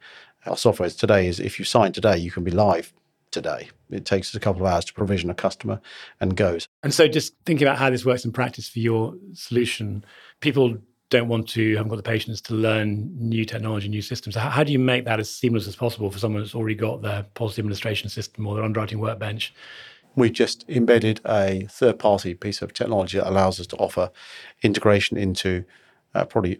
Our 0.45 0.57
software 0.57 0.89
today 0.89 1.27
is 1.27 1.39
if 1.39 1.59
you 1.59 1.65
sign 1.65 1.91
today, 1.91 2.17
you 2.17 2.31
can 2.31 2.43
be 2.43 2.51
live 2.51 2.91
today. 3.31 3.69
It 3.89 4.05
takes 4.05 4.29
us 4.29 4.35
a 4.35 4.39
couple 4.39 4.65
of 4.65 4.71
hours 4.71 4.85
to 4.85 4.93
provision 4.93 5.29
a 5.29 5.35
customer 5.35 5.79
and 6.19 6.35
goes. 6.35 6.67
And 6.83 6.93
so, 6.93 7.07
just 7.07 7.33
thinking 7.45 7.67
about 7.67 7.77
how 7.77 7.89
this 7.89 8.05
works 8.05 8.25
in 8.25 8.31
practice 8.31 8.67
for 8.67 8.79
your 8.79 9.15
solution, 9.33 10.03
people 10.41 10.77
don't 11.09 11.27
want 11.27 11.47
to, 11.49 11.75
haven't 11.75 11.89
got 11.89 11.97
the 11.97 12.03
patience 12.03 12.41
to 12.41 12.53
learn 12.53 13.13
new 13.17 13.45
technology, 13.45 13.89
new 13.89 14.01
systems. 14.01 14.35
How, 14.35 14.49
how 14.49 14.63
do 14.63 14.71
you 14.71 14.79
make 14.79 15.05
that 15.05 15.19
as 15.19 15.29
seamless 15.29 15.67
as 15.67 15.75
possible 15.75 16.09
for 16.09 16.19
someone 16.19 16.41
that's 16.41 16.55
already 16.55 16.75
got 16.75 17.01
their 17.01 17.23
policy 17.33 17.59
administration 17.59 18.09
system 18.09 18.47
or 18.47 18.55
their 18.55 18.63
underwriting 18.63 18.99
workbench? 18.99 19.53
We 20.15 20.29
just 20.29 20.65
embedded 20.67 21.21
a 21.25 21.67
third 21.69 21.99
party 21.99 22.33
piece 22.33 22.61
of 22.61 22.73
technology 22.73 23.17
that 23.17 23.29
allows 23.29 23.59
us 23.59 23.67
to 23.67 23.75
offer 23.77 24.11
integration 24.61 25.17
into 25.17 25.63
uh, 26.13 26.25
probably 26.25 26.59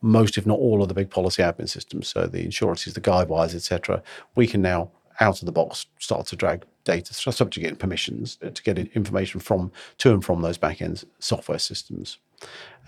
most, 0.00 0.36
if 0.36 0.46
not 0.46 0.58
all, 0.58 0.82
of 0.82 0.88
the 0.88 0.94
big 0.94 1.10
policy 1.10 1.42
admin 1.42 1.68
systems. 1.68 2.08
So 2.08 2.26
the 2.26 2.44
insurances, 2.44 2.94
the 2.94 3.00
guidewires, 3.00 3.54
etc. 3.54 4.02
We 4.34 4.46
can 4.46 4.62
now 4.62 4.90
out 5.22 5.40
of 5.40 5.46
the 5.46 5.52
box 5.52 5.86
start 5.98 6.26
to 6.26 6.36
drag 6.36 6.64
data, 6.84 7.14
subject 7.14 7.78
permissions 7.78 8.36
to 8.36 8.62
get 8.62 8.78
information 8.78 9.40
from 9.40 9.70
to 9.98 10.12
and 10.12 10.24
from 10.24 10.42
those 10.42 10.58
backend 10.58 11.04
software 11.20 11.58
systems. 11.58 12.18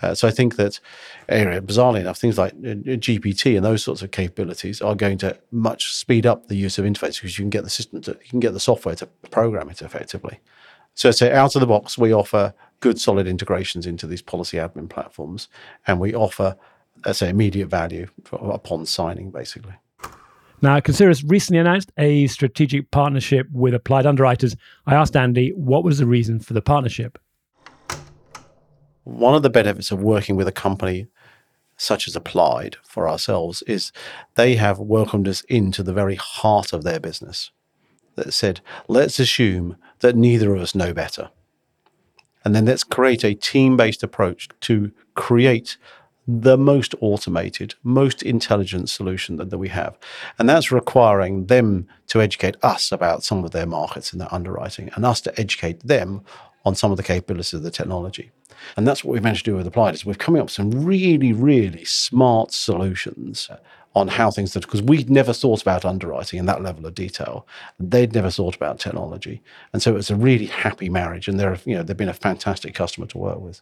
Uh, 0.03 0.14
so 0.14 0.27
I 0.27 0.33
think 0.33 0.57
that, 0.57 0.81
area 1.29 1.61
bizarrely 1.61 2.01
enough, 2.01 2.18
things 2.18 2.37
like 2.37 2.53
uh, 2.55 2.99
GPT 2.99 3.57
and 3.57 3.64
those 3.64 3.85
sorts 3.85 4.03
of 4.03 4.11
capabilities 4.11 4.83
are 4.83 4.97
going 4.97 5.18
to 5.18 5.38
much 5.53 5.94
speed 5.94 6.27
up 6.27 6.49
the 6.49 6.57
use 6.57 6.77
of 6.77 6.85
interface 6.85 7.20
because 7.20 7.38
you 7.38 7.44
can 7.44 7.51
get 7.51 7.62
the 7.62 7.70
system 7.70 8.01
to, 8.03 8.11
you 8.11 8.29
can 8.29 8.40
get 8.40 8.53
the 8.53 8.61
software 8.61 8.97
to 8.97 9.07
program 9.31 9.70
it 9.70 9.81
effectively. 9.81 10.40
So 10.94 11.11
say 11.12 11.33
out 11.33 11.55
of 11.55 11.61
the 11.61 11.66
box, 11.66 11.97
we 11.97 12.12
offer 12.12 12.53
good 12.81 13.01
solid 13.01 13.29
integrations 13.29 13.87
into 13.87 14.07
these 14.07 14.23
policy 14.23 14.57
admin 14.57 14.88
platforms, 14.88 15.49
and 15.87 16.01
we 16.01 16.14
offer, 16.14 16.57
let's 17.07 17.20
say, 17.20 17.29
immediate 17.29 17.68
value 17.68 18.09
upon 18.33 18.87
signing, 18.87 19.31
basically. 19.31 19.75
Now, 20.64 20.81
Concirrus 20.81 21.22
recently 21.22 21.61
announced 21.61 21.92
a 21.98 22.27
strategic 22.27 22.90
partnership 22.90 23.46
with 23.53 23.74
Applied 23.74 24.07
Underwriters. 24.07 24.57
I 24.87 24.94
asked 24.94 25.14
Andy 25.14 25.50
what 25.50 25.85
was 25.85 25.98
the 25.98 26.07
reason 26.07 26.40
for 26.40 26.55
the 26.55 26.62
partnership. 26.62 27.18
One 29.03 29.35
of 29.35 29.42
the 29.42 29.50
benefits 29.50 29.90
of 29.90 30.03
working 30.03 30.37
with 30.37 30.48
a 30.48 30.53
company 30.53 31.09
such 31.77 32.09
as 32.09 32.16
Applied 32.16 32.77
for 32.83 33.07
ourselves 33.07 33.62
is 33.66 33.92
they 34.37 34.57
have 34.57 34.79
welcomed 34.79 35.29
us 35.29 35.42
into 35.50 35.83
the 35.83 35.92
very 35.92 36.14
heart 36.14 36.72
of 36.72 36.83
their 36.83 36.98
business. 36.98 37.50
That 38.14 38.33
said, 38.33 38.62
let's 38.88 39.18
assume 39.18 39.77
that 39.98 40.16
neither 40.16 40.55
of 40.55 40.62
us 40.62 40.74
know 40.74 40.94
better. 40.94 41.29
And 42.42 42.55
then 42.55 42.64
let's 42.64 42.85
create 42.85 43.22
a 43.22 43.35
team 43.35 43.77
based 43.77 44.03
approach 44.03 44.48
to 44.61 44.92
create 45.14 45.77
the 46.27 46.57
most 46.57 46.95
automated, 47.01 47.75
most 47.83 48.23
intelligent 48.23 48.89
solution 48.89 49.37
that, 49.37 49.51
that 49.51 49.59
we 49.59 49.69
have. 49.69 49.99
And 50.39 50.49
that's 50.49 50.73
requiring 50.73 51.47
them 51.47 51.87
to 52.09 52.23
educate 52.23 52.57
us 52.63 52.93
about 52.93 53.23
some 53.23 53.45
of 53.45 53.51
their 53.51 53.67
markets 53.67 54.13
and 54.13 54.21
their 54.21 54.33
underwriting, 54.35 54.91
and 54.95 55.05
us 55.05 55.21
to 55.23 55.41
educate 55.41 55.81
them 55.81 56.23
on 56.65 56.75
some 56.75 56.91
of 56.91 56.97
the 56.97 57.03
capabilities 57.03 57.53
of 57.53 57.63
the 57.63 57.71
technology. 57.71 58.31
And 58.77 58.87
that's 58.87 59.05
what 59.05 59.13
we've 59.13 59.23
managed 59.23 59.45
to 59.45 59.51
do 59.51 59.57
with 59.57 59.67
Applied 59.67 59.95
is 59.95 60.07
we've 60.07 60.19
coming 60.19 60.41
up 60.41 60.47
with 60.47 60.53
some 60.53 60.71
really, 60.71 61.33
really 61.33 61.85
smart 61.85 62.53
solutions 62.53 63.51
on 63.95 64.09
how 64.09 64.31
things 64.31 64.53
that 64.53 64.63
because 64.63 64.83
we'd 64.83 65.09
never 65.09 65.33
thought 65.33 65.63
about 65.63 65.85
underwriting 65.85 66.39
in 66.39 66.47
that 66.47 66.63
level 66.63 66.85
of 66.87 66.95
detail. 66.95 67.47
They'd 67.79 68.13
never 68.13 68.31
thought 68.31 68.57
about 68.57 68.81
technology. 68.81 69.43
And 69.73 69.83
so 69.83 69.97
it's 69.97 70.11
a 70.11 70.17
really 70.17 70.47
happy 70.47 70.89
marriage. 70.89 71.29
And 71.29 71.39
they're, 71.39 71.59
you 71.65 71.77
know, 71.77 71.83
they've 71.83 71.97
been 71.97 72.09
a 72.09 72.15
fantastic 72.15 72.75
customer 72.75 73.07
to 73.09 73.19
work 73.19 73.41
with. 73.41 73.61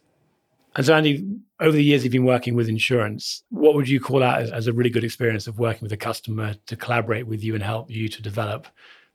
And 0.75 0.85
so, 0.85 0.95
Andy, 0.95 1.25
over 1.59 1.71
the 1.71 1.83
years 1.83 2.03
you've 2.03 2.11
been 2.11 2.25
working 2.25 2.55
with 2.55 2.67
insurance, 2.67 3.43
what 3.49 3.75
would 3.75 3.87
you 3.87 3.99
call 3.99 4.23
out 4.23 4.41
as, 4.41 4.51
as, 4.51 4.67
a 4.67 4.73
really 4.73 4.89
good 4.89 5.03
experience 5.03 5.45
of 5.45 5.59
working 5.59 5.81
with 5.83 5.91
a 5.91 5.97
customer 5.97 6.55
to 6.65 6.75
collaborate 6.75 7.27
with 7.27 7.43
you 7.43 7.53
and 7.53 7.63
help 7.63 7.91
you 7.91 8.09
to 8.09 8.21
develop 8.21 8.67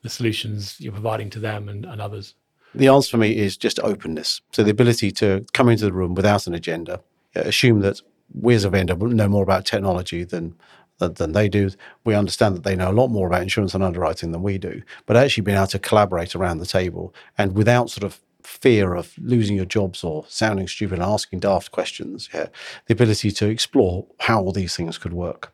the 0.03 0.09
solutions 0.09 0.81
you're 0.81 0.93
providing 0.93 1.31
to 1.31 1.41
them 1.41 1.69
and, 1.69 1.85
and 1.85 2.01
others? 2.01 2.35
The 2.75 2.89
answer 2.89 3.11
for 3.11 3.17
me 3.17 3.37
is 3.37 3.57
just 3.57 3.81
openness. 3.81 4.41
So 4.53 4.63
the 4.63 4.71
ability 4.71 5.11
to 5.13 5.45
come 5.53 5.69
into 5.69 5.85
the 5.85 5.93
room 5.93 6.15
without 6.15 6.47
an 6.47 6.55
agenda, 6.55 7.01
assume 7.35 7.81
that 7.81 8.01
we 8.33 8.55
as 8.55 8.65
a 8.65 8.71
vendor 8.71 8.95
know 8.97 9.29
more 9.29 9.43
about 9.43 9.65
technology 9.65 10.25
than 10.25 10.55
than 10.99 11.31
they 11.31 11.49
do. 11.49 11.71
We 12.05 12.15
understand 12.15 12.57
that 12.57 12.65
they 12.65 12.75
know 12.75 12.91
a 12.91 12.93
lot 12.93 13.09
more 13.09 13.29
about 13.29 13.43
insurance 13.43 13.73
and 13.73 13.85
underwriting 13.85 14.33
than 14.33 14.43
we 14.43 14.59
do, 14.59 14.83
but 15.07 15.17
actually 15.17 15.45
being 15.45 15.57
able 15.57 15.69
to 15.69 15.79
collaborate 15.79 16.35
around 16.35 16.59
the 16.59 16.67
table 16.67 17.15
and 17.37 17.55
without 17.55 17.89
sort 17.89 18.03
of 18.03 18.19
fear 18.43 18.95
of 18.95 19.15
losing 19.19 19.57
your 19.57 19.65
jobs 19.65 20.05
or 20.05 20.25
sounding 20.29 20.69
stupid 20.69 20.99
and 20.99 21.03
asking 21.03 21.41
daft 21.41 21.71
questions, 21.71 22.29
yeah, 22.33 22.47
the 22.87 22.95
ability 22.95 23.31
to 23.31 23.49
explore 23.49 24.07
how 24.21 24.41
all 24.41 24.53
these 24.53 24.77
things 24.77 24.99
could 24.99 25.13
work. 25.13 25.53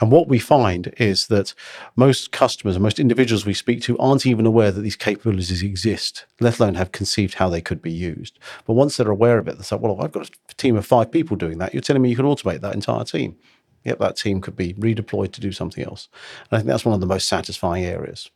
And 0.00 0.12
what 0.12 0.28
we 0.28 0.38
find 0.38 0.92
is 0.98 1.28
that 1.28 1.54
most 1.96 2.30
customers 2.30 2.76
and 2.76 2.82
most 2.82 3.00
individuals 3.00 3.46
we 3.46 3.54
speak 3.54 3.80
to 3.82 3.98
aren't 3.98 4.26
even 4.26 4.46
aware 4.46 4.70
that 4.70 4.82
these 4.82 4.96
capabilities 4.96 5.62
exist, 5.62 6.26
let 6.40 6.58
alone 6.58 6.74
have 6.74 6.92
conceived 6.92 7.34
how 7.34 7.48
they 7.48 7.60
could 7.60 7.80
be 7.80 7.92
used. 7.92 8.38
But 8.66 8.74
once 8.74 8.96
they're 8.96 9.10
aware 9.10 9.38
of 9.38 9.48
it, 9.48 9.56
they 9.56 9.64
say, 9.64 9.76
well, 9.76 10.00
I've 10.00 10.12
got 10.12 10.28
a 10.28 10.54
team 10.54 10.76
of 10.76 10.86
five 10.86 11.10
people 11.10 11.36
doing 11.36 11.58
that. 11.58 11.72
You're 11.72 11.80
telling 11.80 12.02
me 12.02 12.10
you 12.10 12.16
can 12.16 12.26
automate 12.26 12.60
that 12.60 12.74
entire 12.74 13.04
team. 13.04 13.36
Yep, 13.84 13.98
that 14.00 14.16
team 14.16 14.40
could 14.40 14.56
be 14.56 14.74
redeployed 14.74 15.32
to 15.32 15.40
do 15.40 15.52
something 15.52 15.84
else. 15.84 16.08
And 16.50 16.56
I 16.56 16.60
think 16.60 16.68
that's 16.68 16.84
one 16.84 16.94
of 16.94 17.00
the 17.00 17.06
most 17.06 17.28
satisfying 17.28 17.84
areas. 17.84 18.30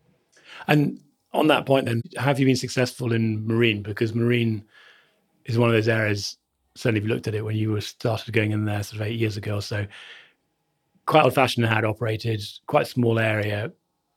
And 0.68 1.00
on 1.32 1.46
that 1.48 1.66
point, 1.66 1.86
then, 1.86 2.02
have 2.16 2.38
you 2.38 2.46
been 2.46 2.56
successful 2.56 3.12
in 3.12 3.46
marine? 3.46 3.82
Because 3.82 4.14
marine 4.14 4.64
is 5.44 5.58
one 5.58 5.68
of 5.68 5.74
those 5.74 5.88
areas. 5.88 6.36
Certainly, 6.74 7.00
if 7.00 7.04
you 7.04 7.14
looked 7.14 7.28
at 7.28 7.34
it 7.34 7.44
when 7.44 7.56
you 7.56 7.70
were 7.70 7.80
started 7.80 8.32
going 8.32 8.52
in 8.52 8.64
there 8.64 8.82
sort 8.82 9.00
of 9.00 9.06
eight 9.06 9.18
years 9.18 9.36
ago 9.36 9.56
or 9.56 9.62
so, 9.62 9.86
quite 11.06 11.24
old 11.24 11.34
fashioned 11.34 11.66
how 11.66 11.78
it 11.78 11.84
operated, 11.84 12.42
quite 12.66 12.86
small 12.86 13.18
area. 13.18 13.72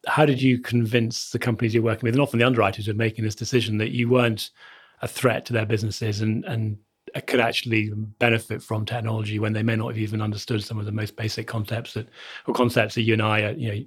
How 0.05 0.25
did 0.25 0.41
you 0.41 0.59
convince 0.59 1.31
the 1.31 1.39
companies 1.39 1.73
you're 1.73 1.83
working 1.83 2.07
with, 2.07 2.15
and 2.15 2.21
often 2.21 2.39
the 2.39 2.45
underwriters, 2.45 2.87
of 2.87 2.97
making 2.97 3.23
this 3.23 3.35
decision 3.35 3.77
that 3.77 3.91
you 3.91 4.09
weren't 4.09 4.51
a 5.01 5.07
threat 5.07 5.45
to 5.45 5.53
their 5.53 5.65
businesses 5.65 6.21
and 6.21 6.45
and 6.45 6.77
could 7.27 7.39
actually 7.39 7.91
benefit 8.19 8.61
from 8.61 8.85
technology 8.85 9.37
when 9.37 9.53
they 9.53 9.61
may 9.61 9.75
not 9.75 9.89
have 9.89 9.97
even 9.97 10.21
understood 10.21 10.63
some 10.63 10.79
of 10.79 10.85
the 10.85 10.91
most 10.91 11.15
basic 11.15 11.45
concepts 11.45 11.93
that 11.93 12.07
or 12.47 12.53
concepts 12.53 12.95
that 12.95 13.03
you 13.03 13.13
and 13.13 13.21
I, 13.21 13.41
are, 13.41 13.51
you 13.51 13.71
know, 13.71 13.85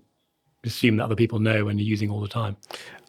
assume 0.67 0.97
that 0.97 1.05
other 1.05 1.17
people 1.17 1.39
know 1.39 1.69
and 1.69 1.79
are 1.79 1.83
using 1.83 2.11
all 2.11 2.21
the 2.21 2.29
time. 2.29 2.57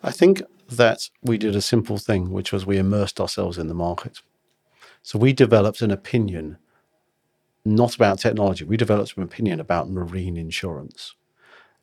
I 0.03 0.11
think 0.11 0.41
that 0.69 1.09
we 1.21 1.37
did 1.37 1.55
a 1.55 1.61
simple 1.61 1.97
thing, 1.97 2.31
which 2.31 2.51
was 2.51 2.65
we 2.65 2.77
immersed 2.77 3.19
ourselves 3.19 3.57
in 3.57 3.67
the 3.67 3.73
market. 3.73 4.21
So 5.01 5.17
we 5.17 5.33
developed 5.33 5.81
an 5.81 5.91
opinion 5.91 6.57
not 7.67 7.95
about 7.95 8.19
technology. 8.19 8.63
We 8.63 8.77
developed 8.77 9.17
an 9.17 9.23
opinion 9.23 9.59
about 9.59 9.89
marine 9.89 10.37
insurance. 10.37 11.15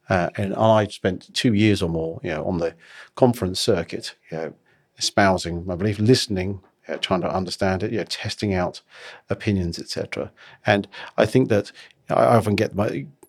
Uh, 0.09 0.31
and 0.37 0.55
I 0.55 0.87
spent 0.87 1.33
two 1.35 1.55
years 1.55 1.83
or 1.83 1.89
more, 1.89 2.21
you 2.23 2.31
know, 2.31 2.45
on 2.45 2.59
the 2.59 2.75
conference 3.15 3.61
circuit, 3.61 4.15
you 4.31 4.37
know, 4.37 4.55
espousing, 4.99 5.65
my 5.67 5.75
belief, 5.75 5.99
listening, 5.99 6.61
uh, 6.89 6.97
trying 6.97 7.23
to 7.23 7.35
understand 7.35 7.83
it, 7.83 7.93
you 7.93 7.99
know, 7.99 8.05
testing 8.05 8.53
out 8.55 8.83
opinions, 9.31 9.79
etc. 9.79 10.31
And 10.67 10.87
I 11.17 11.27
think 11.27 11.49
that 11.49 11.73
I 12.11 12.37
often 12.37 12.55
get 12.55 12.73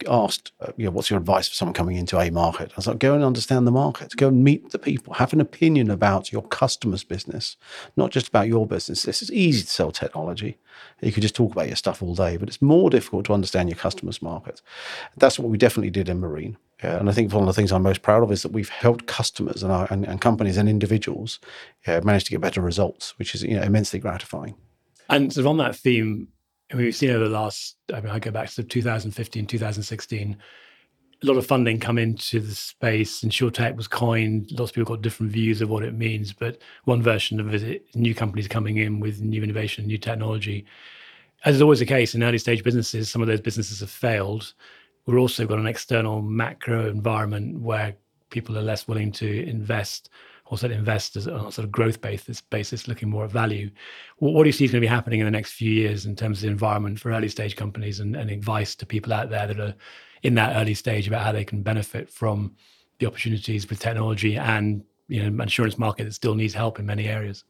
asked, 0.10 0.52
uh, 0.60 0.74
you 0.76 0.86
know, 0.86 0.92
what's 0.92 1.10
your 1.10 1.20
advice 1.20 1.48
for 1.48 1.56
someone 1.56 1.74
coming 1.74 1.96
into 1.96 2.20
a 2.20 2.30
market? 2.30 2.72
I 2.72 2.76
was 2.76 2.88
like, 2.88 3.00
go 3.00 3.14
and 3.14 3.24
understand 3.24 3.66
the 3.66 3.72
market, 3.72 4.14
go 4.18 4.28
and 4.28 4.44
meet 4.44 4.72
the 4.72 4.80
people, 4.80 5.14
have 5.14 5.32
an 5.32 5.40
opinion 5.40 5.90
about 5.90 6.34
your 6.34 6.42
customer's 6.42 7.04
business, 7.04 7.56
not 7.96 8.12
just 8.12 8.28
about 8.28 8.48
your 8.48 8.68
business. 8.68 9.04
This 9.04 9.22
is 9.22 9.32
easy 9.32 9.64
to 9.64 9.70
sell 9.70 9.92
technology. 9.92 10.58
You 11.02 11.14
could 11.14 11.22
just 11.22 11.36
talk 11.36 11.54
about 11.54 11.68
your 11.68 11.78
stuff 11.78 12.04
all 12.04 12.16
day, 12.16 12.36
but 12.36 12.50
it's 12.50 12.62
more 12.62 12.90
difficult 12.90 13.26
to 13.28 13.34
understand 13.34 13.70
your 13.70 13.78
customer's 13.78 14.22
market. 14.22 14.62
That's 15.16 15.40
what 15.40 15.50
we 15.50 15.58
definitely 15.58 15.92
did 15.92 16.10
in 16.10 16.20
Marine. 16.20 16.58
Yeah, 16.84 16.98
and 16.98 17.10
I 17.10 17.14
think 17.14 17.32
one 17.32 17.44
of 17.44 17.48
the 17.48 17.54
things 17.54 17.72
I'm 17.72 17.84
most 17.84 18.02
proud 18.02 18.24
of 18.24 18.32
is 18.34 18.44
that 18.44 18.52
we've 18.52 18.68
helped 18.68 19.08
customers 19.08 19.64
and, 19.64 19.72
our, 19.72 19.88
and, 19.90 20.06
and 20.06 20.20
companies 20.20 20.58
and 20.58 20.68
individuals 20.68 21.40
yeah, 21.88 22.02
manage 22.02 22.26
to 22.26 22.32
get 22.32 22.42
better 22.42 22.60
results, 22.60 23.18
which 23.18 23.34
is 23.34 23.44
you 23.44 23.56
know, 23.56 23.64
immensely 23.64 24.00
gratifying. 24.00 24.56
And 25.10 25.32
sort 25.32 25.44
of 25.44 25.48
on 25.48 25.58
that 25.58 25.76
theme, 25.78 26.28
we've 26.74 26.96
seen 26.96 27.12
over 27.12 27.26
the 27.26 27.30
last, 27.30 27.78
I 27.94 28.02
mean, 28.02 28.12
I 28.12 28.20
go 28.20 28.32
back 28.32 28.50
to 28.52 28.64
2015, 28.64 29.46
2016, 29.46 30.38
a 31.24 31.26
lot 31.26 31.38
of 31.38 31.46
funding 31.46 31.80
come 31.80 31.98
into 31.98 32.40
the 32.40 32.54
space. 32.54 33.22
Insurtech 33.22 33.76
was 33.76 33.88
coined. 33.88 34.52
Lots 34.52 34.72
of 34.72 34.76
people 34.76 34.96
got 34.96 35.02
different 35.02 35.32
views 35.32 35.62
of 35.62 35.70
what 35.70 35.84
it 35.84 35.94
means, 35.94 36.34
but 36.34 36.62
one 36.84 37.02
version 37.02 37.40
of 37.40 37.54
it, 37.54 37.86
new 37.96 38.14
companies 38.14 38.48
coming 38.48 38.78
in 38.78 39.00
with 39.00 39.22
new 39.22 39.42
innovation, 39.42 39.88
new 39.88 39.98
technology. 39.98 40.66
As 41.46 41.56
is 41.56 41.62
always 41.62 41.80
the 41.80 41.86
case 41.86 42.16
in 42.16 42.24
early 42.24 42.38
stage 42.38 42.64
businesses, 42.64 43.10
some 43.10 43.22
of 43.22 43.28
those 43.28 43.42
businesses 43.42 43.80
have 43.80 43.90
failed. 43.90 44.54
We've 45.06 45.20
also 45.20 45.46
got 45.46 45.60
an 45.60 45.68
external 45.68 46.22
macro 46.22 46.90
environment 46.90 47.60
where 47.60 47.96
people 48.30 48.58
are 48.58 48.64
less 48.64 48.88
willing 48.88 49.12
to 49.14 49.48
invest 49.48 50.10
also 50.46 50.70
invest 50.70 51.16
as 51.16 51.28
on 51.28 51.48
a 51.48 51.52
sort 51.52 51.66
of 51.66 51.72
growth 51.72 52.02
basis, 52.02 52.42
basis 52.42 52.88
looking 52.88 53.10
more 53.10 53.26
at 53.26 53.32
value. 53.32 53.70
What, 54.18 54.34
what 54.34 54.44
do 54.44 54.50
you 54.50 54.54
see 54.54 54.66
is 54.66 54.72
going 54.72 54.82
to 54.82 54.88
be 54.88 54.94
happening 54.94 55.20
in 55.20 55.26
the 55.26 55.32
next 55.32 55.54
few 55.54 55.72
years 55.72 56.06
in 56.06 56.16
terms 56.16 56.40
of 56.40 56.42
the 56.44 56.50
environment 56.50 57.00
for 57.00 57.12
early 57.12 57.30
stage 57.30 57.56
companies 57.56 58.00
and, 58.00 58.16
and 58.16 58.30
advice 58.30 58.76
to 58.76 58.86
people 58.86 59.12
out 59.14 59.30
there 59.30 59.48
that 59.48 59.60
are 59.60 59.76
in 60.24 60.36
that 60.36 60.56
early 60.56 60.74
stage 60.74 61.08
about 61.08 61.24
how 61.24 61.32
they 61.32 61.46
can 61.46 61.62
benefit 61.62 62.10
from 62.10 62.56
the 63.00 63.06
opportunities 63.06 63.70
with 63.70 63.80
technology 63.80 64.38
and 64.38 64.84
you 65.08 65.22
know 65.22 65.44
insurance 65.44 65.78
market 65.78 66.06
that 66.06 66.14
still 66.14 66.36
needs 66.36 66.54
help 66.54 66.80
in 66.80 66.86
many 66.86 67.08
areas? 67.08 67.44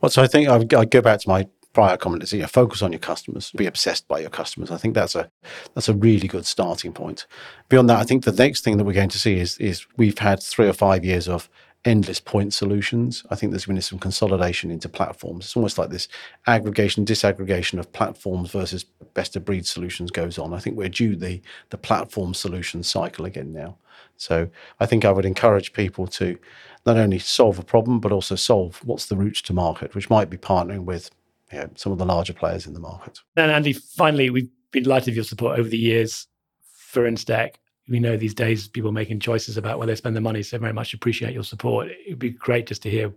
Well, 0.00 0.10
so 0.10 0.22
I 0.22 0.26
think 0.26 0.48
I 0.48 0.84
go 0.84 1.00
back 1.00 1.20
to 1.20 1.28
my 1.28 1.46
prior 1.72 1.96
comment 1.96 2.22
is 2.22 2.32
you 2.32 2.40
know, 2.40 2.46
focus 2.46 2.82
on 2.82 2.92
your 2.92 2.98
customers, 2.98 3.50
be 3.52 3.66
obsessed 3.66 4.06
by 4.06 4.20
your 4.20 4.30
customers. 4.30 4.70
I 4.70 4.76
think 4.76 4.94
that's 4.94 5.14
a 5.14 5.30
that's 5.74 5.88
a 5.88 5.94
really 5.94 6.28
good 6.28 6.46
starting 6.46 6.92
point. 6.92 7.26
Beyond 7.68 7.88
that, 7.90 7.98
I 7.98 8.04
think 8.04 8.24
the 8.24 8.32
next 8.32 8.62
thing 8.62 8.76
that 8.76 8.84
we're 8.84 8.92
going 8.92 9.08
to 9.08 9.18
see 9.18 9.38
is 9.38 9.58
is 9.58 9.86
we've 9.96 10.18
had 10.18 10.42
three 10.42 10.68
or 10.68 10.74
five 10.74 11.04
years 11.04 11.28
of 11.28 11.48
endless 11.84 12.20
point 12.20 12.54
solutions. 12.54 13.24
I 13.30 13.34
think 13.34 13.50
there's 13.50 13.66
been 13.66 13.80
some 13.80 13.98
consolidation 13.98 14.70
into 14.70 14.88
platforms. 14.88 15.46
It's 15.46 15.56
almost 15.56 15.78
like 15.78 15.90
this 15.90 16.08
aggregation, 16.46 17.04
disaggregation 17.04 17.78
of 17.78 17.92
platforms 17.92 18.50
versus 18.50 18.84
best 19.14 19.34
of 19.36 19.44
breed 19.44 19.66
solutions 19.66 20.10
goes 20.10 20.38
on. 20.38 20.52
I 20.54 20.58
think 20.58 20.76
we're 20.76 20.88
due 20.88 21.16
the 21.16 21.40
the 21.70 21.78
platform 21.78 22.34
solution 22.34 22.82
cycle 22.82 23.24
again 23.24 23.52
now. 23.52 23.76
So 24.16 24.48
I 24.78 24.86
think 24.86 25.04
I 25.04 25.10
would 25.10 25.24
encourage 25.24 25.72
people 25.72 26.06
to 26.08 26.38
not 26.86 26.96
only 26.96 27.18
solve 27.18 27.58
a 27.58 27.64
problem 27.64 28.00
but 28.00 28.12
also 28.12 28.36
solve 28.36 28.80
what's 28.84 29.06
the 29.06 29.16
route 29.16 29.36
to 29.44 29.52
market, 29.52 29.94
which 29.94 30.10
might 30.10 30.30
be 30.30 30.36
partnering 30.36 30.84
with 30.84 31.10
you 31.52 31.58
know, 31.58 31.70
some 31.74 31.92
of 31.92 31.98
the 31.98 32.06
larger 32.06 32.32
players 32.32 32.66
in 32.66 32.74
the 32.74 32.80
market. 32.80 33.20
And 33.36 33.50
Andy, 33.50 33.72
finally, 33.72 34.30
we've 34.30 34.50
been 34.70 34.84
delighted 34.84 35.08
with 35.08 35.16
your 35.16 35.24
support 35.24 35.58
over 35.58 35.68
the 35.68 35.78
years 35.78 36.28
for 36.62 37.02
Instech 37.02 37.54
we 37.88 38.00
know 38.00 38.16
these 38.16 38.34
days 38.34 38.68
people 38.68 38.92
making 38.92 39.20
choices 39.20 39.56
about 39.56 39.78
where 39.78 39.86
they 39.86 39.94
spend 39.94 40.14
their 40.14 40.22
money. 40.22 40.42
So 40.42 40.58
very 40.58 40.72
much 40.72 40.94
appreciate 40.94 41.34
your 41.34 41.44
support. 41.44 41.88
It'd 42.06 42.18
be 42.18 42.30
great 42.30 42.66
just 42.66 42.82
to 42.82 42.90
hear 42.90 43.12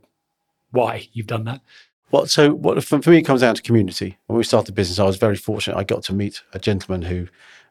why 0.72 1.08
you've 1.14 1.28
done 1.28 1.46
that. 1.46 1.62
Well, 2.12 2.28
so 2.28 2.54
what 2.54 2.84
for, 2.84 2.98
me 3.10 3.18
it 3.18 3.24
comes 3.24 3.42
down 3.42 3.56
to 3.56 3.62
community. 3.62 4.18
When 4.28 4.38
we 4.38 4.44
started 4.44 4.68
the 4.68 4.76
business, 4.76 5.00
I 5.00 5.06
was 5.06 5.18
very 5.18 5.36
fortunate. 5.36 5.78
I 5.78 5.84
got 5.84 6.04
to 6.04 6.14
meet 6.14 6.44
a 6.54 6.60
gentleman 6.60 7.04
who 7.04 7.28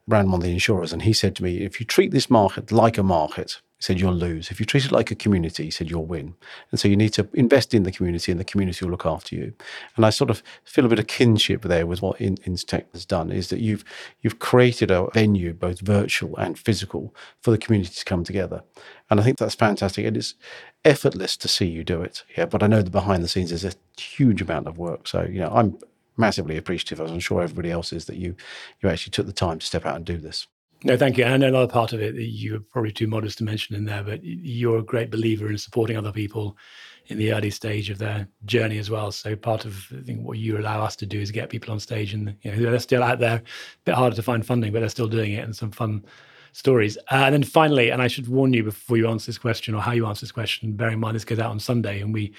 ran 0.06 0.30
one 0.30 0.40
of 0.40 0.44
the 0.44 0.52
insurers, 0.52 0.92
and 0.92 1.02
he 1.02 1.12
said 1.12 1.34
to 1.36 1.42
me, 1.42 1.58
"If 1.58 1.80
you 1.80 1.86
treat 1.86 2.10
this 2.10 2.28
market 2.28 2.72
like 2.72 2.98
a 2.98 3.02
market, 3.02 3.60
said 3.84 4.00
you'll 4.00 4.14
lose. 4.14 4.50
If 4.50 4.58
you 4.58 4.64
treat 4.64 4.86
it 4.86 4.92
like 4.92 5.10
a 5.10 5.14
community, 5.14 5.64
he 5.64 5.70
said 5.70 5.90
you'll 5.90 6.06
win. 6.06 6.34
And 6.70 6.80
so 6.80 6.88
you 6.88 6.96
need 6.96 7.10
to 7.10 7.28
invest 7.34 7.74
in 7.74 7.82
the 7.82 7.92
community 7.92 8.32
and 8.32 8.40
the 8.40 8.44
community 8.44 8.82
will 8.82 8.90
look 8.90 9.04
after 9.04 9.36
you. 9.36 9.52
And 9.96 10.06
I 10.06 10.10
sort 10.10 10.30
of 10.30 10.42
feel 10.64 10.86
a 10.86 10.88
bit 10.88 10.98
of 10.98 11.06
kinship 11.06 11.60
there 11.60 11.86
with 11.86 12.00
what 12.00 12.18
in, 12.18 12.36
InsTech 12.38 12.86
has 12.94 13.04
done 13.04 13.30
is 13.30 13.48
that 13.48 13.60
you've 13.60 13.84
you've 14.22 14.38
created 14.38 14.90
a 14.90 15.08
venue, 15.12 15.52
both 15.52 15.80
virtual 15.80 16.34
and 16.36 16.58
physical, 16.58 17.14
for 17.42 17.50
the 17.50 17.58
community 17.58 17.92
to 17.94 18.04
come 18.06 18.24
together. 18.24 18.62
And 19.10 19.20
I 19.20 19.22
think 19.22 19.36
that's 19.36 19.54
fantastic. 19.54 20.06
And 20.06 20.16
it's 20.16 20.34
effortless 20.82 21.36
to 21.36 21.46
see 21.46 21.66
you 21.66 21.84
do 21.84 22.00
it. 22.00 22.24
Yeah. 22.38 22.46
But 22.46 22.62
I 22.62 22.68
know 22.68 22.80
that 22.80 22.90
behind 22.90 23.22
the 23.22 23.28
scenes 23.28 23.50
there's 23.50 23.66
a 23.66 24.00
huge 24.00 24.40
amount 24.40 24.66
of 24.66 24.78
work. 24.78 25.06
So, 25.06 25.24
you 25.24 25.40
know, 25.40 25.50
I'm 25.50 25.78
massively 26.16 26.56
appreciative, 26.56 27.00
as 27.00 27.10
I'm 27.10 27.20
sure 27.20 27.42
everybody 27.42 27.70
else 27.70 27.92
is, 27.92 28.06
that 28.06 28.16
you 28.16 28.34
you 28.80 28.88
actually 28.88 29.10
took 29.10 29.26
the 29.26 29.32
time 29.32 29.58
to 29.58 29.66
step 29.66 29.84
out 29.84 29.96
and 29.96 30.06
do 30.06 30.16
this. 30.16 30.46
No, 30.86 30.98
thank 30.98 31.16
you. 31.16 31.24
And 31.24 31.42
another 31.42 31.66
part 31.66 31.94
of 31.94 32.02
it 32.02 32.14
that 32.14 32.24
you're 32.24 32.60
probably 32.60 32.92
too 32.92 33.06
modest 33.06 33.38
to 33.38 33.44
mention 33.44 33.74
in 33.74 33.86
there, 33.86 34.04
but 34.04 34.20
you're 34.22 34.78
a 34.78 34.82
great 34.82 35.10
believer 35.10 35.50
in 35.50 35.56
supporting 35.56 35.96
other 35.96 36.12
people 36.12 36.58
in 37.06 37.16
the 37.16 37.32
early 37.32 37.50
stage 37.50 37.88
of 37.88 37.96
their 37.96 38.28
journey 38.44 38.76
as 38.76 38.90
well. 38.90 39.10
So 39.10 39.34
part 39.34 39.64
of 39.64 39.86
I 39.98 40.02
think 40.02 40.20
what 40.20 40.36
you 40.36 40.58
allow 40.58 40.82
us 40.82 40.94
to 40.96 41.06
do 41.06 41.18
is 41.18 41.30
get 41.30 41.48
people 41.48 41.72
on 41.72 41.80
stage, 41.80 42.12
and 42.12 42.36
you 42.42 42.52
know 42.52 42.70
they're 42.70 42.78
still 42.78 43.02
out 43.02 43.18
there, 43.18 43.36
a 43.36 43.42
bit 43.86 43.94
harder 43.94 44.14
to 44.14 44.22
find 44.22 44.44
funding, 44.44 44.72
but 44.72 44.80
they're 44.80 44.90
still 44.90 45.08
doing 45.08 45.32
it, 45.32 45.44
and 45.44 45.56
some 45.56 45.70
fun 45.70 46.04
stories. 46.52 46.98
Uh, 47.10 47.24
and 47.24 47.32
then 47.32 47.42
finally, 47.42 47.88
and 47.88 48.02
I 48.02 48.06
should 48.06 48.28
warn 48.28 48.52
you 48.52 48.62
before 48.62 48.98
you 48.98 49.08
answer 49.08 49.26
this 49.26 49.38
question 49.38 49.74
or 49.74 49.80
how 49.80 49.92
you 49.92 50.06
answer 50.06 50.20
this 50.20 50.32
question, 50.32 50.74
bear 50.74 50.90
in 50.90 51.00
mind 51.00 51.16
this 51.16 51.24
goes 51.24 51.38
out 51.38 51.50
on 51.50 51.60
Sunday, 51.60 52.00
and 52.00 52.12
we 52.12 52.34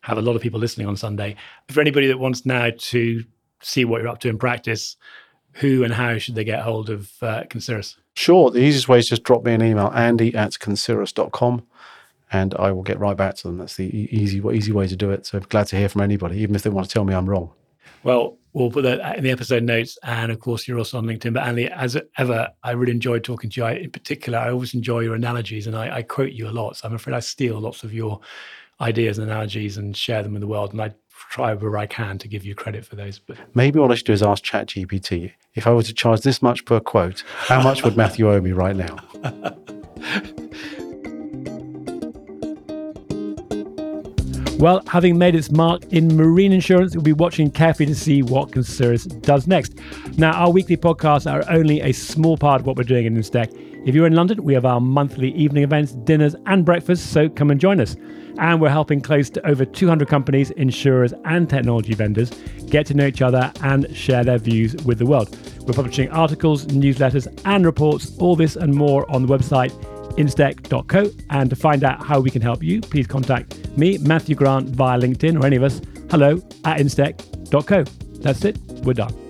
have 0.00 0.18
a 0.18 0.22
lot 0.22 0.34
of 0.34 0.42
people 0.42 0.58
listening 0.58 0.88
on 0.88 0.96
Sunday. 0.96 1.36
For 1.68 1.80
anybody 1.80 2.08
that 2.08 2.18
wants 2.18 2.44
now 2.44 2.70
to 2.76 3.24
see 3.62 3.84
what 3.84 4.02
you're 4.02 4.10
up 4.10 4.18
to 4.20 4.28
in 4.28 4.38
practice, 4.38 4.96
who 5.56 5.84
and 5.84 5.92
how 5.92 6.18
should 6.18 6.34
they 6.34 6.44
get 6.44 6.62
hold 6.62 6.90
of 6.90 7.10
uh, 7.22 7.44
Concirrus? 7.48 7.96
Sure. 8.14 8.50
The 8.50 8.60
easiest 8.60 8.88
way 8.88 8.98
is 8.98 9.08
just 9.08 9.22
drop 9.22 9.44
me 9.44 9.54
an 9.54 9.62
email, 9.62 9.90
andy 9.94 10.34
at 10.34 10.52
concirrus.com, 10.52 11.66
and 12.32 12.54
I 12.54 12.72
will 12.72 12.82
get 12.82 12.98
right 12.98 13.16
back 13.16 13.36
to 13.36 13.48
them. 13.48 13.58
That's 13.58 13.76
the 13.76 13.86
easy, 14.14 14.42
easy 14.52 14.72
way 14.72 14.86
to 14.86 14.96
do 14.96 15.10
it. 15.10 15.26
So 15.26 15.40
glad 15.40 15.66
to 15.68 15.76
hear 15.76 15.88
from 15.88 16.02
anybody, 16.02 16.38
even 16.38 16.54
if 16.54 16.62
they 16.62 16.70
want 16.70 16.88
to 16.88 16.92
tell 16.92 17.04
me 17.04 17.14
I'm 17.14 17.28
wrong. 17.28 17.50
Well, 18.02 18.38
we'll 18.52 18.70
put 18.70 18.82
that 18.84 19.18
in 19.18 19.24
the 19.24 19.30
episode 19.30 19.62
notes. 19.62 19.98
And 20.02 20.30
of 20.30 20.40
course, 20.40 20.68
you're 20.68 20.78
also 20.78 20.98
on 20.98 21.06
LinkedIn. 21.06 21.32
But 21.32 21.44
Andy, 21.44 21.68
as 21.68 21.96
ever, 22.18 22.48
I 22.62 22.70
really 22.72 22.92
enjoyed 22.92 23.24
talking 23.24 23.50
to 23.50 23.60
you. 23.60 23.66
I, 23.66 23.72
in 23.72 23.90
particular, 23.90 24.38
I 24.38 24.50
always 24.50 24.74
enjoy 24.74 25.00
your 25.00 25.14
analogies 25.14 25.66
and 25.66 25.76
I, 25.76 25.96
I 25.96 26.02
quote 26.02 26.32
you 26.32 26.48
a 26.48 26.50
lot. 26.50 26.76
So 26.76 26.88
I'm 26.88 26.94
afraid 26.94 27.14
I 27.14 27.20
steal 27.20 27.58
lots 27.58 27.82
of 27.82 27.92
your 27.92 28.20
ideas 28.80 29.18
and 29.18 29.28
analogies 29.30 29.78
and 29.78 29.96
share 29.96 30.22
them 30.22 30.32
with 30.32 30.40
the 30.40 30.46
world. 30.46 30.72
And 30.72 30.80
I 30.82 30.94
try 31.30 31.54
where 31.54 31.76
I 31.76 31.86
can 31.86 32.18
to 32.18 32.28
give 32.28 32.44
you 32.44 32.54
credit 32.54 32.84
for 32.84 32.96
those. 32.96 33.18
But 33.18 33.36
maybe 33.54 33.78
what 33.78 33.90
I 33.90 33.94
should 33.94 34.06
do 34.06 34.12
is 34.12 34.22
ask 34.22 34.44
ChatGPT 34.44 35.32
if 35.54 35.66
I 35.66 35.72
were 35.72 35.82
to 35.82 35.94
charge 35.94 36.20
this 36.20 36.42
much 36.42 36.64
per 36.64 36.80
quote, 36.80 37.24
how 37.26 37.62
much 37.62 37.82
would 37.82 37.96
Matthew 37.96 38.30
owe 38.30 38.40
me 38.40 38.52
right 38.52 38.76
now? 38.76 38.96
Well, 44.58 44.82
having 44.86 45.18
made 45.18 45.34
its 45.34 45.50
mark 45.50 45.84
in 45.92 46.16
marine 46.16 46.50
insurance, 46.50 46.94
we'll 46.94 47.04
be 47.04 47.12
watching 47.12 47.50
carefully 47.50 47.84
to 47.84 47.94
see 47.94 48.22
what 48.22 48.52
Concirrus 48.52 49.04
does 49.20 49.46
next. 49.46 49.74
Now, 50.16 50.32
our 50.32 50.50
weekly 50.50 50.78
podcasts 50.78 51.30
are 51.30 51.44
only 51.50 51.82
a 51.82 51.92
small 51.92 52.38
part 52.38 52.62
of 52.62 52.66
what 52.66 52.78
we're 52.78 52.84
doing 52.84 53.04
in 53.04 53.16
InsTech. 53.16 53.52
If 53.86 53.94
you're 53.94 54.08
in 54.08 54.16
London, 54.16 54.42
we 54.42 54.52
have 54.54 54.64
our 54.64 54.80
monthly 54.80 55.30
evening 55.34 55.62
events, 55.62 55.92
dinners, 55.92 56.34
and 56.46 56.64
breakfasts, 56.64 57.08
so 57.08 57.28
come 57.28 57.52
and 57.52 57.60
join 57.60 57.78
us. 57.80 57.94
And 58.36 58.60
we're 58.60 58.68
helping 58.68 59.00
close 59.00 59.30
to 59.30 59.46
over 59.46 59.64
200 59.64 60.08
companies, 60.08 60.50
insurers, 60.50 61.14
and 61.24 61.48
technology 61.48 61.94
vendors 61.94 62.30
get 62.68 62.84
to 62.86 62.94
know 62.94 63.06
each 63.06 63.22
other 63.22 63.52
and 63.62 63.86
share 63.96 64.24
their 64.24 64.38
views 64.38 64.74
with 64.84 64.98
the 64.98 65.06
world. 65.06 65.38
We're 65.60 65.74
publishing 65.74 66.10
articles, 66.10 66.66
newsletters, 66.66 67.28
and 67.44 67.64
reports, 67.64 68.18
all 68.18 68.34
this 68.34 68.56
and 68.56 68.74
more 68.74 69.08
on 69.08 69.24
the 69.24 69.32
website 69.32 69.70
instech.co. 70.16 71.10
And 71.30 71.48
to 71.48 71.54
find 71.54 71.84
out 71.84 72.04
how 72.04 72.18
we 72.18 72.30
can 72.30 72.42
help 72.42 72.64
you, 72.64 72.80
please 72.80 73.06
contact 73.06 73.68
me, 73.76 73.98
Matthew 73.98 74.34
Grant, 74.34 74.70
via 74.70 74.98
LinkedIn 74.98 75.40
or 75.40 75.46
any 75.46 75.54
of 75.54 75.62
us. 75.62 75.80
Hello 76.10 76.38
at 76.64 76.80
instech.co. 76.80 77.84
That's 78.20 78.44
it. 78.44 78.58
We're 78.82 78.94
done. 78.94 79.25